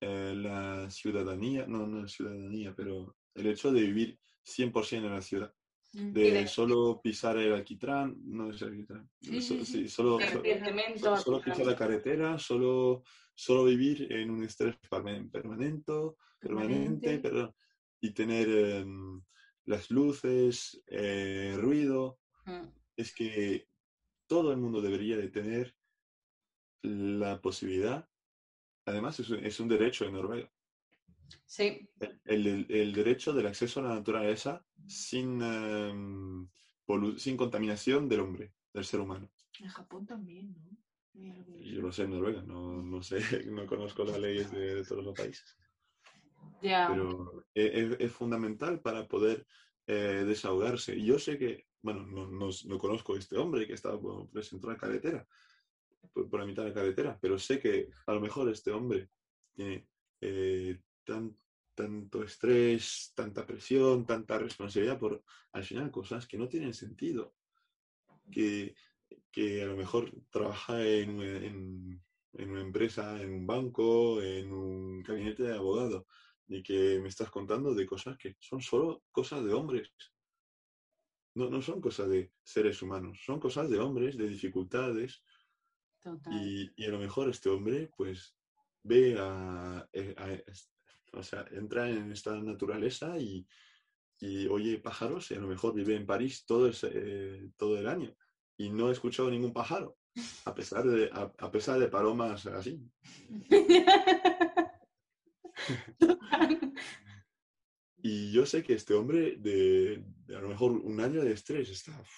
eh, 0.00 0.34
la 0.34 0.90
ciudadanía, 0.90 1.66
no, 1.66 1.86
no 1.86 2.02
la 2.02 2.08
ciudadanía, 2.08 2.74
pero 2.74 3.16
el 3.34 3.46
hecho 3.46 3.70
de 3.70 3.82
vivir 3.82 4.18
100% 4.44 4.96
en 4.96 5.10
la 5.10 5.22
ciudad. 5.22 5.54
Mm. 5.96 6.12
De, 6.12 6.46
solo 6.46 7.00
pisar 7.02 7.38
el 7.38 7.54
alquitrán, 7.54 8.14
no 8.24 8.50
es 8.50 8.60
alquitrán, 8.62 9.08
Sí, 9.22 9.40
so- 9.40 9.54
sí, 9.54 9.64
sí. 9.64 9.72
sí, 9.84 9.88
solo, 9.88 10.18
El 10.20 10.98
solo 10.98 11.40
pisar 11.40 11.64
la 11.64 11.74
carretera, 11.74 12.38
solo, 12.38 13.02
solo 13.34 13.64
vivir 13.64 14.12
en 14.12 14.30
un 14.30 14.44
estrés 14.44 14.76
perma- 14.90 15.30
permanente, 15.30 15.32
permanente, 15.32 15.92
Permanente. 16.38 17.18
perdón, 17.20 17.54
y 18.02 18.10
tener 18.10 18.46
em, 18.48 19.22
las 19.64 19.90
luces, 19.90 20.82
eh, 20.86 21.54
ruido. 21.56 22.18
Mm. 22.44 22.66
Es 22.98 23.14
que 23.14 23.66
todo 24.28 24.52
el 24.52 24.58
mundo 24.58 24.82
debería 24.82 25.16
de 25.16 25.28
tener 25.28 25.74
la 26.82 27.40
posibilidad, 27.40 28.06
además 28.84 29.18
es 29.20 29.30
un, 29.30 29.44
es 29.44 29.58
un 29.60 29.68
derecho 29.68 30.04
en 30.04 30.12
Noruega, 30.12 30.52
Sí, 31.46 31.88
el, 32.24 32.66
el- 32.68 32.92
derecho 32.92 33.32
del 33.32 33.46
acceso 33.46 33.80
a 33.80 33.84
la 33.84 33.94
naturaleza 33.94 34.64
sin, 34.86 35.40
em, 35.42 36.48
sin 37.16 37.36
contaminación 37.36 38.08
del 38.08 38.20
hombre, 38.20 38.52
del 38.72 38.84
ser 38.84 39.00
humano. 39.00 39.30
En 39.60 39.68
Japón 39.68 40.06
también, 40.06 40.54
¿no? 40.62 40.76
Yo 41.14 41.80
lo 41.80 41.90
sé 41.90 42.02
en 42.02 42.10
Noruega, 42.10 42.42
no, 42.42 42.82
no 42.82 43.02
sé, 43.02 43.18
no 43.50 43.66
conozco 43.66 44.04
las 44.04 44.18
leyes 44.20 44.50
de, 44.52 44.76
de 44.76 44.84
todos 44.84 45.04
los 45.04 45.14
países, 45.14 45.56
ya. 46.62 46.88
pero 46.88 47.44
e- 47.54 47.80
es, 47.80 47.96
es 48.00 48.12
fundamental 48.12 48.80
para 48.80 49.08
poder 49.08 49.46
eh, 49.86 50.24
desahogarse. 50.26 51.00
Yo 51.02 51.18
sé 51.18 51.38
que, 51.38 51.66
bueno, 51.80 52.06
no, 52.06 52.26
no, 52.30 52.50
no 52.66 52.78
conozco 52.78 53.14
a 53.14 53.18
este 53.18 53.38
hombre 53.38 53.66
que 53.66 53.72
estaba 53.72 53.98
centro 54.42 54.68
de 54.68 54.74
la 54.74 54.80
carretera, 54.80 55.26
por, 56.12 56.28
por 56.28 56.40
la 56.40 56.46
mitad 56.46 56.62
de 56.64 56.68
la 56.68 56.74
carretera, 56.74 57.18
pero 57.20 57.38
sé 57.38 57.58
que 57.58 57.88
a 58.06 58.12
lo 58.12 58.20
mejor 58.20 58.48
este 58.50 58.70
hombre 58.72 59.08
tiene 59.54 59.88
eh, 60.20 60.78
tan, 61.06 61.34
tanto 61.74 62.22
estrés, 62.22 63.12
tanta 63.14 63.46
presión, 63.46 64.04
tanta 64.04 64.38
responsabilidad 64.38 64.98
por 64.98 65.24
al 65.52 65.64
final 65.64 65.90
cosas 65.90 66.26
que 66.26 66.36
no 66.36 66.48
tienen 66.48 66.74
sentido. 66.74 67.34
Que, 68.30 68.74
que 69.30 69.62
a 69.62 69.66
lo 69.66 69.76
mejor 69.76 70.12
trabaja 70.30 70.84
en, 70.84 71.22
en- 71.22 72.02
en 72.34 72.50
una 72.50 72.60
empresa, 72.60 73.22
en 73.22 73.32
un 73.32 73.46
banco, 73.46 74.20
en 74.20 74.52
un 74.52 75.02
gabinete 75.02 75.44
de 75.44 75.54
abogado, 75.54 76.06
y 76.48 76.62
que 76.62 77.00
me 77.00 77.08
estás 77.08 77.30
contando 77.30 77.74
de 77.74 77.86
cosas 77.86 78.18
que 78.18 78.36
son 78.40 78.60
solo 78.60 79.04
cosas 79.10 79.42
de 79.44 79.54
hombres. 79.54 79.90
No, 81.34 81.48
no 81.50 81.62
son 81.62 81.80
cosas 81.80 82.08
de 82.08 82.32
seres 82.42 82.82
humanos, 82.82 83.20
son 83.24 83.38
cosas 83.40 83.70
de 83.70 83.78
hombres, 83.78 84.16
de 84.18 84.28
dificultades, 84.28 85.22
Total. 86.02 86.32
y, 86.34 86.70
y 86.76 86.84
a 86.86 86.90
lo 86.90 86.98
mejor 86.98 87.28
este 87.30 87.48
hombre, 87.48 87.90
pues, 87.96 88.36
ve 88.82 89.16
a, 89.18 89.88
eh, 89.92 90.14
a- 90.18 90.52
o 91.12 91.22
sea, 91.22 91.44
entra 91.50 91.88
en 91.90 92.12
esta 92.12 92.34
naturaleza 92.40 93.18
y, 93.18 93.46
y 94.20 94.46
oye 94.48 94.78
pájaros, 94.78 95.30
y 95.30 95.34
a 95.34 95.40
lo 95.40 95.48
mejor 95.48 95.74
vive 95.74 95.96
en 95.96 96.06
París 96.06 96.44
todo, 96.46 96.68
ese- 96.68 96.90
eh, 96.94 97.50
todo 97.56 97.78
el 97.78 97.86
año 97.86 98.14
y 98.58 98.70
no 98.70 98.88
he 98.88 98.92
escuchado 98.92 99.30
ningún 99.30 99.52
pájaro, 99.52 99.96
a 100.46 100.54
pesar 100.54 100.84
de, 100.84 101.10
a, 101.12 101.30
a 101.38 101.50
pesar 101.50 101.78
de 101.78 101.88
palomas 101.88 102.46
así. 102.46 102.80
Y 108.02 108.30
yo 108.30 108.46
sé 108.46 108.62
que 108.62 108.74
este 108.74 108.94
hombre, 108.94 109.36
de, 109.38 110.04
de 110.26 110.36
a 110.36 110.40
lo 110.40 110.48
mejor 110.48 110.72
un 110.72 111.00
año 111.00 111.22
de 111.24 111.32
estrés, 111.32 111.68
está, 111.70 111.98
uf, 112.00 112.10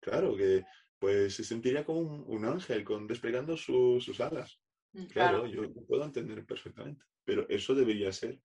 claro, 0.00 0.36
que 0.36 0.64
pues 0.98 1.34
se 1.34 1.44
sentiría 1.44 1.84
como 1.84 2.00
un, 2.00 2.24
un 2.26 2.44
ángel 2.44 2.82
con, 2.82 3.06
desplegando 3.06 3.56
su- 3.56 4.00
sus 4.00 4.20
alas. 4.20 4.58
Mm, 4.92 5.04
Claro, 5.06 5.42
Claro. 5.42 5.46
yo 5.46 5.62
lo 5.62 5.86
puedo 5.86 6.04
entender 6.04 6.44
perfectamente, 6.44 7.04
pero 7.28 7.46
eso 7.50 7.74
debería 7.74 8.10
ser, 8.10 8.40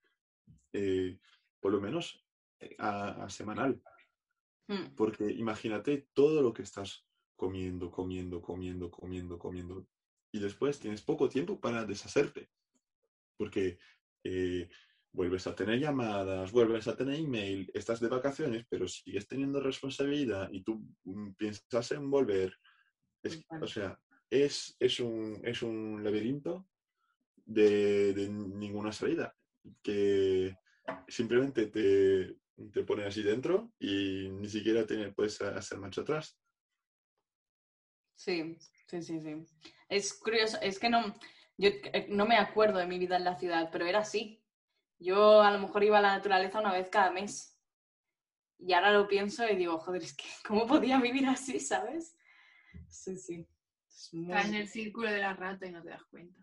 eh, 0.74 1.18
por 1.62 1.72
lo 1.72 1.80
menos, 1.80 2.28
eh, 2.60 2.76
a, 2.78 3.24
a 3.24 3.30
semanal, 3.30 3.82
Mm, 4.68 4.96
porque 4.96 5.30
imagínate 5.30 6.08
todo 6.14 6.42
lo 6.42 6.54
que 6.54 6.64
estás 6.64 7.06
comiendo, 7.38 7.90
comiendo, 7.92 8.42
comiendo, 8.42 8.90
comiendo, 8.92 9.38
comiendo, 9.38 9.88
y 10.34 10.40
después 10.40 10.80
tienes 10.80 11.02
poco 11.02 11.30
tiempo 11.30 11.60
para 11.62 11.86
deshacerte, 11.86 12.50
porque 13.38 13.78
eh, 14.26 14.70
vuelves 15.14 15.48
a 15.48 15.56
tener 15.56 15.80
llamadas, 15.80 16.52
vuelves 16.52 16.88
a 16.90 16.96
tener 16.98 17.16
email, 17.20 17.70
estás 17.74 18.02
de 18.02 18.10
vacaciones, 18.10 18.66
pero 18.70 18.86
sigues 18.88 19.28
teniendo 19.28 19.62
responsabilidad 19.62 20.50
y 20.52 20.62
tú 20.64 20.86
mm, 21.06 21.34
piensas 21.36 21.92
en 21.94 22.10
volver. 22.10 22.54
Es- 23.24 23.46
o 23.62 23.68
sea, 23.68 23.98
es, 24.30 24.76
es, 24.80 25.00
un, 25.00 25.40
es 25.44 25.62
un 25.62 26.04
laberinto 26.04 26.68
de, 27.46 28.14
de 28.14 28.30
ninguna 28.30 28.92
salida, 28.92 29.36
que 29.82 30.58
simplemente 31.08 31.68
te, 31.68 32.38
te 32.72 32.84
pone 32.84 33.06
así 33.06 33.24
dentro 33.24 33.72
y 33.80 34.30
ni 34.32 34.50
siquiera 34.50 34.86
te 34.86 35.12
puedes 35.14 35.42
hacer 35.42 35.78
marcha 35.80 36.02
atrás. 36.02 36.38
Sí, 38.16 38.58
sí, 38.88 39.02
sí, 39.02 39.20
sí. 39.22 39.36
Es 39.90 40.14
curioso, 40.14 40.58
es 40.62 40.80
que 40.80 40.90
no, 40.90 41.14
yo 41.58 41.70
eh, 41.70 42.08
no 42.10 42.26
me 42.26 42.38
acuerdo 42.38 42.80
de 42.80 42.88
mi 42.88 42.98
vida 43.00 43.18
en 43.18 43.26
la 43.26 43.38
ciudad, 43.38 43.70
pero 43.72 43.86
era 43.86 44.00
así. 44.00 44.42
Yo 45.00 45.42
a 45.42 45.52
lo 45.52 45.60
mejor 45.60 45.84
iba 45.84 45.98
a 46.00 46.02
la 46.02 46.16
naturaleza 46.16 46.60
una 46.60 46.72
vez 46.74 46.90
cada 46.90 47.12
mes. 47.12 47.60
Y 48.58 48.74
ahora 48.74 48.92
lo 48.94 49.08
pienso 49.08 49.48
y 49.48 49.56
digo, 49.56 49.78
joder, 49.80 50.04
es 50.04 50.16
que 50.16 50.26
¿cómo 50.48 50.66
podía 50.68 51.00
vivir 51.00 51.28
así, 51.28 51.60
sabes? 51.60 52.16
Sí, 52.88 53.18
sí. 53.18 53.48
Es 53.88 54.14
muy- 54.14 54.24
Estás 54.24 54.48
en 54.50 54.56
el 54.56 54.68
círculo 54.68 55.12
de 55.12 55.20
la 55.20 55.34
rata 55.34 55.66
y 55.68 55.72
no 55.72 55.82
te 55.84 55.90
das 55.90 56.04
cuenta. 56.06 56.43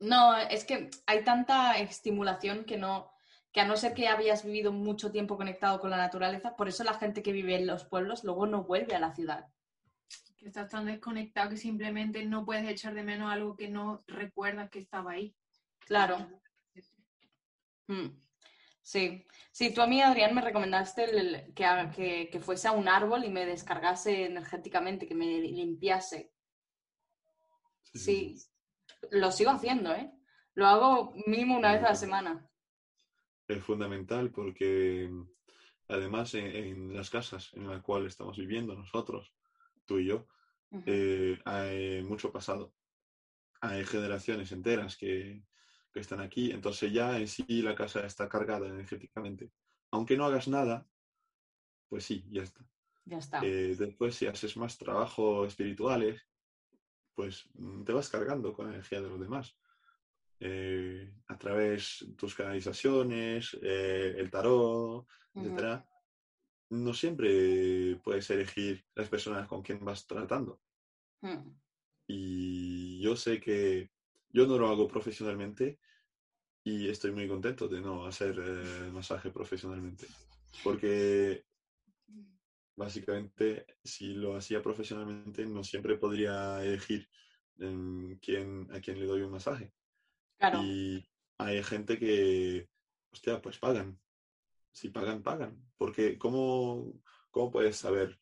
No, 0.00 0.36
es 0.36 0.64
que 0.64 0.90
hay 1.06 1.24
tanta 1.24 1.78
estimulación 1.78 2.64
que 2.64 2.76
no, 2.76 3.10
que 3.52 3.60
a 3.60 3.66
no 3.66 3.76
ser 3.76 3.94
que 3.94 4.08
habías 4.08 4.44
vivido 4.44 4.72
mucho 4.72 5.10
tiempo 5.10 5.36
conectado 5.36 5.80
con 5.80 5.90
la 5.90 5.96
naturaleza, 5.96 6.56
por 6.56 6.68
eso 6.68 6.84
la 6.84 6.94
gente 6.94 7.22
que 7.22 7.32
vive 7.32 7.56
en 7.56 7.66
los 7.66 7.84
pueblos 7.84 8.24
luego 8.24 8.46
no 8.46 8.64
vuelve 8.64 8.94
a 8.94 9.00
la 9.00 9.14
ciudad. 9.14 9.46
Que 10.36 10.46
estás 10.48 10.68
tan 10.68 10.86
desconectado 10.86 11.50
que 11.50 11.56
simplemente 11.56 12.24
no 12.26 12.44
puedes 12.44 12.68
echar 12.68 12.92
de 12.94 13.02
menos 13.02 13.32
algo 13.32 13.56
que 13.56 13.68
no 13.68 14.04
recuerdas 14.06 14.68
que 14.70 14.80
estaba 14.80 15.12
ahí. 15.12 15.34
Claro. 15.86 16.28
Mm. 17.86 18.08
Sí, 18.82 19.26
sí, 19.50 19.72
tú 19.72 19.80
a 19.80 19.86
mí, 19.86 20.02
Adrián, 20.02 20.34
me 20.34 20.42
recomendaste 20.42 21.04
el- 21.04 21.54
que, 21.54 21.64
haga- 21.64 21.90
que, 21.90 22.28
que 22.30 22.40
fuese 22.40 22.68
a 22.68 22.72
un 22.72 22.88
árbol 22.88 23.24
y 23.24 23.30
me 23.30 23.46
descargase 23.46 24.26
energéticamente, 24.26 25.06
que 25.08 25.14
me 25.14 25.24
limpiase. 25.40 26.32
Sí, 27.94 28.36
lo 29.10 29.30
sigo 29.32 29.50
haciendo, 29.50 29.92
¿eh? 29.92 30.10
Lo 30.54 30.66
hago 30.66 31.14
mínimo 31.26 31.56
una 31.56 31.72
vez 31.72 31.82
a 31.82 31.88
la 31.90 31.94
semana. 31.94 32.50
Es 33.48 33.62
fundamental 33.62 34.30
porque 34.30 35.10
además 35.88 36.34
en, 36.34 36.46
en 36.46 36.94
las 36.94 37.10
casas 37.10 37.50
en 37.54 37.68
las 37.68 37.82
cuales 37.82 38.08
estamos 38.08 38.36
viviendo 38.38 38.74
nosotros, 38.74 39.32
tú 39.84 39.98
y 39.98 40.06
yo, 40.06 40.26
eh, 40.86 41.38
hay 41.44 42.02
mucho 42.02 42.32
pasado. 42.32 42.74
Hay 43.60 43.84
generaciones 43.84 44.52
enteras 44.52 44.96
que, 44.96 45.42
que 45.92 46.00
están 46.00 46.20
aquí, 46.20 46.50
entonces 46.50 46.92
ya 46.92 47.18
en 47.18 47.28
sí 47.28 47.62
la 47.62 47.74
casa 47.74 48.04
está 48.04 48.28
cargada 48.28 48.66
energéticamente. 48.66 49.50
Aunque 49.90 50.16
no 50.16 50.24
hagas 50.24 50.48
nada, 50.48 50.86
pues 51.88 52.04
sí, 52.04 52.24
ya 52.30 52.42
está. 52.42 52.66
Ya 53.04 53.18
está. 53.18 53.40
Eh, 53.44 53.76
después, 53.78 54.14
si 54.14 54.26
haces 54.26 54.56
más 54.56 54.76
trabajos 54.76 55.48
espirituales, 55.48 56.26
pues 57.14 57.48
mm, 57.54 57.84
te 57.84 57.92
vas 57.92 58.08
cargando 58.08 58.52
con 58.52 58.66
la 58.66 58.72
energía 58.72 59.00
de 59.00 59.08
los 59.08 59.20
demás. 59.20 59.56
Eh, 60.40 61.12
a 61.28 61.38
través 61.38 62.04
de 62.06 62.14
tus 62.14 62.34
canalizaciones, 62.34 63.56
eh, 63.62 64.14
el 64.18 64.30
tarot, 64.30 65.06
etcétera. 65.34 65.88
No 66.70 66.92
siempre 66.92 67.96
puedes 68.02 68.28
elegir 68.30 68.84
las 68.94 69.08
personas 69.08 69.46
con 69.46 69.62
quien 69.62 69.84
vas 69.84 70.06
tratando. 70.06 70.60
Mm. 71.22 71.50
Y 72.08 73.00
yo 73.00 73.16
sé 73.16 73.40
que 73.40 73.90
yo 74.30 74.46
no 74.46 74.58
lo 74.58 74.68
hago 74.68 74.88
profesionalmente 74.88 75.78
y 76.64 76.88
estoy 76.88 77.12
muy 77.12 77.28
contento 77.28 77.68
de 77.68 77.80
no 77.80 78.06
hacer 78.06 78.36
eh, 78.38 78.90
masaje 78.92 79.30
profesionalmente. 79.30 80.06
Porque 80.62 81.44
básicamente 82.76 83.66
si 83.82 84.14
lo 84.14 84.36
hacía 84.36 84.62
profesionalmente 84.62 85.46
no 85.46 85.62
siempre 85.62 85.96
podría 85.96 86.62
elegir 86.64 87.08
em, 87.58 88.18
quién, 88.18 88.68
a 88.72 88.80
quién 88.80 88.98
le 88.98 89.06
doy 89.06 89.22
un 89.22 89.30
masaje. 89.30 89.72
Claro, 90.38 90.62
Y 90.62 91.06
hay 91.38 91.62
gente 91.62 91.98
que, 91.98 92.68
hostia, 93.10 93.40
pues 93.40 93.58
pagan. 93.58 93.98
Si 94.72 94.88
pagan, 94.88 95.22
pagan. 95.22 95.62
Porque 95.76 96.18
¿cómo, 96.18 97.00
cómo 97.30 97.50
puedes 97.50 97.76
saber 97.76 98.18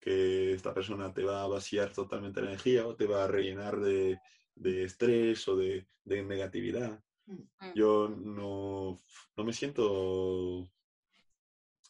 que 0.00 0.52
esta 0.52 0.74
persona 0.74 1.14
te 1.14 1.22
va 1.22 1.42
a 1.42 1.48
vaciar 1.48 1.92
totalmente 1.92 2.40
la 2.42 2.48
energía 2.48 2.86
o 2.86 2.96
te 2.96 3.06
va 3.06 3.24
a 3.24 3.28
rellenar 3.28 3.80
de, 3.80 4.18
de 4.56 4.84
estrés 4.84 5.46
o 5.46 5.56
de, 5.56 5.86
de 6.04 6.22
negatividad? 6.24 7.02
Mm. 7.26 7.72
Yo 7.74 8.08
no, 8.08 8.98
no 9.36 9.44
me 9.44 9.52
siento... 9.52 10.71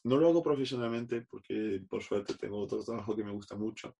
No 0.04 0.16
lo 0.16 0.28
hago 0.28 0.42
profesionalmente 0.42 1.22
porque 1.22 1.80
por 1.88 2.02
suerte 2.02 2.34
tengo 2.34 2.58
otro 2.58 2.82
trabajo 2.82 3.14
que 3.14 3.24
me 3.24 3.30
gusta 3.32 3.56
mucho. 3.56 3.96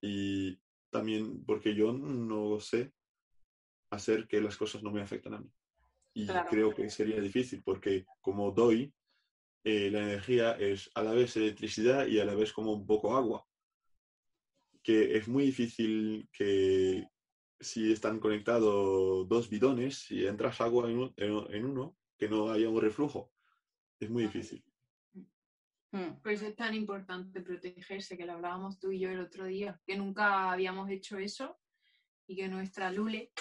Y 0.00 0.58
también 0.90 1.44
porque 1.44 1.74
yo 1.74 1.92
no 1.92 2.58
sé 2.60 2.92
hacer 3.90 4.26
que 4.28 4.40
las 4.40 4.56
cosas 4.56 4.82
no 4.82 4.90
me 4.92 5.02
afecten 5.02 5.34
a 5.34 5.40
mí. 5.40 5.50
Y 6.14 6.26
Claro. 6.26 6.48
creo 6.48 6.74
que 6.74 6.90
sería 6.90 7.20
difícil 7.20 7.62
porque 7.62 8.06
como 8.20 8.52
doy, 8.52 8.92
eh, 9.64 9.90
la 9.90 10.00
energía 10.02 10.52
es 10.52 10.90
a 10.94 11.02
la 11.02 11.12
vez 11.12 11.36
electricidad 11.36 12.06
y 12.06 12.18
a 12.20 12.24
la 12.24 12.34
vez 12.34 12.52
como 12.52 12.72
un 12.72 12.86
poco 12.86 13.16
agua. 13.16 13.46
Que 14.82 15.16
es 15.16 15.28
muy 15.28 15.44
difícil 15.44 16.28
que 16.32 17.06
si 17.58 17.92
están 17.92 18.20
conectados 18.20 19.28
dos 19.28 19.50
bidones, 19.50 19.98
si 19.98 20.26
entras 20.26 20.60
agua 20.60 20.88
en, 20.90 20.98
un- 20.98 21.14
en- 21.16 21.54
en 21.54 21.64
uno, 21.66 21.98
que 22.16 22.28
no 22.28 22.50
haya 22.50 22.68
un 22.70 22.80
reflujo. 22.80 23.32
Es 23.98 24.08
muy 24.08 24.22
difícil. 24.24 24.64
Mm. 25.92 26.20
Por 26.22 26.32
eso 26.32 26.46
es 26.46 26.56
tan 26.56 26.74
importante 26.74 27.40
protegerse, 27.40 28.16
que 28.16 28.26
lo 28.26 28.34
hablábamos 28.34 28.78
tú 28.78 28.90
y 28.92 29.00
yo 29.00 29.10
el 29.10 29.20
otro 29.20 29.44
día, 29.46 29.80
que 29.84 29.96
nunca 29.96 30.50
habíamos 30.50 30.88
hecho 30.90 31.18
eso 31.18 31.58
y 32.26 32.36
que 32.36 32.48
nuestra 32.48 32.92
Lule, 32.92 33.32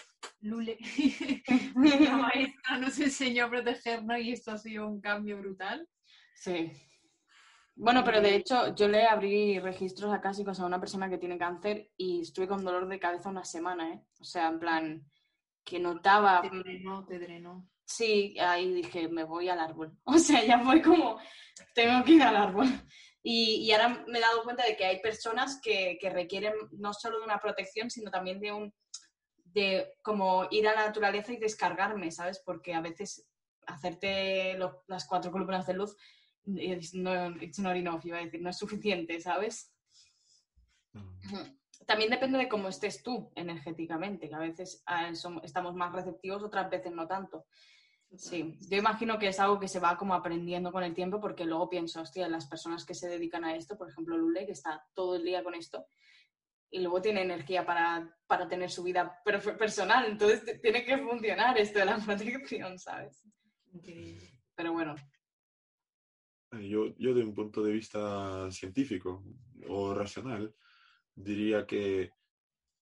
Lule, 0.42 0.78
la 1.76 2.18
maestra 2.18 2.78
nos 2.80 3.00
enseñó 3.00 3.46
a 3.46 3.50
protegernos 3.50 4.20
y 4.20 4.32
esto 4.32 4.52
ha 4.52 4.58
sido 4.58 4.88
un 4.88 5.00
cambio 5.00 5.38
brutal. 5.38 5.88
Sí. 6.34 6.72
Bueno, 7.76 8.04
pero 8.04 8.20
de 8.20 8.36
hecho 8.36 8.76
yo 8.76 8.88
le 8.88 9.06
abrí 9.06 9.60
registros 9.60 10.12
acásicos 10.12 10.60
a 10.60 10.66
una 10.66 10.80
persona 10.80 11.10
que 11.10 11.18
tiene 11.18 11.38
cáncer 11.38 11.90
y 11.96 12.22
estuve 12.22 12.48
con 12.48 12.64
dolor 12.64 12.88
de 12.88 13.00
cabeza 13.00 13.30
una 13.30 13.46
semana, 13.46 13.94
¿eh? 13.94 14.04
O 14.20 14.24
sea, 14.24 14.50
en 14.50 14.60
plan, 14.60 15.06
que 15.64 15.80
notaba... 15.80 16.42
Te 16.42 16.50
drenó, 16.50 17.06
te 17.06 17.20
drenó. 17.20 17.70
Sí, 17.92 18.36
ahí 18.40 18.72
dije, 18.72 19.08
me 19.10 19.24
voy 19.24 19.50
al 19.50 19.60
árbol. 19.60 19.92
O 20.06 20.18
sea, 20.20 20.44
ya 20.46 20.60
fue 20.60 20.80
como, 20.82 21.18
tengo 21.74 22.04
que 22.04 22.12
ir 22.14 22.22
al 22.24 22.36
árbol. 22.36 22.68
Y, 23.24 23.56
y 23.66 23.72
ahora 23.72 24.06
me 24.08 24.20
he 24.20 24.22
dado 24.22 24.44
cuenta 24.44 24.64
de 24.64 24.78
que 24.78 24.86
hay 24.86 25.02
personas 25.02 25.60
que, 25.62 25.98
que 26.00 26.10
requieren 26.12 26.54
no 26.74 26.94
solo 26.94 27.18
de 27.18 27.26
una 27.26 27.40
protección, 27.40 27.90
sino 27.90 28.12
también 28.12 28.40
de 28.40 28.52
un, 28.54 28.74
de 29.44 29.92
como 30.04 30.48
ir 30.52 30.68
a 30.68 30.76
la 30.76 30.86
naturaleza 30.86 31.34
y 31.34 31.38
descargarme, 31.38 32.12
¿sabes? 32.12 32.40
Porque 32.46 32.76
a 32.76 32.82
veces 32.82 33.28
hacerte 33.66 34.54
lo- 34.58 34.84
las 34.88 35.08
cuatro 35.08 35.32
columnas 35.32 35.66
de 35.66 35.74
luz, 35.74 35.98
es- 36.58 36.94
no, 36.94 37.30
it's 37.42 37.58
not 37.60 37.76
enough, 37.76 38.06
iba 38.06 38.20
a 38.20 38.24
decir, 38.24 38.40
no 38.42 38.52
es 38.52 38.58
suficiente, 38.58 39.20
¿sabes? 39.20 39.74
También 41.88 42.12
depende 42.12 42.38
de 42.38 42.48
cómo 42.48 42.70
estés 42.70 43.02
tú 43.02 43.32
energéticamente, 43.36 44.30
que 44.30 44.36
a 44.36 44.40
veces 44.40 44.84
ah, 44.86 45.10
estamos 45.44 45.74
más 45.74 45.92
receptivos, 45.92 46.44
otras 46.44 46.70
veces 46.70 46.92
no 46.94 47.08
tanto. 47.08 47.48
Sí, 48.18 48.58
yo 48.70 48.78
imagino 48.78 49.20
que 49.20 49.28
es 49.28 49.40
algo 49.40 49.60
que 49.60 49.68
se 49.68 49.80
va 49.80 49.96
como 49.98 50.14
aprendiendo 50.16 50.72
con 50.72 50.84
el 50.84 50.96
tiempo 50.96 51.22
porque 51.22 51.46
luego 51.46 51.70
pienso, 51.70 52.02
hostia, 52.02 52.28
las 52.28 52.48
personas 52.48 52.84
que 52.86 52.96
se 52.96 53.08
dedican 53.08 53.46
a 53.46 53.56
esto, 53.56 53.78
por 53.78 53.90
ejemplo 53.90 54.18
Lule, 54.18 54.46
que 54.46 54.54
está 54.54 54.84
todo 54.96 55.16
el 55.16 55.24
día 55.24 55.44
con 55.44 55.54
esto, 55.54 55.86
y 56.72 56.80
luego 56.82 57.02
tiene 57.02 57.22
energía 57.22 57.66
para, 57.66 58.18
para 58.28 58.48
tener 58.48 58.72
su 58.72 58.84
vida 58.84 59.22
per- 59.24 59.58
personal, 59.58 60.06
entonces 60.06 60.60
tiene 60.62 60.84
que 60.84 60.98
funcionar 60.98 61.58
esto 61.58 61.80
de 61.80 61.86
la 61.86 61.98
protección, 62.06 62.80
¿sabes? 62.80 63.24
Increíble. 63.74 64.40
Pero 64.56 64.74
bueno, 64.74 64.96
Yo, 66.52 66.96
yo 66.98 67.14
de 67.14 67.24
un 67.24 67.36
punto 67.36 67.64
de 67.64 67.74
vista 67.74 68.50
científico 68.52 69.24
o 69.68 69.94
racional, 69.94 70.56
diría 71.14 71.66
que 71.68 72.12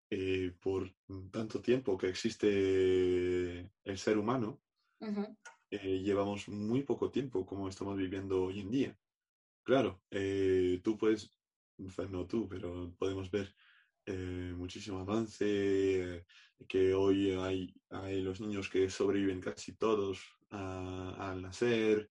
eh, 0.09 0.55
por 0.61 0.89
tanto 1.31 1.61
tiempo 1.61 1.97
que 1.97 2.07
existe 2.07 3.59
el 3.83 3.97
ser 3.97 4.17
humano, 4.17 4.61
eh, 5.69 5.99
llevamos 5.99 6.47
muy 6.49 6.83
poco 6.83 7.11
tiempo 7.11 7.45
como 7.45 7.67
estamos 7.67 7.97
viviendo 7.97 8.43
hoy 8.43 8.61
en 8.61 8.71
día. 8.71 8.99
Claro, 9.63 10.01
eh, 10.09 10.79
tú 10.83 10.97
puedes, 10.97 11.31
no 11.77 12.25
tú, 12.25 12.47
pero 12.47 12.95
podemos 12.97 13.29
ver 13.29 13.53
eh, 14.05 14.53
muchísimo 14.55 14.99
avance, 14.99 16.25
que 16.67 16.93
hoy 16.93 17.31
hay, 17.31 17.73
hay 17.89 18.21
los 18.21 18.39
niños 18.39 18.69
que 18.69 18.89
sobreviven 18.89 19.41
casi 19.41 19.75
todos 19.75 20.21
al 20.49 21.41
nacer, 21.41 22.09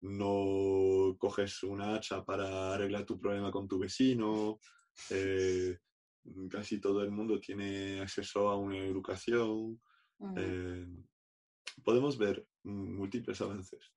no 0.00 1.16
coges 1.18 1.62
una 1.64 1.96
hacha 1.96 2.24
para 2.24 2.74
arreglar 2.74 3.04
tu 3.04 3.18
problema 3.18 3.50
con 3.50 3.66
tu 3.66 3.78
vecino, 3.80 4.60
casi 6.48 6.80
todo 6.80 7.02
el 7.02 7.10
mundo 7.10 7.40
tiene 7.40 8.00
acceso 8.00 8.48
a 8.48 8.56
una 8.56 8.78
educación. 8.78 9.80
Eh, 10.36 10.86
podemos 11.84 12.16
ver 12.18 12.46
múltiples 12.62 13.40
avances. 13.40 13.92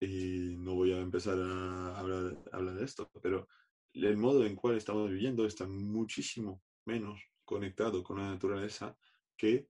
Y 0.00 0.56
no 0.56 0.74
voy 0.74 0.92
a 0.92 1.00
empezar 1.00 1.38
a 1.38 1.98
hablar, 1.98 2.36
a 2.52 2.56
hablar 2.56 2.74
de 2.74 2.84
esto, 2.84 3.10
pero 3.22 3.48
el 3.92 4.16
modo 4.16 4.44
en 4.44 4.56
cual 4.56 4.76
estamos 4.76 5.08
viviendo 5.08 5.46
está 5.46 5.66
muchísimo 5.66 6.62
menos 6.84 7.20
conectado 7.44 8.02
con 8.02 8.18
la 8.18 8.30
naturaleza 8.30 8.96
que 9.36 9.68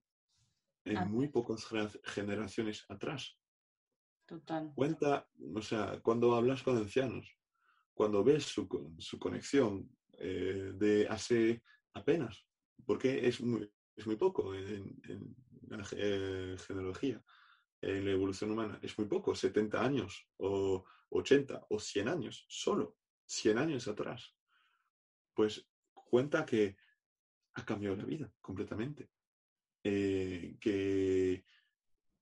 en 0.85 0.97
Ah. 0.97 1.05
muy 1.05 1.27
pocas 1.29 1.65
genera- 1.65 1.91
generaciones 2.03 2.85
atrás. 2.89 3.37
total. 4.25 4.71
Cuenta, 4.73 5.27
o 5.53 5.61
sea, 5.61 5.99
cuando 6.01 6.33
hablas 6.33 6.63
con 6.63 6.77
ancianos, 6.77 7.37
cuando 7.93 8.23
ves 8.23 8.45
su, 8.45 8.67
su 8.97 9.19
conexión 9.19 9.87
eh, 10.17 10.71
de 10.75 11.07
hace 11.07 11.61
apenas, 11.93 12.47
porque 12.85 13.27
es 13.27 13.41
muy, 13.41 13.69
es 13.95 14.05
muy 14.07 14.15
poco 14.15 14.53
en, 14.55 14.99
la 15.67 15.87
eh, 15.91 16.55
genealogía, 16.67 17.23
en 17.81 18.05
la 18.05 18.11
evolución 18.11 18.51
humana, 18.51 18.79
es 18.81 18.97
muy 18.97 19.07
poco, 19.07 19.35
70 19.35 19.83
años 19.83 20.27
o 20.37 20.85
80 21.09 21.65
o 21.69 21.79
100 21.79 22.07
años, 22.07 22.45
solo 22.47 22.97
100 23.25 23.57
años 23.57 23.87
atrás. 23.87 24.35
Pues 25.33 25.67
cuenta 25.93 26.45
que 26.45 26.77
ha 27.55 27.65
cambiado 27.65 27.95
la 27.95 28.05
vida 28.05 28.31
completamente. 28.41 29.09
Eh, 29.83 30.55
que 30.61 31.43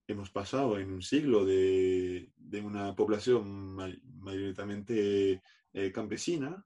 hemos 0.07 0.31
pasado 0.31 0.79
en 0.79 0.91
un 0.91 1.01
siglo 1.01 1.45
de, 1.45 2.31
de 2.35 2.61
una 2.61 2.95
población 2.95 3.75
may- 3.75 4.01
mayoritariamente 4.03 5.41
eh, 5.73 5.91
campesina 5.91 6.65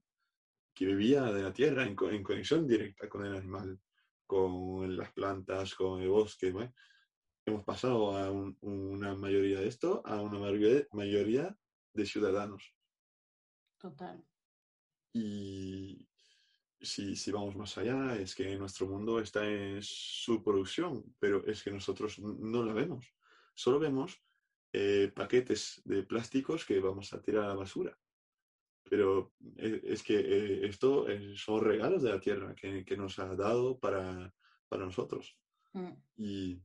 que 0.73 0.85
vivía 0.85 1.23
de 1.31 1.43
la 1.43 1.53
tierra 1.53 1.83
en 1.83 1.95
conexión 1.95 2.65
directa 2.67 3.07
con 3.09 3.25
el 3.25 3.35
animal, 3.35 3.79
con 4.25 4.95
las 4.97 5.11
plantas, 5.13 5.75
con 5.75 6.01
el 6.01 6.09
bosque. 6.09 6.51
¿no? 6.51 6.73
Hemos 7.45 7.63
pasado 7.63 8.17
a 8.17 8.31
un- 8.31 8.57
una 8.61 9.15
mayoría 9.15 9.59
de 9.59 9.67
esto 9.67 10.01
a 10.05 10.21
una 10.21 10.39
mayoría, 10.39 11.57
de 11.93 12.05
ciudadanos. 12.05 12.75
Total. 13.77 14.25
Y 15.13 16.07
si, 16.81 17.15
si 17.15 17.31
vamos 17.31 17.55
más 17.55 17.77
allá, 17.77 18.17
es 18.17 18.35
que 18.35 18.57
nuestro 18.57 18.87
mundo 18.87 19.19
está 19.19 19.47
en 19.49 19.81
su 19.81 20.43
producción, 20.43 21.15
pero 21.19 21.45
es 21.45 21.63
que 21.63 21.71
nosotros 21.71 22.19
no 22.19 22.63
la 22.65 22.73
vemos. 22.73 23.05
Solo 23.53 23.79
vemos 23.79 24.21
eh, 24.73 25.09
paquetes 25.15 25.81
de 25.85 26.03
plásticos 26.03 26.65
que 26.65 26.79
vamos 26.81 27.13
a 27.13 27.21
tirar 27.21 27.45
a 27.45 27.47
la 27.49 27.55
basura. 27.55 27.97
Pero 28.89 29.33
e- 29.57 29.81
es, 29.83 30.03
que 30.03 30.19
eh, 30.19 30.67
esto 30.67 31.09
eh, 31.09 31.33
son 31.35 31.63
regalos 31.63 32.03
de 32.03 32.11
la 32.11 32.19
tierra 32.19 32.53
que, 32.55 32.85
que 32.85 32.97
nos 32.97 33.17
ha 33.19 33.35
dado 33.35 33.79
para, 33.79 34.33
para 34.69 34.85
nosotros. 34.85 35.37
Mm. 35.73 35.93
Y 36.17 36.61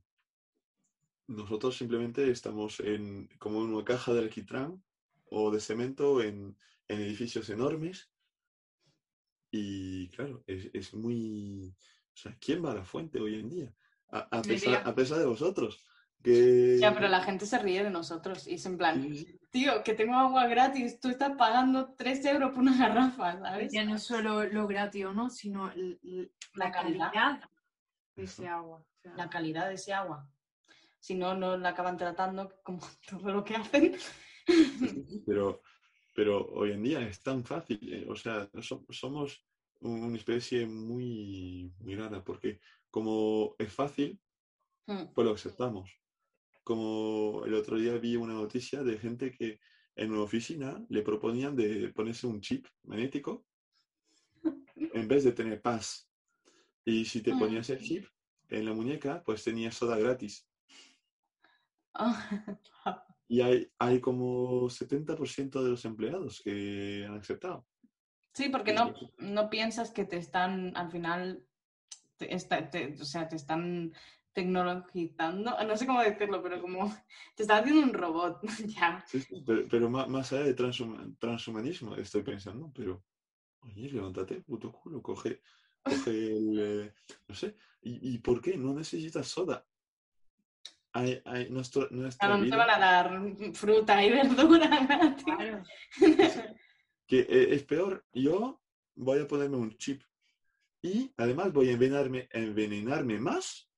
nosotros 1.27 1.77
simplemente 1.77 2.29
estamos 2.29 2.79
en, 2.79 3.27
como 3.39 3.63
en 3.63 3.73
una 3.73 3.83
caja 3.83 4.13
de 4.13 4.19
alquitrán 4.19 4.83
o 5.29 5.51
de 5.51 5.59
cemento 5.59 6.21
en, 6.21 6.55
en 6.87 7.01
edificios 7.01 7.49
enormes. 7.49 8.11
Y 9.49 10.09
claro, 10.09 10.43
es, 10.45 10.69
es 10.73 10.93
muy... 10.93 11.73
O 12.13 12.17
sea, 12.17 12.37
¿quién 12.39 12.63
va 12.63 12.71
a 12.71 12.75
la 12.75 12.85
fuente 12.85 13.19
hoy 13.19 13.35
en 13.35 13.49
día? 13.49 13.75
A, 14.09 14.39
a 14.39 14.41
pesar, 14.41 14.83
a 14.85 14.93
pesar 14.93 15.19
de 15.19 15.25
vosotros. 15.25 15.83
Que... 16.23 16.77
Ya, 16.79 16.93
pero 16.93 17.07
la 17.07 17.21
gente 17.23 17.45
se 17.45 17.57
ríe 17.57 17.83
de 17.83 17.89
nosotros 17.89 18.47
y 18.47 18.55
es 18.55 18.65
en 18.65 18.77
plan, 18.77 19.01
Sí, 19.01 19.39
tío, 19.51 19.83
que 19.83 19.93
tengo 19.93 20.15
agua 20.15 20.47
gratis, 20.47 20.99
tú 20.99 21.09
estás 21.09 21.31
pagando 21.37 21.93
3 21.95 22.23
euros 22.25 22.51
por 22.51 22.59
una 22.59 22.77
garrafa, 22.77 23.39
¿sabes? 23.39 23.71
Ya 23.73 23.83
no 23.85 23.97
solo 23.97 24.43
lo 24.45 24.67
gratis 24.67 25.05
o 25.05 25.13
no, 25.13 25.29
sino 25.29 25.71
La 25.73 26.25
la 26.65 26.71
calidad. 26.71 27.11
calidad 27.11 27.49
de 28.15 28.23
ese 28.23 28.47
agua. 28.47 28.77
o 28.79 28.85
sea, 29.01 29.15
La 29.15 29.29
calidad 29.29 29.67
de 29.69 29.75
ese 29.75 29.93
agua. 29.93 30.27
Si 30.99 31.15
no, 31.15 31.33
no 31.35 31.57
la 31.57 31.69
acaban 31.69 31.97
tratando 31.97 32.53
como 32.63 32.79
todo 33.09 33.31
lo 33.31 33.43
que 33.43 33.55
hacen. 33.55 33.95
Pero, 35.25 35.61
pero 36.13 36.45
hoy 36.53 36.71
en 36.73 36.83
día 36.83 37.01
es 37.01 37.21
tan 37.23 37.43
fácil. 37.43 37.79
eh, 37.93 38.05
O 38.09 38.15
sea, 38.15 38.47
so- 38.61 38.85
somos 38.89 39.43
una 39.79 40.15
especie 40.17 40.67
muy, 40.67 41.73
muy 41.79 41.95
rara 41.95 42.23
porque 42.23 42.59
como 42.91 43.55
es 43.57 43.73
fácil, 43.73 44.19
Mm. 44.87 45.13
pues 45.13 45.25
lo 45.27 45.33
aceptamos. 45.35 45.91
Como 46.63 47.43
el 47.45 47.53
otro 47.53 47.77
día 47.77 47.97
vi 47.97 48.15
una 48.15 48.33
noticia 48.33 48.83
de 48.83 48.97
gente 48.97 49.31
que 49.31 49.59
en 49.95 50.11
una 50.11 50.21
oficina 50.21 50.83
le 50.89 51.01
proponían 51.01 51.55
de 51.55 51.89
ponerse 51.89 52.27
un 52.27 52.39
chip 52.41 52.67
magnético 52.83 53.45
en 54.75 55.07
vez 55.07 55.23
de 55.23 55.31
tener 55.31 55.61
paz. 55.61 56.09
Y 56.85 57.05
si 57.05 57.21
te 57.21 57.33
ponías 57.35 57.69
el 57.69 57.79
chip 57.79 58.05
en 58.49 58.65
la 58.65 58.73
muñeca, 58.73 59.23
pues 59.23 59.43
tenías 59.43 59.75
soda 59.75 59.97
gratis. 59.97 60.47
Ah, 61.93 63.05
Y 63.27 63.41
hay, 63.41 63.67
hay 63.79 63.99
como 63.99 64.69
70% 64.69 65.61
de 65.63 65.69
los 65.69 65.85
empleados 65.85 66.41
que 66.43 67.05
han 67.07 67.15
aceptado. 67.15 67.67
Sí, 68.33 68.49
porque 68.49 68.73
no, 68.73 68.93
no 69.19 69.49
piensas 69.49 69.91
que 69.91 70.05
te 70.05 70.17
están, 70.17 70.75
al 70.75 70.89
final, 70.89 71.45
te, 72.17 72.33
está- 72.33 72.69
te- 72.69 72.93
o 72.93 73.05
sea, 73.05 73.27
te 73.27 73.35
están 73.35 73.93
tecnologizando, 74.33 75.55
no 75.63 75.77
sé 75.77 75.85
cómo 75.85 76.01
decirlo, 76.01 76.41
pero 76.41 76.61
como 76.61 76.85
te 77.35 77.43
están 77.43 77.61
haciendo 77.61 77.83
un 77.83 77.93
robot, 77.93 78.41
ya. 78.67 79.03
Sí, 79.07 79.19
sí, 79.21 79.43
pero, 79.45 79.67
pero 79.69 79.89
más, 79.89 80.07
más 80.07 80.31
allá 80.33 80.43
de 80.43 80.55
transhuma- 80.55 81.15
transhumanismo 81.19 81.95
estoy 81.95 82.23
pensando, 82.23 82.71
pero 82.73 83.03
oye, 83.61 83.89
levántate, 83.89 84.41
puto 84.41 84.71
culo, 84.71 85.01
coge, 85.01 85.41
coge 85.83 86.09
el, 86.09 86.59
eh, 86.59 86.93
no 87.27 87.35
sé, 87.35 87.55
¿y, 87.81 88.13
y 88.13 88.17
por 88.19 88.41
qué? 88.41 88.57
No 88.57 88.73
necesitas 88.73 89.27
soda. 89.27 89.65
Hay, 90.93 91.21
hay 91.25 91.49
nuestro, 91.49 91.87
nuestra 91.91 92.27
Claro, 92.27 92.43
no 92.43 92.49
te 92.49 92.55
van 92.57 92.69
a 92.69 92.79
dar 92.79 93.53
fruta 93.53 94.03
y 94.03 94.09
verdura 94.11 95.15
claro. 95.23 95.63
que 97.07 97.19
eh, 97.19 97.53
es 97.55 97.63
peor, 97.63 98.05
yo 98.13 98.61
voy 98.95 99.19
a 99.19 99.27
ponerme 99.27 99.57
un 99.57 99.77
chip 99.77 100.03
y 100.81 101.13
además 101.17 101.53
voy 101.53 101.69
a 101.69 101.73
envenenarme, 101.73 102.27
envenenarme 102.31 103.19
más 103.19 103.70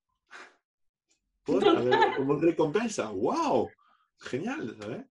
por, 1.43 1.67
a 1.67 1.81
ver, 1.81 2.15
como 2.15 2.37
recompensa. 2.37 3.09
¡Wow! 3.09 3.69
Genial, 4.19 4.75
¿sabes? 4.79 5.05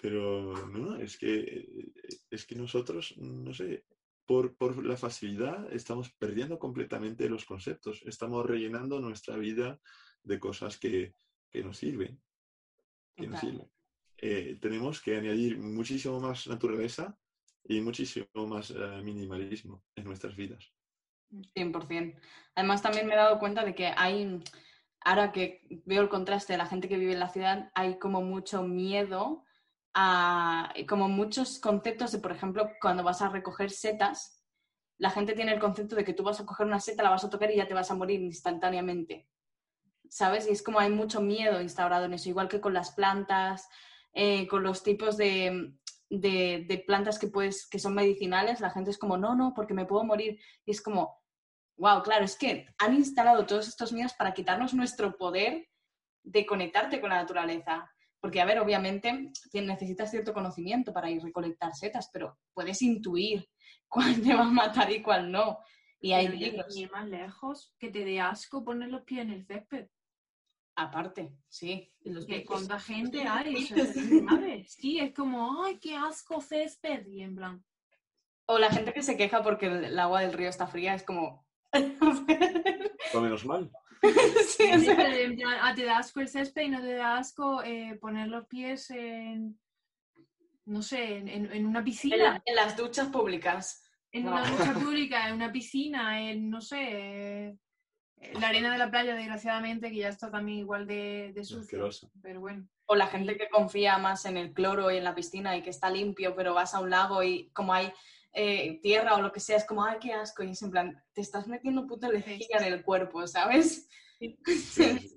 Pero 0.00 0.66
no, 0.68 0.96
es 0.96 1.18
que, 1.18 1.68
es 2.30 2.46
que 2.46 2.54
nosotros, 2.54 3.16
no 3.18 3.52
sé, 3.52 3.84
por, 4.24 4.56
por 4.56 4.84
la 4.84 4.96
facilidad 4.96 5.72
estamos 5.72 6.12
perdiendo 6.12 6.58
completamente 6.58 7.28
los 7.28 7.44
conceptos. 7.44 8.02
Estamos 8.06 8.46
rellenando 8.46 9.00
nuestra 9.00 9.36
vida 9.36 9.80
de 10.22 10.38
cosas 10.38 10.78
que, 10.78 11.14
que 11.50 11.64
nos 11.64 11.78
sirven. 11.78 12.20
Que 13.16 13.26
nos 13.26 13.40
Total. 13.40 13.50
sirven. 13.50 13.70
Eh, 14.20 14.58
tenemos 14.60 15.00
que 15.00 15.16
añadir 15.16 15.58
muchísimo 15.58 16.18
más 16.20 16.46
naturaleza 16.48 17.16
y 17.64 17.80
muchísimo 17.80 18.26
más 18.34 18.70
eh, 18.70 19.00
minimalismo 19.02 19.84
en 19.94 20.04
nuestras 20.04 20.34
vidas. 20.36 20.72
100%. 21.54 22.18
Además, 22.54 22.82
también 22.82 23.06
me 23.06 23.14
he 23.14 23.16
dado 23.16 23.38
cuenta 23.38 23.64
de 23.64 23.74
que 23.74 23.92
hay, 23.96 24.40
ahora 25.00 25.32
que 25.32 25.62
veo 25.86 26.02
el 26.02 26.08
contraste 26.08 26.52
de 26.52 26.58
la 26.58 26.66
gente 26.66 26.88
que 26.88 26.98
vive 26.98 27.12
en 27.12 27.20
la 27.20 27.28
ciudad, 27.28 27.70
hay 27.74 27.98
como 27.98 28.20
mucho 28.22 28.62
miedo 28.62 29.44
a, 29.94 30.72
como 30.88 31.08
muchos 31.08 31.58
conceptos 31.58 32.12
de, 32.12 32.18
por 32.18 32.32
ejemplo, 32.32 32.70
cuando 32.80 33.02
vas 33.02 33.22
a 33.22 33.28
recoger 33.28 33.70
setas, 33.70 34.44
la 34.98 35.10
gente 35.10 35.34
tiene 35.34 35.52
el 35.52 35.60
concepto 35.60 35.96
de 35.96 36.04
que 36.04 36.12
tú 36.12 36.22
vas 36.22 36.40
a 36.40 36.46
coger 36.46 36.66
una 36.66 36.80
seta, 36.80 37.02
la 37.02 37.10
vas 37.10 37.24
a 37.24 37.30
tocar 37.30 37.50
y 37.50 37.56
ya 37.56 37.68
te 37.68 37.74
vas 37.74 37.90
a 37.90 37.94
morir 37.94 38.20
instantáneamente. 38.20 39.28
¿Sabes? 40.10 40.48
Y 40.48 40.50
es 40.50 40.62
como 40.62 40.80
hay 40.80 40.90
mucho 40.90 41.20
miedo 41.20 41.60
instaurado 41.60 42.06
en 42.06 42.14
eso, 42.14 42.28
igual 42.28 42.48
que 42.48 42.60
con 42.60 42.74
las 42.74 42.92
plantas, 42.92 43.68
eh, 44.12 44.48
con 44.48 44.62
los 44.62 44.82
tipos 44.82 45.16
de, 45.16 45.74
de, 46.10 46.84
plantas 46.86 47.18
que, 47.18 47.28
puedes, 47.28 47.68
que 47.68 47.78
son 47.78 47.94
medicinales, 47.94 48.60
la 48.60 48.70
gente 48.70 48.90
es 48.90 48.98
como, 48.98 49.16
no, 49.16 49.34
no, 49.34 49.52
porque 49.54 49.74
me 49.74 49.86
puedo 49.86 50.04
morir. 50.04 50.40
Y 50.64 50.70
es 50.70 50.80
como, 50.80 51.17
wow, 51.78 52.02
claro, 52.02 52.24
es 52.24 52.36
que 52.36 52.66
han 52.78 52.94
instalado 52.94 53.46
todos 53.46 53.68
estos 53.68 53.92
miedos 53.92 54.12
para 54.14 54.34
quitarnos 54.34 54.74
nuestro 54.74 55.16
poder 55.16 55.68
de 56.22 56.44
conectarte 56.44 57.00
con 57.00 57.10
la 57.10 57.16
naturaleza. 57.16 57.90
Porque, 58.20 58.40
a 58.40 58.44
ver, 58.44 58.58
obviamente 58.58 59.30
necesitas 59.52 60.10
cierto 60.10 60.34
conocimiento 60.34 60.92
para 60.92 61.08
ir 61.08 61.20
a 61.20 61.24
recolectar 61.24 61.74
setas, 61.74 62.10
pero 62.12 62.36
puedes 62.52 62.82
intuir 62.82 63.48
cuál 63.88 64.20
te 64.20 64.34
va 64.34 64.42
a 64.42 64.50
matar 64.50 64.90
y 64.90 65.02
cuál 65.02 65.30
no. 65.30 65.58
Y 66.00 66.12
hay 66.12 66.28
libros. 66.28 66.76
ir 66.76 66.90
más 66.90 67.08
lejos, 67.08 67.74
que 67.78 67.90
te 67.90 68.04
dé 68.04 68.20
asco 68.20 68.64
poner 68.64 68.88
los 68.88 69.02
pies 69.02 69.22
en 69.22 69.30
el 69.30 69.46
césped. 69.46 69.88
Aparte, 70.76 71.32
sí. 71.48 71.92
los 72.04 72.24
Que 72.24 72.44
cuánta 72.44 72.78
gente 72.78 73.22
hay. 73.28 73.66
¿sabes? 73.66 74.72
Sí, 74.74 75.00
es 75.00 75.12
como, 75.12 75.64
ay, 75.64 75.78
qué 75.78 75.96
asco 75.96 76.40
césped. 76.40 77.06
Y 77.06 77.22
en 77.22 77.34
plan, 77.34 77.64
O 78.46 78.58
la 78.58 78.70
gente 78.70 78.92
que 78.92 79.02
se 79.02 79.16
queja 79.16 79.42
porque 79.42 79.66
el 79.66 79.98
agua 79.98 80.20
del 80.20 80.32
río 80.32 80.48
está 80.48 80.66
fría, 80.66 80.94
es 80.94 81.02
como... 81.02 81.47
O 81.72 83.20
menos 83.20 83.44
mal. 83.44 83.70
sí, 84.46 84.70
o 84.72 84.78
Sí, 84.78 84.84
sea, 84.84 84.96
pero 84.96 85.12
en 85.16 85.36
plan, 85.36 85.56
ah, 85.60 85.74
te 85.74 85.84
da 85.84 85.98
asco 85.98 86.20
el 86.20 86.28
césped 86.28 86.62
y 86.62 86.68
no 86.68 86.80
te 86.80 86.94
da 86.94 87.18
asco 87.18 87.62
eh, 87.62 87.98
poner 88.00 88.28
los 88.28 88.46
pies 88.46 88.90
en, 88.90 89.58
no 90.66 90.82
sé, 90.82 91.16
en, 91.18 91.28
en- 91.28 91.66
una 91.66 91.80
en, 91.80 91.84
piscina, 91.84 92.16
la- 92.16 92.42
en 92.44 92.54
las 92.54 92.76
duchas 92.76 93.08
públicas. 93.08 93.84
en 94.12 94.24
no. 94.24 94.32
una 94.32 94.42
ducha 94.50 94.72
pública, 94.74 95.28
en 95.28 95.34
una 95.34 95.50
piscina, 95.52 96.20
en, 96.22 96.48
no 96.48 96.60
sé, 96.60 96.78
eh, 96.80 97.56
la 98.40 98.48
arena 98.48 98.72
de 98.72 98.78
la 98.78 98.90
playa, 98.90 99.14
desgraciadamente, 99.14 99.90
que 99.90 99.96
ya 99.98 100.08
está 100.08 100.30
también 100.30 100.58
igual 100.58 100.86
de, 100.86 101.32
de. 101.34 101.40
Asqueroso. 101.40 102.10
Pero 102.22 102.40
bueno, 102.40 102.68
O 102.86 102.94
la 102.96 103.06
gente 103.08 103.36
que 103.36 103.48
confía 103.48 103.98
más 103.98 104.24
en 104.26 104.36
el 104.36 104.52
cloro 104.52 104.90
y 104.90 104.96
en 104.96 105.04
la 105.04 105.14
piscina 105.14 105.56
y 105.56 105.62
que 105.62 105.70
está 105.70 105.90
limpio, 105.90 106.34
pero 106.36 106.54
vas 106.54 106.74
a 106.74 106.80
un 106.80 106.90
lago 106.90 107.22
y 107.22 107.50
como 107.50 107.72
hay 107.74 107.92
eh, 108.32 108.80
tierra 108.82 109.16
o 109.16 109.22
lo 109.22 109.32
que 109.32 109.40
sea, 109.40 109.56
es 109.56 109.64
como, 109.64 109.84
ay, 109.84 109.98
qué 110.00 110.12
asco. 110.12 110.42
Y 110.42 110.50
es 110.50 110.62
en 110.62 110.70
plan, 110.70 111.02
te 111.12 111.20
estás 111.20 111.48
metiendo 111.48 111.86
puta 111.86 112.08
lejía 112.08 112.58
en 112.58 112.72
el 112.72 112.82
cuerpo, 112.84 113.26
¿sabes? 113.26 113.88
Sí, 114.18 114.38
sí. 114.46 115.14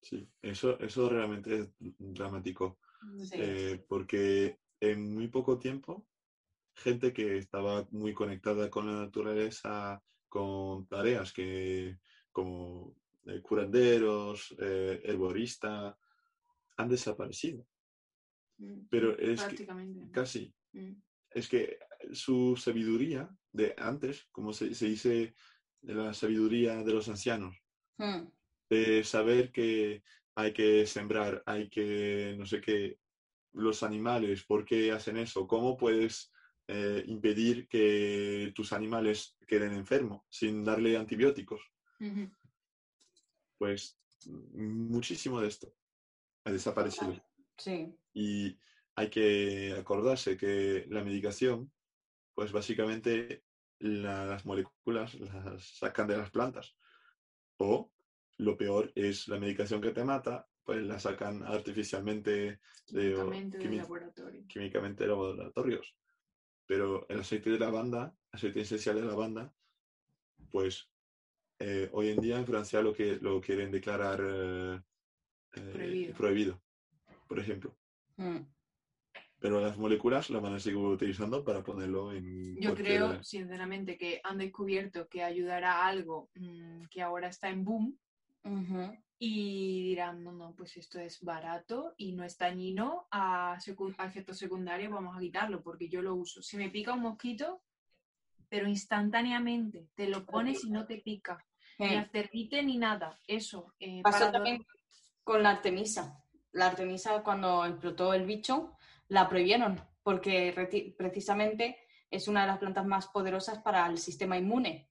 Sí, 0.00 0.28
eso, 0.42 0.78
eso 0.80 1.08
realmente 1.08 1.58
es 1.58 1.68
dramático. 1.78 2.78
Sí. 3.24 3.34
Eh, 3.34 3.84
porque 3.88 4.58
en 4.80 5.12
muy 5.14 5.28
poco 5.28 5.58
tiempo, 5.58 6.06
gente 6.74 7.12
que 7.12 7.36
estaba 7.38 7.86
muy 7.90 8.14
conectada 8.14 8.70
con 8.70 8.86
la 8.86 9.00
naturaleza, 9.04 10.02
con 10.28 10.86
tareas 10.86 11.32
que, 11.32 11.98
como 12.32 12.94
eh, 13.26 13.40
curanderos, 13.42 14.54
eh, 14.60 15.00
herborista, 15.04 15.98
han 16.76 16.88
desaparecido. 16.88 17.66
mm, 18.58 18.86
Pero 18.88 19.18
es 19.18 19.40
que, 19.40 19.46
prácticamente. 19.46 20.10
casi, 20.12 20.54
Mm. 20.72 20.92
es 21.30 21.48
que 21.48 21.78
su 22.12 22.56
sabiduría 22.56 23.28
de 23.52 23.74
antes, 23.78 24.28
como 24.32 24.52
se, 24.52 24.74
se 24.74 24.86
dice, 24.86 25.34
de 25.80 25.94
la 25.94 26.12
sabiduría 26.12 26.82
de 26.82 26.92
los 26.92 27.08
ancianos, 27.08 27.56
Mm, 27.98 28.30
de 28.70 29.02
saber 29.02 29.50
que 29.50 30.02
hay 30.36 30.52
que 30.52 30.86
sembrar, 30.86 31.42
hay 31.46 31.68
que 31.68 32.36
no 32.38 32.46
sé 32.46 32.60
qué, 32.60 32.98
los 33.52 33.82
animales, 33.82 34.44
¿por 34.44 34.64
qué 34.64 34.92
hacen 34.92 35.16
eso? 35.16 35.46
¿Cómo 35.48 35.76
puedes 35.76 36.30
eh, 36.68 37.02
impedir 37.06 37.66
que 37.66 38.52
tus 38.54 38.72
animales 38.72 39.36
queden 39.46 39.72
enfermos 39.72 40.22
sin 40.28 40.62
darle 40.62 40.96
antibióticos? 40.96 41.60
Pues 43.58 43.98
muchísimo 44.26 45.40
de 45.40 45.48
esto 45.48 45.74
ha 46.44 46.52
desaparecido. 46.52 47.20
Sí. 47.56 47.92
Y 48.14 48.56
hay 48.94 49.10
que 49.10 49.74
acordarse 49.76 50.36
que 50.36 50.86
la 50.88 51.02
medicación, 51.02 51.72
pues 52.38 52.52
básicamente 52.52 53.42
la- 53.80 54.24
las 54.24 54.46
moléculas 54.46 55.18
las 55.18 55.60
sacan 55.76 56.06
de 56.06 56.16
las 56.16 56.30
plantas. 56.30 56.76
O 57.56 57.90
lo 58.36 58.56
peor 58.56 58.92
es 58.94 59.26
la 59.26 59.40
medicación 59.40 59.80
que 59.80 59.90
te 59.90 60.04
mata, 60.04 60.46
pues 60.62 60.86
la 60.86 61.00
sacan 61.00 61.42
artificialmente 61.42 62.60
de, 62.92 63.16
o 63.16 63.28
Químicamente 63.28 63.74
laboratorio. 63.74 64.44
químicamente 64.46 65.02
de 65.02 65.08
laboratorios. 65.08 65.96
Pero 66.64 67.08
el 67.08 67.18
aceite 67.18 67.50
de 67.50 67.58
lavanda, 67.58 68.14
aceite 68.30 68.60
esencial 68.60 68.94
de 68.94 69.02
lavanda, 69.06 69.52
pues 70.52 70.92
eh, 71.58 71.88
hoy 71.92 72.10
en 72.10 72.20
día 72.20 72.38
en 72.38 72.46
Francia 72.46 72.80
lo 72.82 72.92
que 72.94 73.16
lo 73.16 73.40
quieren 73.40 73.72
declarar 73.72 74.20
eh, 74.22 74.80
eh, 75.56 75.72
Prohibido. 75.72 76.14
prohibido, 76.14 76.62
por 77.26 77.40
ejemplo. 77.40 77.76
Mm. 78.16 78.46
Pero 79.40 79.60
las 79.60 79.76
moléculas 79.78 80.30
las 80.30 80.42
van 80.42 80.54
a 80.54 80.58
seguir 80.60 80.78
utilizando 80.78 81.44
para 81.44 81.62
ponerlo 81.62 82.12
en 82.12 82.56
Yo 82.56 82.70
cualquier- 82.74 82.76
creo, 82.98 83.22
sinceramente, 83.22 83.96
que 83.96 84.20
han 84.24 84.38
descubierto 84.38 85.08
que 85.08 85.22
ayudará 85.22 85.82
a 85.82 85.86
algo 85.86 86.28
mm, 86.34 86.86
que 86.90 87.02
ahora 87.02 87.28
está 87.28 87.48
en 87.48 87.64
boom 87.64 87.96
y 89.20 89.82
dirán, 89.90 90.22
no, 90.24 90.32
no, 90.32 90.54
pues 90.56 90.76
esto 90.76 90.98
es 90.98 91.20
barato 91.22 91.94
y 91.96 92.12
no 92.12 92.24
es 92.24 92.36
dañino 92.38 93.06
a, 93.10 93.56
secu- 93.60 93.94
a 93.98 94.06
efectos 94.06 94.38
secundarios, 94.38 94.92
vamos 94.92 95.16
a 95.16 95.20
quitarlo 95.20 95.62
porque 95.62 95.88
yo 95.88 96.02
lo 96.02 96.14
uso. 96.14 96.40
Si 96.42 96.56
me 96.56 96.70
pica 96.70 96.92
un 96.94 97.02
mosquito, 97.02 97.60
pero 98.48 98.66
instantáneamente, 98.68 99.88
te 99.94 100.08
lo 100.08 100.24
pones 100.24 100.64
y 100.64 100.70
no 100.70 100.86
te 100.86 100.98
pica, 100.98 101.44
ni 101.78 101.94
acerrite 101.96 102.62
ni 102.62 102.76
nada, 102.78 103.18
eso. 103.26 103.72
eh, 103.78 104.02
Pasó 104.02 104.18
para 104.20 104.32
también 104.32 104.64
con 105.22 105.42
la 105.42 105.50
Artemisa. 105.50 106.24
La 106.52 106.68
Artemisa, 106.68 107.22
cuando 107.22 107.64
explotó 107.66 108.14
el 108.14 108.24
bicho, 108.24 108.72
la 109.08 109.28
prohibieron 109.28 109.80
porque 110.02 110.54
precisamente 110.96 111.78
es 112.10 112.28
una 112.28 112.42
de 112.42 112.46
las 112.48 112.58
plantas 112.58 112.86
más 112.86 113.08
poderosas 113.08 113.58
para 113.58 113.86
el 113.86 113.98
sistema 113.98 114.36
inmune. 114.38 114.90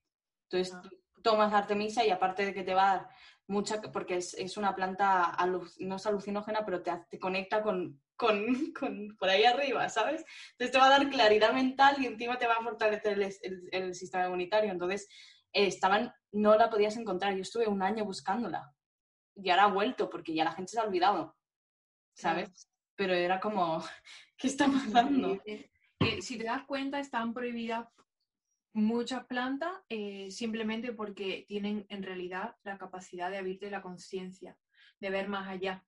Entonces, 0.50 0.74
Ah. 0.74 0.82
tomas 1.22 1.52
Artemisa 1.52 2.04
y 2.04 2.10
aparte 2.10 2.46
de 2.46 2.54
que 2.54 2.62
te 2.62 2.74
va 2.74 2.90
a 2.92 2.96
dar 2.96 3.08
mucha, 3.48 3.80
porque 3.82 4.16
es, 4.16 4.34
es 4.34 4.56
una 4.56 4.74
planta, 4.76 5.36
no 5.80 5.96
es 5.96 6.06
alucinógena, 6.06 6.64
pero 6.64 6.82
te, 6.82 6.92
te 7.10 7.18
conecta 7.18 7.60
con, 7.62 8.00
con, 8.16 8.44
con 8.78 9.16
por 9.18 9.28
ahí 9.28 9.44
arriba, 9.44 9.88
¿sabes? 9.88 10.24
Entonces 10.52 10.72
te 10.72 10.78
va 10.78 10.86
a 10.86 10.90
dar 10.98 11.08
claridad 11.10 11.52
mental 11.52 11.96
y 12.00 12.06
encima 12.06 12.38
te 12.38 12.46
va 12.46 12.54
a 12.54 12.62
fortalecer 12.62 13.14
el, 13.14 13.22
el- 13.42 13.68
el 13.72 13.94
sistema 13.94 14.26
inmunitario. 14.26 14.70
Entonces, 14.70 15.08
eh, 15.52 15.66
estaban, 15.66 16.12
no 16.32 16.54
la 16.56 16.70
podías 16.70 16.96
encontrar. 16.96 17.34
Yo 17.34 17.42
estuve 17.42 17.66
un 17.66 17.82
año 17.82 18.04
buscándola 18.04 18.72
y 19.34 19.50
ahora 19.50 19.64
ha 19.64 19.72
vuelto 19.72 20.08
porque 20.10 20.34
ya 20.34 20.44
la 20.44 20.52
gente 20.52 20.70
se 20.72 20.78
ha 20.80 20.84
olvidado, 20.84 21.36
¿sabes? 22.14 22.68
Pero 22.98 23.14
era 23.14 23.38
como, 23.38 23.82
¿qué 24.36 24.48
está 24.48 24.66
pasando? 24.66 25.34
Increíble. 25.34 25.70
Que 26.00 26.20
si 26.20 26.36
te 26.36 26.44
das 26.44 26.64
cuenta, 26.64 26.98
están 26.98 27.32
prohibidas 27.32 27.86
muchas 28.72 29.24
plantas 29.26 29.72
eh, 29.88 30.30
simplemente 30.30 30.92
porque 30.92 31.44
tienen 31.48 31.86
en 31.88 32.02
realidad 32.02 32.56
la 32.64 32.76
capacidad 32.76 33.30
de 33.30 33.38
abrirte 33.38 33.70
la 33.70 33.82
conciencia, 33.82 34.56
de 35.00 35.10
ver 35.10 35.28
más 35.28 35.48
allá. 35.48 35.84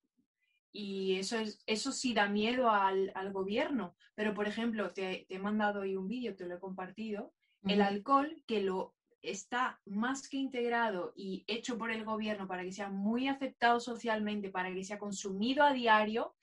Y 0.72 1.16
eso, 1.16 1.36
es, 1.36 1.62
eso 1.66 1.90
sí 1.90 2.14
da 2.14 2.28
miedo 2.28 2.70
al, 2.70 3.10
al 3.16 3.32
gobierno. 3.32 3.96
Pero, 4.14 4.32
por 4.32 4.46
ejemplo, 4.46 4.92
te, 4.92 5.26
te 5.28 5.34
he 5.34 5.38
mandado 5.40 5.80
hoy 5.80 5.96
un 5.96 6.06
vídeo, 6.06 6.36
te 6.36 6.46
lo 6.46 6.54
he 6.54 6.60
compartido. 6.60 7.32
El 7.64 7.82
alcohol, 7.82 8.42
que 8.46 8.62
lo 8.62 8.94
está 9.20 9.80
más 9.84 10.28
que 10.28 10.38
integrado 10.38 11.12
y 11.14 11.44
hecho 11.46 11.76
por 11.76 11.90
el 11.90 12.04
gobierno 12.04 12.46
para 12.46 12.62
que 12.62 12.72
sea 12.72 12.88
muy 12.88 13.28
aceptado 13.28 13.80
socialmente, 13.80 14.48
para 14.48 14.72
que 14.72 14.84
sea 14.84 14.98
consumido 14.98 15.64
a 15.64 15.72
diario, 15.72 16.34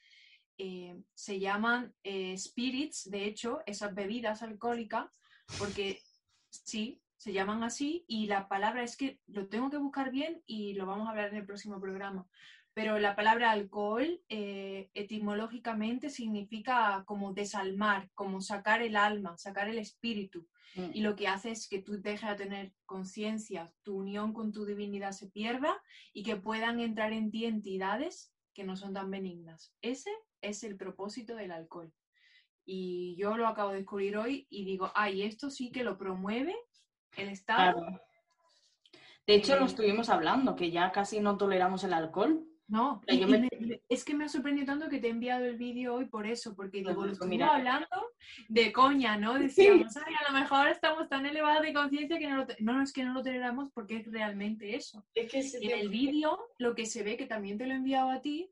eh, 0.58 1.02
se 1.14 1.40
llaman 1.40 1.94
eh, 2.04 2.38
spirits, 2.38 3.10
de 3.10 3.26
hecho, 3.26 3.60
esas 3.66 3.94
bebidas 3.94 4.42
alcohólicas, 4.42 5.06
porque 5.58 6.02
sí, 6.50 7.02
se 7.18 7.34
llaman 7.34 7.64
así 7.64 8.06
y 8.08 8.28
la 8.28 8.48
palabra 8.48 8.84
es 8.84 8.96
que 8.96 9.20
lo 9.28 9.48
tengo 9.48 9.70
que 9.70 9.78
buscar 9.78 10.12
bien 10.12 10.44
y 10.46 10.74
lo 10.74 10.86
vamos 10.86 11.08
a 11.08 11.12
hablar 11.12 11.30
en 11.30 11.38
el 11.38 11.46
próximo 11.46 11.80
programa. 11.80 12.28
Pero 12.74 13.00
la 13.00 13.16
palabra 13.16 13.50
alcohol 13.52 14.22
eh, 14.30 14.92
etimológicamente 14.94 16.12
significa 16.12 17.04
como 17.08 17.34
desalmar, 17.34 18.12
como 18.14 18.40
sacar 18.40 18.84
el 18.84 18.96
alma, 18.96 19.36
sacar 19.38 19.68
el 19.68 19.80
espíritu. 19.80 20.48
Mm. 20.76 20.92
Y 20.94 21.02
lo 21.02 21.16
que 21.16 21.28
hace 21.28 21.50
es 21.50 21.68
que 21.68 21.82
tú 21.82 22.00
dejes 22.00 22.30
de 22.30 22.36
tener 22.36 22.74
conciencia, 22.86 23.74
tu 23.82 23.98
unión 23.98 24.32
con 24.32 24.52
tu 24.52 24.64
divinidad 24.64 25.12
se 25.12 25.28
pierda 25.28 25.76
y 26.14 26.22
que 26.22 26.36
puedan 26.36 26.80
entrar 26.80 27.14
en 27.14 27.32
ti 27.32 27.46
entidades 27.46 28.32
que 28.54 28.64
no 28.64 28.76
son 28.76 28.94
tan 28.94 29.10
benignas. 29.10 29.74
Ese 29.82 30.12
es 30.42 30.64
el 30.64 30.76
propósito 30.78 31.36
del 31.36 31.52
alcohol. 31.52 31.92
Y 32.66 33.16
yo 33.18 33.38
lo 33.38 33.48
acabo 33.48 33.72
de 33.72 33.78
descubrir 33.78 34.18
hoy 34.18 34.46
y 34.50 34.66
digo, 34.66 34.92
ay, 34.94 35.24
esto 35.24 35.50
sí 35.50 35.72
que 35.72 35.84
lo 35.84 35.98
promueve 35.98 36.56
el 37.16 37.30
Estado. 37.30 37.80
Claro. 37.82 38.02
De 39.26 39.36
hecho, 39.36 39.56
Eh, 39.56 39.60
lo 39.60 39.66
estuvimos 39.66 40.10
hablando, 40.10 40.56
que 40.56 40.72
ya 40.72 40.92
casi 40.92 41.20
no 41.20 41.38
toleramos 41.38 41.84
el 41.84 41.94
alcohol. 41.94 42.46
No, 42.70 43.02
y- 43.08 43.26
me- 43.26 43.40
me- 43.62 43.82
es 43.88 44.04
que 44.04 44.14
me 44.14 44.26
ha 44.26 44.28
sorprendido 44.28 44.66
tanto 44.66 44.90
que 44.90 45.00
te 45.00 45.08
he 45.08 45.12
enviado 45.12 45.46
el 45.46 45.56
vídeo 45.58 45.96
hoy 45.96 46.06
por 46.06 46.28
eso, 46.28 46.54
porque 46.54 46.80
digo, 46.80 46.90
lo 46.92 46.96
pues 46.98 47.12
estuvimos 47.14 47.50
hablando 47.50 47.88
de 48.50 48.74
coña, 48.74 49.18
¿no? 49.18 49.36
Decíamos, 49.40 49.96
ay, 49.96 50.14
a 50.28 50.30
lo 50.34 50.38
mejor 50.38 50.68
estamos 50.68 51.08
tan 51.08 51.26
elevados 51.26 51.62
de 51.62 51.74
conciencia 51.74 52.20
que 52.20 52.28
no 52.28 52.36
lo, 52.38 52.46
no, 52.60 52.74
no, 52.74 52.84
es 52.84 52.92
que 52.92 53.06
no 53.06 53.14
lo 53.14 53.24
toleramos 53.24 53.72
porque 53.74 53.98
es 53.98 54.12
realmente 54.12 54.76
eso. 54.76 55.06
Es 55.16 55.32
que 55.32 55.40
en 55.62 55.72
el 55.80 55.88
vídeo 55.88 56.38
lo 56.58 56.76
que 56.76 56.86
se 56.86 57.04
ve, 57.04 57.16
que 57.16 57.26
también 57.26 57.58
te 57.58 57.66
lo 57.68 57.72
he 57.74 57.78
enviado 57.78 58.10
a 58.10 58.22
ti, 58.22 58.52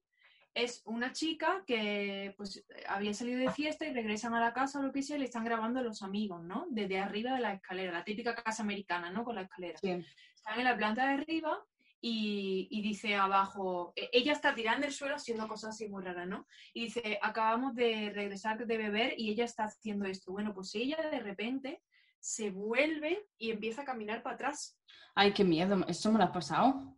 es 0.56 0.82
una 0.86 1.12
chica 1.12 1.64
que 1.68 2.34
pues 2.38 2.66
había 2.88 3.14
salido 3.14 3.40
de 3.40 3.52
fiesta 3.52 3.86
y 3.86 3.94
regresan 3.94 4.34
a 4.34 4.40
la 4.40 4.54
casa 4.54 4.80
o 4.80 4.84
lo 4.84 4.92
que 4.94 5.04
sea 5.04 5.18
y 5.18 5.20
le 5.20 5.26
están 5.26 5.44
grabando 5.44 5.82
a 5.82 5.84
los 5.84 6.02
amigos, 6.02 6.42
¿no? 6.44 6.66
Desde 6.70 6.98
arriba 6.98 7.34
de 7.34 7.42
la 7.42 7.54
escalera, 7.54 7.92
la 7.92 8.06
típica 8.06 8.34
casa 8.36 8.64
americana, 8.64 9.12
¿no? 9.12 9.26
Con 9.26 9.36
la 9.36 9.42
escalera. 9.42 9.78
Sí. 9.78 10.04
Están 10.34 10.60
en 10.60 10.64
la 10.64 10.78
planta 10.78 11.06
de 11.08 11.14
arriba 11.14 11.62
y, 12.00 12.70
y 12.72 12.82
dice 12.82 13.16
abajo, 13.16 13.92
e- 13.98 14.10
ella 14.14 14.32
está 14.32 14.56
tirando 14.56 14.88
el 14.88 14.94
suelo 14.94 15.16
haciendo 15.16 15.46
cosas 15.50 15.72
así 15.72 15.90
muy 15.90 16.02
raras, 16.04 16.28
¿no? 16.28 16.48
Y 16.74 16.86
dice, 16.86 17.20
acabamos 17.22 17.76
de 17.76 18.12
regresar 18.16 18.66
de 18.66 18.78
beber 18.78 19.14
y 19.18 19.32
ella 19.32 19.44
está 19.44 19.66
haciendo 19.66 20.06
esto. 20.06 20.32
Bueno, 20.32 20.54
pues 20.54 20.74
ella 20.76 20.98
de 21.12 21.20
repente 21.20 21.82
se 22.18 22.50
vuelve 22.50 23.28
y 23.38 23.52
empieza 23.52 23.82
a 23.82 23.86
caminar 23.86 24.24
para 24.24 24.36
atrás. 24.36 24.80
Ay, 25.16 25.34
qué 25.34 25.44
miedo. 25.44 25.86
¿Esto 25.90 26.12
me 26.14 26.18
lo 26.18 26.24
has 26.24 26.32
pasado? 26.32 26.95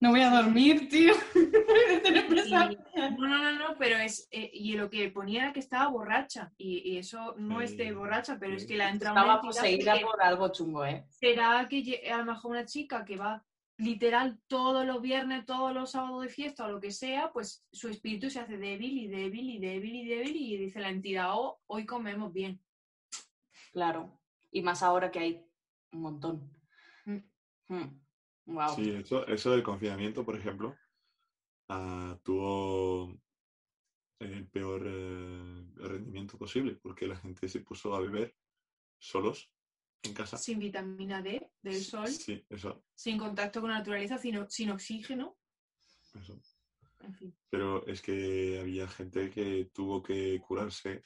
No 0.00 0.10
voy 0.10 0.20
a 0.20 0.30
dormir, 0.30 0.88
tío. 0.88 1.12
Voy 1.34 1.96
a 1.96 2.02
tener 2.02 2.24
Y- 2.46 2.50
no, 2.52 3.10
no, 3.10 3.28
no, 3.42 3.52
no, 3.52 3.76
pero 3.78 3.96
es, 3.98 4.28
eh, 4.30 4.48
y 4.52 4.74
lo 4.76 4.88
que 4.88 5.10
ponía 5.10 5.42
era 5.44 5.52
que 5.52 5.60
estaba 5.60 5.88
borracha, 5.88 6.52
y, 6.56 6.92
y 6.92 6.98
eso 6.98 7.34
no 7.36 7.60
es 7.60 7.76
de 7.76 7.92
borracha, 7.92 8.38
pero 8.38 8.54
es 8.54 8.64
que 8.64 8.76
la 8.76 8.90
entra 8.90 9.10
Estaba 9.10 9.40
poseída 9.40 9.98
que- 9.98 10.04
por 10.04 10.22
algo 10.22 10.48
chungo, 10.52 10.84
¿eh? 10.86 11.04
será 11.10 11.66
que 11.68 12.08
a 12.12 12.18
lo 12.18 12.24
mejor 12.26 12.52
una 12.52 12.64
chica 12.64 13.04
que 13.04 13.16
va 13.16 13.44
literal 13.76 14.38
todos 14.46 14.84
los 14.86 15.00
viernes, 15.02 15.44
todos 15.46 15.72
los 15.74 15.90
sábados 15.92 16.22
de 16.22 16.28
fiesta 16.28 16.64
o 16.66 16.70
lo 16.70 16.80
que 16.80 16.90
sea, 16.92 17.30
pues 17.32 17.64
su 17.72 17.88
espíritu 17.88 18.30
se 18.30 18.40
hace 18.40 18.56
débil 18.56 18.98
y 18.98 19.08
débil 19.08 19.50
y 19.50 19.58
débil 19.58 19.94
y 19.96 20.04
débil 20.08 20.36
y 20.36 20.56
dice 20.58 20.80
la 20.80 20.90
entidad, 20.90 21.30
oh, 21.32 21.60
hoy 21.66 21.86
comemos 21.86 22.32
bien. 22.32 22.60
Claro. 23.72 24.18
Y 24.50 24.62
más 24.62 24.82
ahora 24.82 25.10
que 25.10 25.18
hay 25.20 25.46
un 25.92 26.00
montón. 26.02 26.50
Mm. 27.68 27.84
Wow. 28.48 28.74
Sí, 28.74 28.90
eso, 28.90 29.26
eso 29.26 29.50
del 29.50 29.62
confinamiento, 29.62 30.24
por 30.24 30.34
ejemplo, 30.34 30.74
ah, 31.68 32.18
tuvo 32.22 33.14
el 34.20 34.48
peor 34.48 34.82
eh, 34.86 35.64
rendimiento 35.76 36.38
posible 36.38 36.74
porque 36.82 37.06
la 37.06 37.16
gente 37.16 37.46
se 37.46 37.60
puso 37.60 37.94
a 37.94 38.00
beber 38.00 38.34
solos 38.98 39.52
en 40.02 40.14
casa. 40.14 40.38
Sin 40.38 40.58
vitamina 40.58 41.20
D 41.20 41.50
del 41.62 41.82
sol, 41.82 42.08
Sí, 42.08 42.42
eso, 42.48 42.82
sin 42.94 43.18
contacto 43.18 43.60
con 43.60 43.70
la 43.70 43.78
naturaleza, 43.78 44.16
sin, 44.16 44.48
sin 44.48 44.70
oxígeno, 44.70 45.38
eso. 46.14 46.40
en 47.00 47.14
fin. 47.14 47.36
Pero 47.50 47.86
es 47.86 48.00
que 48.00 48.60
había 48.60 48.88
gente 48.88 49.28
que 49.30 49.70
tuvo 49.74 50.02
que 50.02 50.40
curarse, 50.40 51.04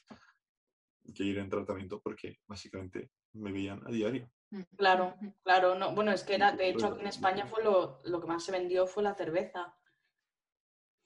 que 1.13 1.23
ir 1.23 1.37
en 1.39 1.49
tratamiento 1.49 2.01
porque 2.01 2.39
básicamente 2.47 3.11
me 3.33 3.51
veían 3.51 3.81
a 3.85 3.91
diario. 3.91 4.29
Claro, 4.77 5.15
claro. 5.43 5.75
No, 5.75 5.93
bueno, 5.95 6.11
es 6.11 6.23
que 6.23 6.35
era, 6.35 6.51
de 6.51 6.69
hecho 6.69 6.87
aquí 6.87 7.01
en 7.01 7.07
España 7.07 7.45
fue 7.47 7.63
lo, 7.63 7.99
lo 8.03 8.21
que 8.21 8.27
más 8.27 8.43
se 8.43 8.51
vendió 8.51 8.85
fue 8.85 9.03
la 9.03 9.15
cerveza. 9.15 9.75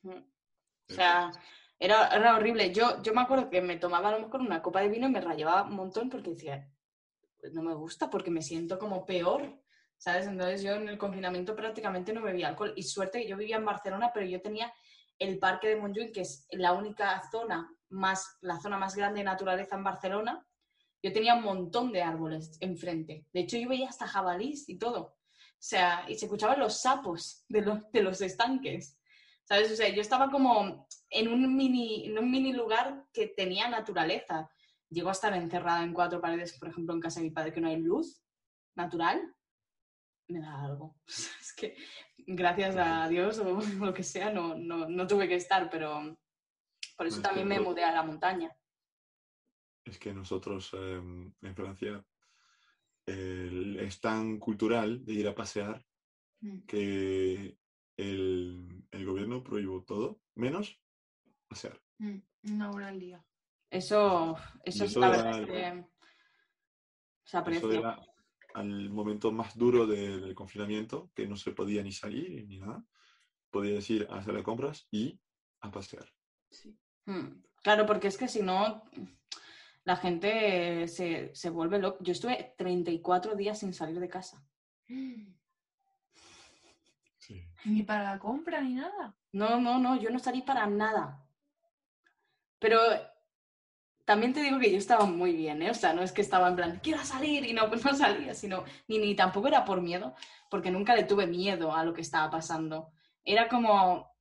Mm. 0.03 0.17
O 0.89 0.93
sea, 0.93 1.32
era, 1.80 2.07
era 2.09 2.36
horrible. 2.36 2.73
Yo, 2.73 3.01
yo 3.01 3.13
me 3.13 3.21
acuerdo 3.21 3.49
que 3.49 3.61
me 3.61 3.78
tomaba 3.78 4.09
a 4.09 4.11
lo 4.13 4.25
mejor 4.25 4.41
una 4.41 4.61
copa 4.61 4.82
de 4.82 4.89
vino 4.89 5.07
y 5.07 5.11
me 5.11 5.21
rayaba 5.21 5.63
un 5.63 5.75
montón 5.75 6.09
porque 6.09 6.32
decía, 6.32 6.69
"Pues 7.39 7.53
no 7.53 7.61
me 7.61 7.73
gusta 7.73 8.09
porque 8.09 8.32
me 8.32 8.41
siento 8.41 8.78
como 8.80 9.05
peor, 9.05 9.61
¿sabes? 9.97 10.28
Entonces 10.28 10.63
yo 10.63 10.73
en 10.73 10.89
el 10.89 10.97
confinamiento 10.97 11.55
prácticamente 11.55 12.13
no 12.13 12.21
bebía 12.21 12.49
alcohol. 12.49 12.73
Y 12.75 12.84
suerte 12.84 13.21
que 13.21 13.28
yo 13.28 13.38
vivía 13.38 13.57
en 13.57 13.65
Barcelona, 13.65 14.11
pero 14.13 14.25
yo 14.25 14.41
tenía 14.41 14.73
el 15.19 15.39
parque 15.39 15.69
de 15.69 15.82
Montjuïc, 15.82 16.13
que 16.13 16.21
es 16.21 16.47
la 16.51 16.73
única 16.73 17.21
zona 17.32 17.73
más, 17.89 18.38
la 18.41 18.59
zona 18.59 18.78
más 18.78 18.95
grande 18.95 19.19
de 19.19 19.25
naturaleza 19.25 19.75
en 19.75 19.84
Barcelona. 19.84 20.47
Yo 21.08 21.14
tenía 21.14 21.36
un 21.36 21.43
montón 21.43 21.93
de 21.93 22.01
árboles 22.01 22.58
enfrente. 22.60 23.26
De 23.32 23.39
hecho, 23.39 23.55
yo 23.58 23.70
veía 23.70 23.88
hasta 23.88 24.08
jabalís 24.08 24.68
y 24.68 24.78
todo. 24.78 24.99
O 25.01 25.58
sea, 25.58 26.03
y 26.10 26.16
se 26.16 26.26
escuchaban 26.26 26.60
los 26.60 26.82
sapos 26.82 27.45
de 27.47 27.62
los, 27.62 27.91
de 27.93 28.03
los 28.03 28.20
estanques. 28.20 28.99
¿Sabes? 29.45 29.72
O 29.72 29.76
sea, 29.78 29.88
yo 29.88 30.01
estaba 30.01 30.30
como 30.30 30.86
en 31.10 31.28
un 31.30 31.55
mini, 31.55 32.08
en 32.08 32.20
un 32.20 32.30
mini 32.30 32.51
lugar 32.51 33.05
que 33.14 33.28
tenía 33.28 33.70
naturaleza. 33.70 34.51
Llego 34.89 35.08
a 35.08 35.14
estar 35.14 35.34
encerrada 35.34 35.82
en 35.82 35.93
cuatro 35.93 36.20
paredes, 36.20 36.60
por 36.60 36.68
ejemplo, 36.68 36.93
en 36.93 36.99
casa 36.99 37.22
de 37.22 37.28
mi 37.28 37.32
padre, 37.32 37.53
que 37.53 37.62
no 37.62 37.70
hay 37.70 37.78
luz 37.78 38.22
natural. 38.76 39.34
Me 40.28 40.41
da 40.41 40.62
algo. 40.62 40.97
Es 41.41 41.53
que 41.53 41.78
gracias 42.18 42.76
a 42.76 43.08
Dios 43.08 43.39
o 43.39 43.62
lo 43.80 43.93
que 43.93 44.03
sea, 44.03 44.30
no, 44.30 44.55
no, 44.55 44.89
no 44.89 45.08
tuve 45.08 45.30
que 45.30 45.36
estar, 45.36 45.70
pero 45.70 46.20
por 46.97 47.08
eso 47.08 47.18
Es 47.18 47.24
también 47.24 47.47
me 47.47 47.62
mudé 47.62 47.86
a 47.86 47.93
la 47.93 48.03
montaña. 48.03 48.53
Es 49.88 49.97
que 49.97 50.13
nosotros 50.13 50.69
eh, 50.73 51.01
en 51.41 51.55
Francia 51.55 52.05
el- 53.05 53.79
es 53.79 53.99
tan 54.01 54.38
cultural 54.38 55.05
de 55.05 55.13
ir 55.13 55.27
a 55.27 55.35
pasear 55.35 55.83
Mm. 56.39 56.59
que 56.67 57.57
el, 57.97 58.85
el 58.91 59.05
gobierno 59.05 59.43
prohibió 59.43 59.81
todo, 59.83 60.19
menos 60.35 60.79
pasear. 61.47 61.81
Mm, 61.97 62.17
Una 62.51 62.69
hora 62.71 62.88
al 62.89 62.99
día. 62.99 63.25
Eso, 63.71 64.38
eso, 64.63 64.83
eso 64.83 64.99
la 64.99 65.09
verdad 65.09 65.45
que 65.45 65.83
se 67.23 67.38
Eso 67.38 67.39
aprecia. 67.39 67.79
era 67.79 67.99
al 68.53 68.89
momento 68.89 69.31
más 69.31 69.57
duro 69.57 69.88
de- 69.88 70.19
del 70.19 70.35
confinamiento, 70.35 71.11
que 71.15 71.27
no 71.27 71.35
se 71.35 71.51
podía 71.51 71.81
ni 71.81 71.91
salir 71.91 72.45
ni 72.47 72.59
nada. 72.59 72.85
Podías 73.49 73.89
ir 73.89 74.07
a 74.11 74.17
hacer 74.17 74.33
las 74.35 74.43
compras 74.43 74.88
y 74.91 75.19
a 75.61 75.71
pasear. 75.71 76.07
Sí. 76.51 76.77
Mm, 77.05 77.41
Claro, 77.63 77.85
porque 77.85 78.07
es 78.07 78.17
que 78.17 78.27
si 78.27 78.41
no, 78.43 78.83
la 79.88 79.95
gente 79.95 80.85
se, 80.89 81.33
se 81.33 81.49
vuelve 81.49 81.79
loca. 81.79 81.99
Yo 82.01 82.11
estuve 82.11 82.53
34 82.57 83.35
días 83.35 83.57
sin 83.57 83.73
salir 83.73 83.97
de 84.01 84.09
casa. 84.09 84.43
Sí. 87.17 87.47
Ni 87.63 87.83
para 87.83 88.03
la 88.03 88.19
compra 88.19 88.59
ni 88.59 88.73
nada. 88.73 89.15
No, 89.31 89.61
no, 89.61 89.79
no, 89.79 89.97
yo 89.97 90.09
no 90.09 90.19
salí 90.19 90.41
para 90.41 90.67
nada. 90.67 91.25
Pero 92.59 92.81
también 94.03 94.33
te 94.33 94.41
digo 94.41 94.59
que 94.59 94.69
yo 94.69 94.77
estaba 94.77 95.05
muy 95.05 95.31
bien, 95.31 95.61
¿eh? 95.61 95.71
O 95.71 95.73
sea, 95.73 95.93
no 95.93 96.01
es 96.01 96.11
que 96.11 96.21
estaba 96.21 96.49
en 96.49 96.57
plan, 96.57 96.79
quiero 96.83 97.01
salir 97.05 97.45
y 97.45 97.53
no, 97.53 97.67
no 97.67 97.93
salía, 97.95 98.33
sino, 98.33 98.65
ni, 98.89 98.99
ni 98.99 99.15
tampoco 99.15 99.47
era 99.47 99.63
por 99.63 99.79
miedo, 99.79 100.15
porque 100.49 100.69
nunca 100.69 100.95
le 100.95 101.05
tuve 101.05 101.27
miedo 101.27 101.73
a 101.73 101.85
lo 101.85 101.93
que 101.93 102.01
estaba 102.01 102.29
pasando. 102.29 102.91
Era 103.23 103.47
como, 103.47 104.13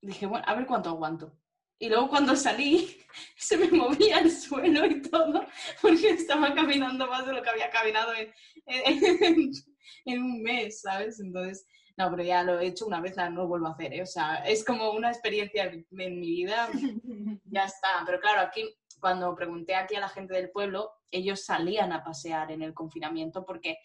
dije, 0.00 0.24
bueno, 0.24 0.46
a 0.48 0.54
ver 0.54 0.64
cuánto 0.64 0.88
aguanto. 0.88 1.38
Y 1.78 1.88
luego 1.88 2.08
cuando 2.08 2.34
salí, 2.36 2.96
se 3.36 3.56
me 3.56 3.68
movía 3.70 4.18
el 4.18 4.30
suelo 4.30 4.84
y 4.86 5.02
todo, 5.02 5.44
porque 5.80 6.10
estaba 6.10 6.54
caminando 6.54 7.06
más 7.06 7.26
de 7.26 7.32
lo 7.32 7.42
que 7.42 7.50
había 7.50 7.70
caminado 7.70 8.12
en, 8.14 8.32
en- 8.66 9.50
en 10.04 10.22
un 10.22 10.42
mes, 10.42 10.80
¿sabes? 10.80 11.20
Entonces, 11.20 11.66
no, 11.96 12.10
pero 12.10 12.22
ya 12.22 12.42
lo 12.44 12.60
he 12.60 12.66
hecho 12.68 12.86
una 12.86 13.00
vez, 13.00 13.16
no 13.16 13.30
lo 13.30 13.48
vuelvo 13.48 13.66
a 13.66 13.72
hacer, 13.72 13.92
¿eh? 13.92 14.02
O 14.02 14.06
sea, 14.06 14.36
es 14.46 14.64
como 14.64 14.92
una 14.92 15.10
experiencia 15.10 15.64
en 15.64 15.86
mi 15.90 16.30
vida, 16.30 16.68
ya 17.44 17.64
está. 17.64 18.02
Pero 18.06 18.20
claro, 18.20 18.40
aquí, 18.40 18.64
cuando 19.00 19.34
pregunté 19.34 19.74
aquí 19.74 19.94
a 19.96 20.00
la 20.00 20.08
gente 20.08 20.34
del 20.34 20.50
pueblo, 20.50 20.92
ellos 21.10 21.44
salían 21.44 21.92
a 21.92 22.02
pasear 22.04 22.50
en 22.52 22.62
el 22.62 22.74
confinamiento 22.74 23.44
porque 23.44 23.78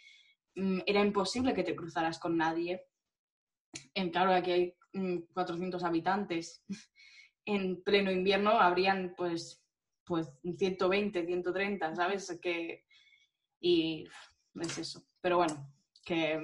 mm, 0.56 0.80
era 0.86 1.02
imposible 1.02 1.54
que 1.54 1.64
te 1.64 1.76
cruzaras 1.76 2.20
con 2.20 2.38
nadie. 2.38 2.86
En, 3.96 4.10
claro, 4.12 4.34
aquí 4.34 4.52
hay 4.52 4.76
mm, 4.94 5.18
400 5.34 5.84
habitantes. 5.84 6.64
En 7.46 7.84
pleno 7.84 8.12
invierno 8.12 8.52
habrían, 8.52 9.14
pues, 9.18 9.64
pues 10.06 10.28
120, 10.58 11.26
130, 11.26 11.96
¿sabes? 11.96 12.40
Que, 12.42 12.86
y 13.60 14.06
es 14.62 14.78
eso. 14.78 15.04
Pero 15.22 15.38
bueno, 15.38 15.72
que 16.06 16.42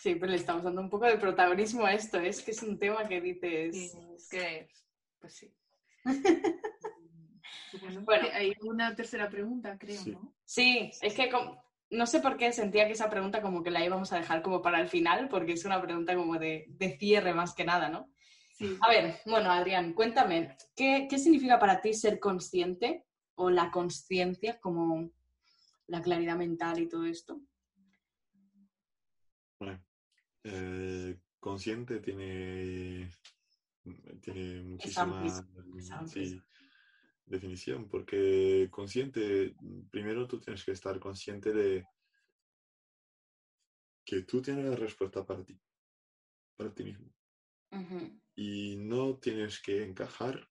sí, 0.00 0.14
pero 0.16 0.30
le 0.32 0.36
estamos 0.36 0.62
dando 0.64 0.80
un 0.80 0.90
poco 0.90 1.06
de 1.06 1.18
protagonismo 1.18 1.84
a 1.86 1.92
esto. 1.94 2.18
Es 2.18 2.42
que 2.42 2.50
es 2.52 2.62
un 2.62 2.78
tema 2.78 3.06
que 3.08 3.20
dices... 3.20 3.76
Sí, 3.76 3.98
es 4.14 4.28
que, 4.28 4.68
pues 5.18 5.34
sí. 5.34 5.54
Bueno, 7.80 8.02
Bueno. 8.02 8.28
hay 8.34 8.52
una 8.60 8.94
tercera 8.94 9.30
pregunta, 9.30 9.78
creo, 9.78 9.96
Sí. 9.98 10.10
¿no? 10.10 10.34
Sí, 10.44 10.90
es 11.00 11.14
que 11.14 11.30
no 11.90 12.06
sé 12.06 12.20
por 12.20 12.36
qué 12.36 12.52
sentía 12.52 12.86
que 12.86 12.92
esa 12.92 13.08
pregunta 13.08 13.40
como 13.40 13.62
que 13.62 13.70
la 13.70 13.82
íbamos 13.84 14.12
a 14.12 14.18
dejar 14.18 14.42
como 14.42 14.60
para 14.60 14.78
el 14.80 14.88
final, 14.88 15.28
porque 15.30 15.52
es 15.52 15.64
una 15.64 15.80
pregunta 15.80 16.14
como 16.14 16.38
de, 16.38 16.66
de 16.68 16.98
cierre 16.98 17.32
más 17.32 17.54
que 17.54 17.64
nada, 17.64 17.88
¿no? 17.88 18.12
Sí. 18.52 18.78
A 18.80 18.88
ver, 18.90 19.20
bueno, 19.26 19.50
Adrián, 19.50 19.94
cuéntame, 19.94 20.56
¿qué, 20.76 21.06
qué 21.08 21.18
significa 21.18 21.58
para 21.58 21.80
ti 21.80 21.94
ser 21.94 22.20
consciente 22.20 23.04
o 23.34 23.50
la 23.50 23.70
conciencia 23.70 24.60
como 24.60 25.10
la 25.86 26.02
claridad 26.02 26.36
mental 26.36 26.80
y 26.80 26.88
todo 26.88 27.06
esto? 27.06 27.40
Bueno, 29.58 29.82
eh, 30.44 31.18
consciente 31.38 32.00
tiene, 32.00 33.10
tiene 34.20 34.62
muchísima 34.62 35.16
amplísimo, 35.16 35.78
es 35.78 35.90
amplio. 35.90 36.24
sí, 36.24 36.42
definición, 37.26 37.88
porque 37.88 38.68
consciente, 38.70 39.54
primero 39.90 40.26
tú 40.26 40.40
tienes 40.40 40.64
que 40.64 40.72
estar 40.72 40.98
consciente 41.00 41.52
de 41.52 41.86
que 44.04 44.22
tú 44.22 44.42
tienes 44.42 44.64
la 44.64 44.76
respuesta 44.76 45.24
para 45.24 45.44
ti, 45.44 45.58
para 46.56 46.74
ti 46.74 46.84
mismo, 46.84 47.08
y 48.34 48.76
no 48.76 49.18
tienes 49.18 49.60
que 49.60 49.84
encajar 49.84 50.48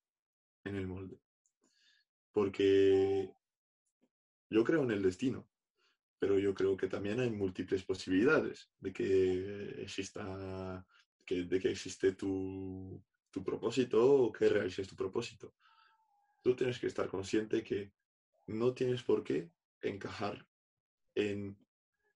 en 0.64 0.76
el 0.76 0.88
molde, 0.88 1.20
porque 2.32 3.32
yo 4.50 4.64
creo 4.64 4.84
en 4.84 4.92
el 4.92 5.02
destino, 5.02 5.48
pero 6.20 6.38
yo 6.38 6.54
creo 6.54 6.78
que 6.78 6.88
también 6.88 7.20
hay 7.20 7.32
múltiples 7.32 7.84
posibilidades 7.84 8.70
de 8.80 8.94
que 8.94 9.82
exista, 9.82 10.86
que, 11.26 11.44
de 11.46 11.60
que 11.60 11.72
existe 11.72 12.12
tu, 12.12 13.02
tu 13.32 13.44
propósito 13.44 14.26
o 14.26 14.32
que 14.32 14.50
realices 14.50 14.88
tu 14.88 14.96
propósito. 14.96 15.56
Tú 16.44 16.56
tienes 16.56 16.80
que 16.80 16.88
estar 16.88 17.08
consciente 17.08 17.64
que 17.64 17.92
no 18.48 18.74
tienes 18.74 19.02
por 19.04 19.24
qué 19.24 19.50
encajar 19.82 20.46
en 21.16 21.58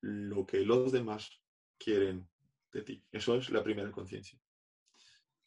lo 0.01 0.45
que 0.45 0.61
los 0.61 0.91
demás 0.91 1.41
quieren 1.78 2.28
de 2.72 2.82
ti. 2.84 3.03
Eso 3.11 3.36
es 3.36 3.49
la 3.49 3.63
primera 3.63 3.91
conciencia. 3.91 4.39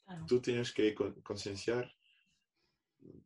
Claro. 0.08 0.26
Tú 0.26 0.40
tienes 0.40 0.72
que 0.72 0.94
con- 0.94 1.20
concienciar, 1.22 1.92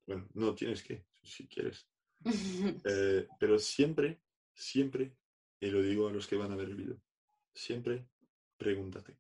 bueno, 0.07 0.29
no 0.35 0.55
tienes 0.55 0.83
que, 0.83 1.07
si 1.23 1.49
quieres, 1.49 1.89
eh, 2.85 3.31
pero 3.39 3.59
siempre, 3.59 4.23
siempre, 4.55 5.19
y 5.61 5.71
lo 5.71 5.83
digo 5.83 6.09
a 6.09 6.13
los 6.13 6.27
que 6.27 6.37
van 6.37 6.53
a 6.53 6.57
ver 6.57 6.69
el 6.71 6.77
vídeo, 6.77 7.03
siempre 7.55 8.09
pregúntate. 8.59 9.19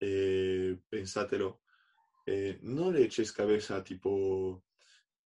Eh, 0.00 0.78
pensátelo. 0.88 1.62
Eh, 2.26 2.58
no 2.62 2.90
le 2.92 3.04
eches 3.04 3.32
cabeza 3.32 3.84
tipo 3.84 4.64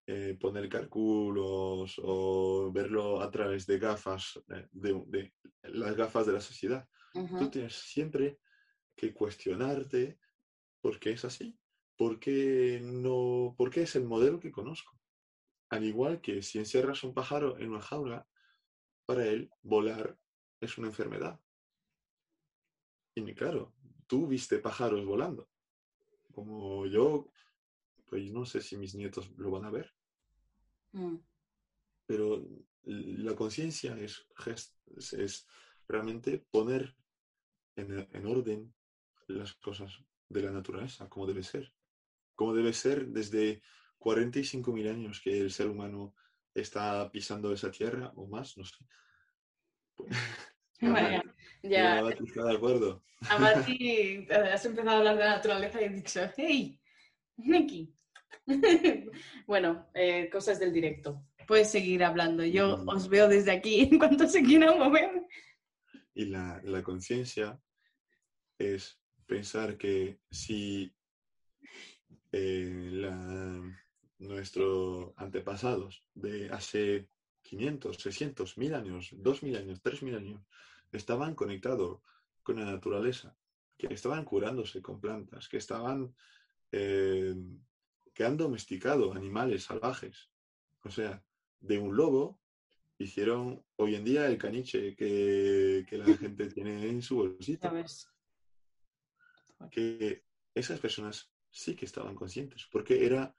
eh, 0.07 0.37
poner 0.39 0.69
cálculos 0.69 1.95
o 2.03 2.71
verlo 2.73 3.21
a 3.21 3.31
través 3.31 3.67
de 3.67 3.79
gafas, 3.79 4.41
eh, 4.49 4.67
de, 4.71 5.03
de 5.07 5.33
las 5.63 5.95
gafas 5.95 6.27
de 6.27 6.33
la 6.33 6.41
sociedad. 6.41 6.87
Tú 7.35 7.49
Ujú, 7.49 7.51
tienes 7.51 7.75
siempre 7.75 8.39
que 8.95 9.13
cuestionarte 9.13 10.19
por 10.81 10.99
qué 10.99 11.11
es 11.11 11.25
así, 11.25 11.57
por 11.97 12.19
qué, 12.19 12.79
no, 12.81 13.53
por 13.57 13.69
qué 13.69 13.83
es 13.83 13.95
el 13.95 14.05
modelo 14.05 14.39
que 14.39 14.51
conozco. 14.51 14.97
Al 15.69 15.83
igual 15.85 16.21
que 16.21 16.41
si 16.41 16.57
encierras 16.59 17.03
un 17.03 17.13
pájaro 17.13 17.57
en 17.59 17.71
una 17.71 17.81
jaula, 17.81 18.27
para 19.05 19.25
él 19.25 19.49
volar 19.61 20.17
es 20.61 20.77
una 20.77 20.87
enfermedad. 20.87 21.39
Y 23.15 23.33
claro, 23.33 23.73
tú 24.07 24.27
viste 24.27 24.59
pájaros 24.59 25.05
volando. 25.05 25.49
Como 26.31 26.85
yo, 26.85 27.31
pues 28.07 28.31
no 28.31 28.45
sé 28.45 28.61
si 28.61 28.77
mis 28.77 28.95
nietos 28.95 29.29
lo 29.37 29.51
van 29.51 29.65
a 29.65 29.71
ver, 29.71 29.93
mm, 30.93 31.15
pero 32.05 32.43
la 32.83 33.35
conciencia 33.35 33.97
es, 33.97 34.25
es- 34.45 35.13
es 35.13 35.47
realmente 35.87 36.39
poner 36.51 36.95
en, 37.75 38.07
en 38.11 38.25
orden 38.25 38.73
las 39.27 39.53
cosas 39.55 40.03
de 40.29 40.41
la 40.43 40.51
naturaleza, 40.51 41.09
como 41.09 41.25
debe 41.25 41.43
ser. 41.43 41.73
Como 42.35 42.53
debe 42.53 42.71
ser 42.71 43.07
desde 43.07 43.61
45.000 43.99 44.89
años 44.89 45.19
que 45.21 45.39
el 45.41 45.51
ser 45.51 45.67
humano 45.67 46.15
está 46.53 47.09
pisando 47.11 47.51
esa 47.51 47.71
tierra, 47.71 48.11
o 48.15 48.27
más, 48.27 48.57
no 48.57 48.63
sé. 48.63 48.85
Pues, 49.95 50.09
Vaya, 50.81 51.23
ya 51.61 52.01
de 52.01 52.55
acuerdo. 52.55 53.03
Además, 53.29 53.65
sí, 53.65 54.25
has 54.31 54.65
empezado 54.65 54.95
a 54.95 54.99
hablar 54.99 55.17
de 55.17 55.23
la 55.25 55.35
naturaleza 55.35 55.81
y 55.81 55.85
he 55.85 55.89
dicho, 55.89 56.21
hey, 56.37 56.79
aquí. 57.53 57.93
bueno, 59.47 59.89
eh, 59.93 60.29
cosas 60.29 60.59
del 60.59 60.71
directo. 60.71 61.25
Puedes 61.47 61.71
seguir 61.71 62.03
hablando. 62.03 62.45
Yo 62.45 62.77
Mm. 62.77 62.89
os 62.89 63.09
veo 63.09 63.27
desde 63.27 63.51
aquí 63.51 63.81
en 63.91 63.99
cuanto 63.99 64.27
se 64.27 64.43
quiera 64.43 64.73
mover. 64.73 65.25
Y 66.13 66.25
la, 66.25 66.61
la 66.63 66.83
conciencia 66.83 67.59
es 68.57 68.98
pensar 69.29 69.77
que 69.77 70.19
si 70.31 70.91
eh, 72.31 72.89
la- 72.91 73.61
nuestros 74.17 75.13
antepasados 75.15 76.03
de 76.13 76.49
hace 76.49 77.07
500, 77.41 77.95
600, 77.97 78.57
1000 78.57 78.73
años, 78.73 79.09
2000 79.13 79.55
años, 79.55 79.81
3000 79.81 80.15
años, 80.15 80.41
estaban 80.91 81.35
conectados 81.35 82.01
con 82.43 82.57
la 82.57 82.65
naturaleza, 82.65 83.37
que 83.77 83.93
estaban 83.93 84.25
curándose 84.25 84.81
con 84.81 84.99
plantas, 84.99 85.47
que 85.47 85.57
estaban 85.57 86.13
eh, 86.71 87.33
que 88.13 88.25
han 88.25 88.35
domesticado 88.35 89.13
animales 89.13 89.63
salvajes. 89.63 90.29
O 90.83 90.89
sea, 90.89 91.23
de 91.61 91.77
un 91.77 91.95
lobo 91.95 92.39
hicieron 92.97 93.63
hoy 93.77 93.95
en 93.95 94.03
día 94.03 94.27
el 94.27 94.37
caniche 94.37 94.95
que, 94.95 95.85
que 95.87 95.97
la 95.97 96.13
gente 96.17 96.47
tiene 96.49 96.89
en 96.89 97.01
su 97.01 97.37
ves. 97.71 98.09
Que 99.71 100.23
esas 100.55 100.79
personas 100.79 101.31
sí 101.49 101.75
que 101.75 101.85
estaban 101.85 102.15
conscientes, 102.15 102.67
porque 102.71 103.05
era 103.05 103.35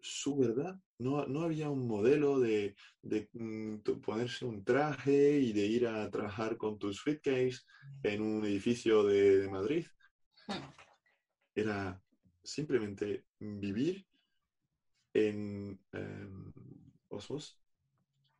su 0.00 0.36
verdad. 0.36 0.78
No, 0.98 1.26
no 1.26 1.42
había 1.42 1.70
un 1.70 1.86
modelo 1.86 2.40
de, 2.40 2.74
de, 3.02 3.28
mm, 3.32 3.78
tu- 3.82 4.00
ponerse 4.00 4.44
un 4.46 4.64
traje 4.64 5.40
y 5.40 5.52
de 5.52 5.66
ir 5.66 5.86
a 5.88 6.10
trabajar 6.10 6.56
con 6.56 6.78
tus 6.78 6.96
suitcase 6.98 7.60
en 8.02 8.22
un 8.22 8.44
edificio 8.44 9.04
de, 9.04 9.38
de 9.40 9.48
Madrid. 9.48 9.86
Era 11.54 12.02
simplemente 12.42 13.24
vivir 13.38 14.04
en 15.14 15.78
em, 15.92 16.52
osmos- 17.08 17.58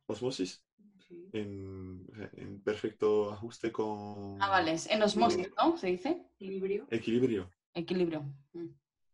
osmosis, 0.07 0.63
Sí. 1.11 1.27
en, 1.33 2.61
perfecto 2.63 3.31
ajuste 3.31 3.71
con 3.71 4.37
Ah, 4.41 4.49
vale, 4.49 4.75
en 4.89 5.03
osmosis, 5.03 5.49
¿no? 5.57 5.75
¿Se 5.77 5.87
dice? 5.87 6.21
Equilibrio. 6.39 6.87
equilibrio, 6.89 7.49
Equilibrio. 7.73 8.21
Mm. 8.53 8.67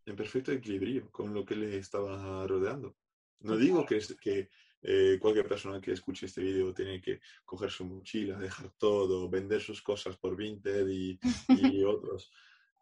en 0.05 0.15
perfecto 0.15 0.51
equilibrio 0.51 1.09
con 1.11 1.33
lo 1.33 1.43
que 1.43 1.55
le 1.55 1.77
estaba 1.77 2.45
rodeando. 2.45 2.95
No 3.39 3.57
digo 3.57 3.85
que, 3.85 3.97
es- 3.97 4.15
que 4.19 4.49
eh, 4.83 5.17
cualquier 5.19 5.47
persona 5.47 5.81
que 5.81 5.91
escuche 5.93 6.27
este 6.27 6.41
vídeo 6.41 6.71
tiene 6.73 7.01
que 7.01 7.19
coger 7.45 7.71
su 7.71 7.83
mochila, 7.85 8.37
dejar 8.37 8.71
todo, 8.77 9.27
vender 9.29 9.59
sus 9.61 9.81
cosas 9.81 10.17
por 10.17 10.35
Vinted 10.35 10.87
y, 10.87 11.19
y 11.49 11.83
otros, 11.83 12.31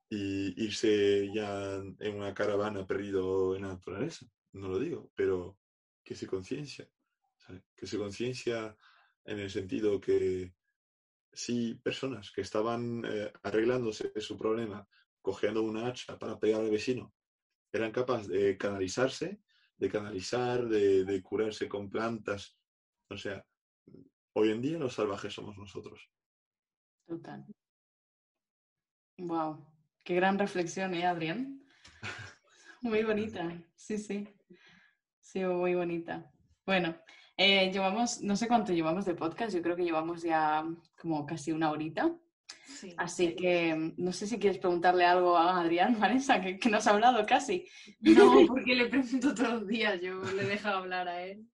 y 0.10 0.62
irse 0.64 1.30
ya 1.34 1.76
en 2.00 2.16
una 2.16 2.34
caravana 2.34 2.86
perdido 2.86 3.56
en 3.56 3.62
la 3.64 3.70
naturaleza. 3.70 4.26
No 4.52 4.68
lo 4.68 4.78
digo, 4.80 5.10
pero 5.16 5.58
que 6.04 6.16
se 6.16 6.28
conciencia, 6.28 6.88
que 7.76 7.88
se 7.88 7.98
conciencia 7.98 8.76
en 9.26 9.40
el 9.40 9.50
sentido 9.50 10.00
que 10.00 10.54
si 11.34 11.76
personas 11.76 12.32
que 12.32 12.42
estaban 12.42 13.04
eh, 13.06 13.32
arreglándose 13.44 14.12
su 14.22 14.38
problema, 14.38 14.88
cogiendo 15.22 15.64
una 15.64 15.88
hacha 15.88 16.18
para 16.18 16.40
pegar 16.40 16.62
al 16.62 16.70
vecino, 16.70 17.14
eran 17.72 17.92
capaces 17.92 18.28
de 18.28 18.58
canalizarse, 18.58 19.42
de 19.78 19.90
canalizar, 19.90 20.68
de, 20.68 21.04
de 21.04 21.22
curarse 21.22 21.68
con 21.68 21.90
plantas. 21.90 22.58
O 23.10 23.18
sea, 23.18 23.46
hoy 24.34 24.52
en 24.52 24.62
día 24.62 24.78
los 24.78 24.94
salvajes 24.94 25.34
somos 25.34 25.58
nosotros. 25.58 26.10
Total. 27.06 27.46
Wow. 29.18 29.66
Qué 30.04 30.16
gran 30.16 30.38
reflexión, 30.38 30.94
¿eh, 30.94 31.06
Adrián? 31.06 31.64
Muy 32.82 33.04
bonita. 33.04 33.52
Sí, 33.76 33.98
sí. 33.98 34.28
Sí, 35.20 35.44
muy 35.44 35.74
bonita. 35.74 36.32
Bueno, 36.66 36.96
eh, 37.38 37.72
llevamos, 37.72 38.22
no 38.22 38.36
sé 38.36 38.48
cuánto 38.48 38.74
llevamos 38.74 39.06
de 39.06 39.16
podcast, 39.16 39.54
yo 39.56 39.62
creo 39.62 39.76
que 39.76 39.84
llevamos 39.84 40.22
ya 40.22 40.66
como 41.00 41.26
casi 41.26 41.52
una 41.52 41.72
horita. 41.72 42.16
Sí. 42.66 42.94
Así 42.98 43.36
que 43.36 43.94
no 43.98 44.12
sé 44.12 44.28
si 44.28 44.38
quieres 44.38 44.60
preguntarle 44.60 45.06
algo 45.06 45.38
a 45.38 45.60
Adrián, 45.62 45.98
Vanessa, 46.00 46.42
que, 46.42 46.58
que 46.60 46.70
nos 46.70 46.86
ha 46.88 46.92
hablado 46.92 47.26
casi. 47.26 47.66
No, 48.02 48.34
porque 48.48 48.76
le 48.76 48.88
pregunto 48.88 49.34
todos 49.34 49.54
los 49.54 49.68
días, 49.68 50.00
yo 50.02 50.22
le 50.24 50.44
dejo 50.44 50.68
hablar 50.70 51.08
a 51.08 51.22
él. 51.24 51.46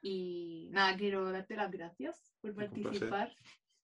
Y 0.00 0.68
nada, 0.72 0.96
quiero 0.96 1.30
darte 1.30 1.54
las 1.56 1.70
gracias 1.70 2.34
por 2.40 2.54
participar 2.54 3.32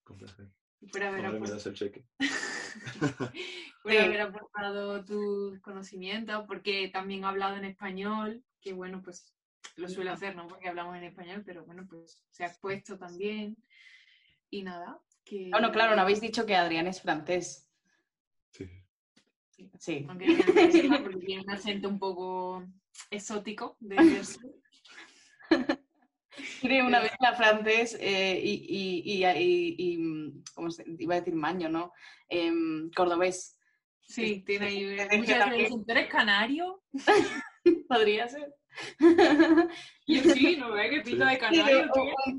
Con 0.03 0.19
placer. 0.19 0.49
por 0.93 1.03
haber, 1.03 1.27
Ahora 1.27 1.39
me 1.39 1.47
apor- 1.47 1.51
das 1.51 1.67
el 1.67 1.75
cheque. 1.75 2.05
por 3.83 3.93
haber 3.93 4.21
aportado 4.21 5.05
tus 5.05 5.61
conocimientos, 5.61 6.45
porque 6.47 6.89
también 6.93 7.25
ha 7.25 7.29
hablado 7.31 7.57
en 7.57 7.65
español, 7.65 8.45
que 8.61 8.73
bueno, 8.73 9.01
pues 9.03 9.33
lo 9.79 9.89
suelo 9.89 10.13
hacer, 10.13 10.35
¿no? 10.37 10.47
Porque 10.49 10.69
hablamos 10.69 10.97
en 10.97 11.05
español, 11.05 11.43
pero 11.47 11.65
bueno, 11.65 11.87
pues 11.89 12.25
se 12.31 12.45
ha 12.45 12.49
expuesto 12.49 12.99
también. 12.99 13.57
Y 14.51 14.63
nada, 14.63 15.01
que... 15.25 15.49
Bueno, 15.51 15.71
claro, 15.73 15.95
no 15.95 16.03
habéis 16.03 16.21
dicho 16.21 16.47
que 16.47 16.57
Adrián 16.57 16.87
es 16.87 17.01
francés. 17.03 17.71
Sí. 18.53 18.69
Sí. 19.79 20.07
Aunque 20.09 20.27
no 20.89 21.03
porque 21.03 21.19
tiene 21.19 21.43
un 21.43 21.51
acento 21.51 21.89
un 21.89 21.99
poco 21.99 22.65
exótico 23.11 23.77
de. 23.81 23.97
Tiene 26.61 26.85
una 26.85 27.01
mezcla 27.01 27.35
francés 27.35 27.97
eh, 28.01 28.41
y, 28.43 28.53
y, 28.69 29.03
y, 29.05 29.27
y- 29.27 29.75
y, 29.77 30.43
¿cómo 30.55 30.71
se 30.71 30.85
iba 30.99 31.15
a 31.17 31.19
decir 31.19 31.35
maño, 31.35 31.69
no? 31.69 31.93
Em, 32.29 32.91
cordobés. 32.95 33.59
Sí, 34.01 34.43
tiene 34.47 34.67
ahí. 34.67 34.99
Sí, 35.11 35.19
Muchas 35.19 35.21
veces 35.21 35.39
también. 35.39 35.51
me 35.51 35.57
dicen, 35.65 35.85
¿tú 35.85 35.91
eres 35.93 36.09
canario? 36.09 36.83
Podría 37.89 38.29
ser. 38.29 38.55
Y 40.07 40.23
yo 40.23 40.35
sí, 40.35 40.57
¿no 40.57 40.73
ves? 40.73 40.91
Que 40.91 41.01
pinta 41.03 41.27
de 41.29 41.35
Sí, 41.35 41.41
canario, 41.41 41.91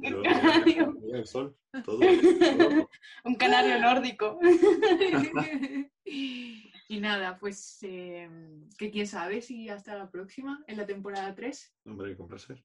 Pero, 0.01 0.23
canario, 0.23 0.93
mira 1.01 1.19
el 1.19 1.27
sol, 1.27 1.55
todo. 1.85 1.99
todo. 2.57 2.89
un 3.25 3.35
canario 3.35 3.79
nórdico. 3.79 4.39
y 6.03 6.99
nada, 6.99 7.37
pues 7.37 7.77
eh, 7.83 8.27
que 8.77 8.89
quién 8.89 9.05
sabe 9.07 9.41
si 9.41 9.69
hasta 9.69 9.95
la 9.95 10.09
próxima, 10.09 10.63
en 10.67 10.77
la 10.77 10.85
temporada 10.85 11.35
3. 11.35 11.75
Hombre, 11.85 12.17
con 12.17 12.27
placer. 12.27 12.63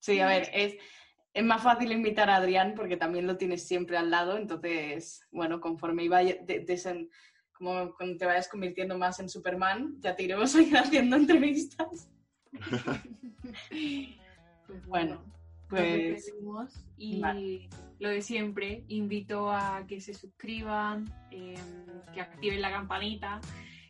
Sí, 0.00 0.20
a 0.20 0.26
ver, 0.26 0.50
es, 0.52 0.76
es 1.32 1.44
más 1.44 1.62
fácil 1.62 1.90
invitar 1.92 2.28
a 2.30 2.36
Adrián 2.36 2.74
porque 2.76 2.96
también 2.96 3.26
lo 3.26 3.36
tienes 3.38 3.66
siempre 3.66 3.96
al 3.96 4.10
lado, 4.10 4.36
entonces, 4.36 5.26
bueno, 5.30 5.60
conforme 5.60 6.04
iba 6.04 6.18
de, 6.22 6.44
desen- 6.66 7.08
como 7.52 7.94
cuando 7.94 8.16
te 8.18 8.26
vayas 8.26 8.48
convirtiendo 8.48 8.96
más 8.98 9.18
en 9.18 9.28
Superman, 9.28 9.96
ya 10.00 10.14
te 10.14 10.22
iremos 10.24 10.54
a 10.54 10.62
ir 10.62 10.76
haciendo 10.76 11.16
entrevistas. 11.16 12.08
Pues 14.66 14.86
Bueno, 14.86 15.22
pues 15.70 16.30
y 16.98 17.20
vale. 17.20 17.68
lo 18.00 18.10
de 18.10 18.20
siempre, 18.20 18.84
invito 18.88 19.50
a 19.50 19.84
que 19.86 19.98
se 19.98 20.12
suscriban, 20.12 21.10
eh, 21.30 21.54
que 22.12 22.20
activen 22.20 22.60
la 22.60 22.70
campanita, 22.70 23.40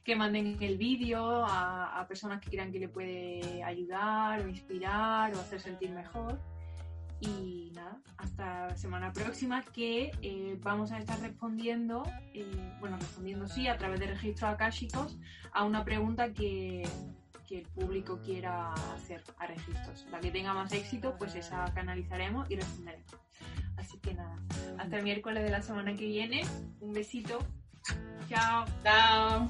que 0.04 0.14
manden 0.14 0.56
el 0.60 0.78
vídeo 0.78 1.44
a, 1.44 2.00
a 2.00 2.06
personas 2.06 2.40
que 2.40 2.50
crean 2.50 2.70
que 2.70 2.78
le 2.78 2.88
puede 2.88 3.62
ayudar 3.64 4.40
o 4.42 4.48
inspirar 4.48 5.34
o 5.34 5.40
hacer 5.40 5.60
sentir 5.60 5.90
mejor. 5.90 6.38
Y 7.20 7.72
nada, 7.74 8.00
hasta 8.16 8.68
la 8.68 8.76
semana 8.76 9.12
próxima 9.12 9.62
que 9.62 10.12
eh, 10.22 10.56
vamos 10.62 10.92
a 10.92 10.98
estar 10.98 11.18
respondiendo, 11.20 12.04
eh, 12.32 12.76
bueno, 12.78 12.96
respondiendo 12.96 13.48
sí, 13.48 13.66
a 13.66 13.76
través 13.76 13.98
de 13.98 14.06
registros 14.06 14.50
akáshicos, 14.50 15.18
a 15.52 15.64
una 15.64 15.84
pregunta 15.84 16.32
que, 16.32 16.86
que 17.48 17.60
el 17.60 17.66
público 17.66 18.20
quiera 18.22 18.74
hacer 18.94 19.22
a 19.38 19.46
registros. 19.46 20.06
La 20.10 20.20
que 20.20 20.30
tenga 20.30 20.52
más 20.52 20.70
éxito, 20.72 21.16
pues 21.18 21.34
esa 21.34 21.64
canalizaremos 21.74 22.50
y 22.50 22.56
responderemos. 22.56 23.16
Así 23.76 23.98
que 23.98 24.12
nada, 24.14 24.36
hasta 24.76 24.96
el 24.98 25.02
miércoles 25.02 25.42
de 25.42 25.50
la 25.50 25.62
semana 25.62 25.94
que 25.94 26.04
viene. 26.04 26.42
Un 26.80 26.92
besito. 26.92 27.38
Chao. 28.28 28.66
chao. 28.82 29.48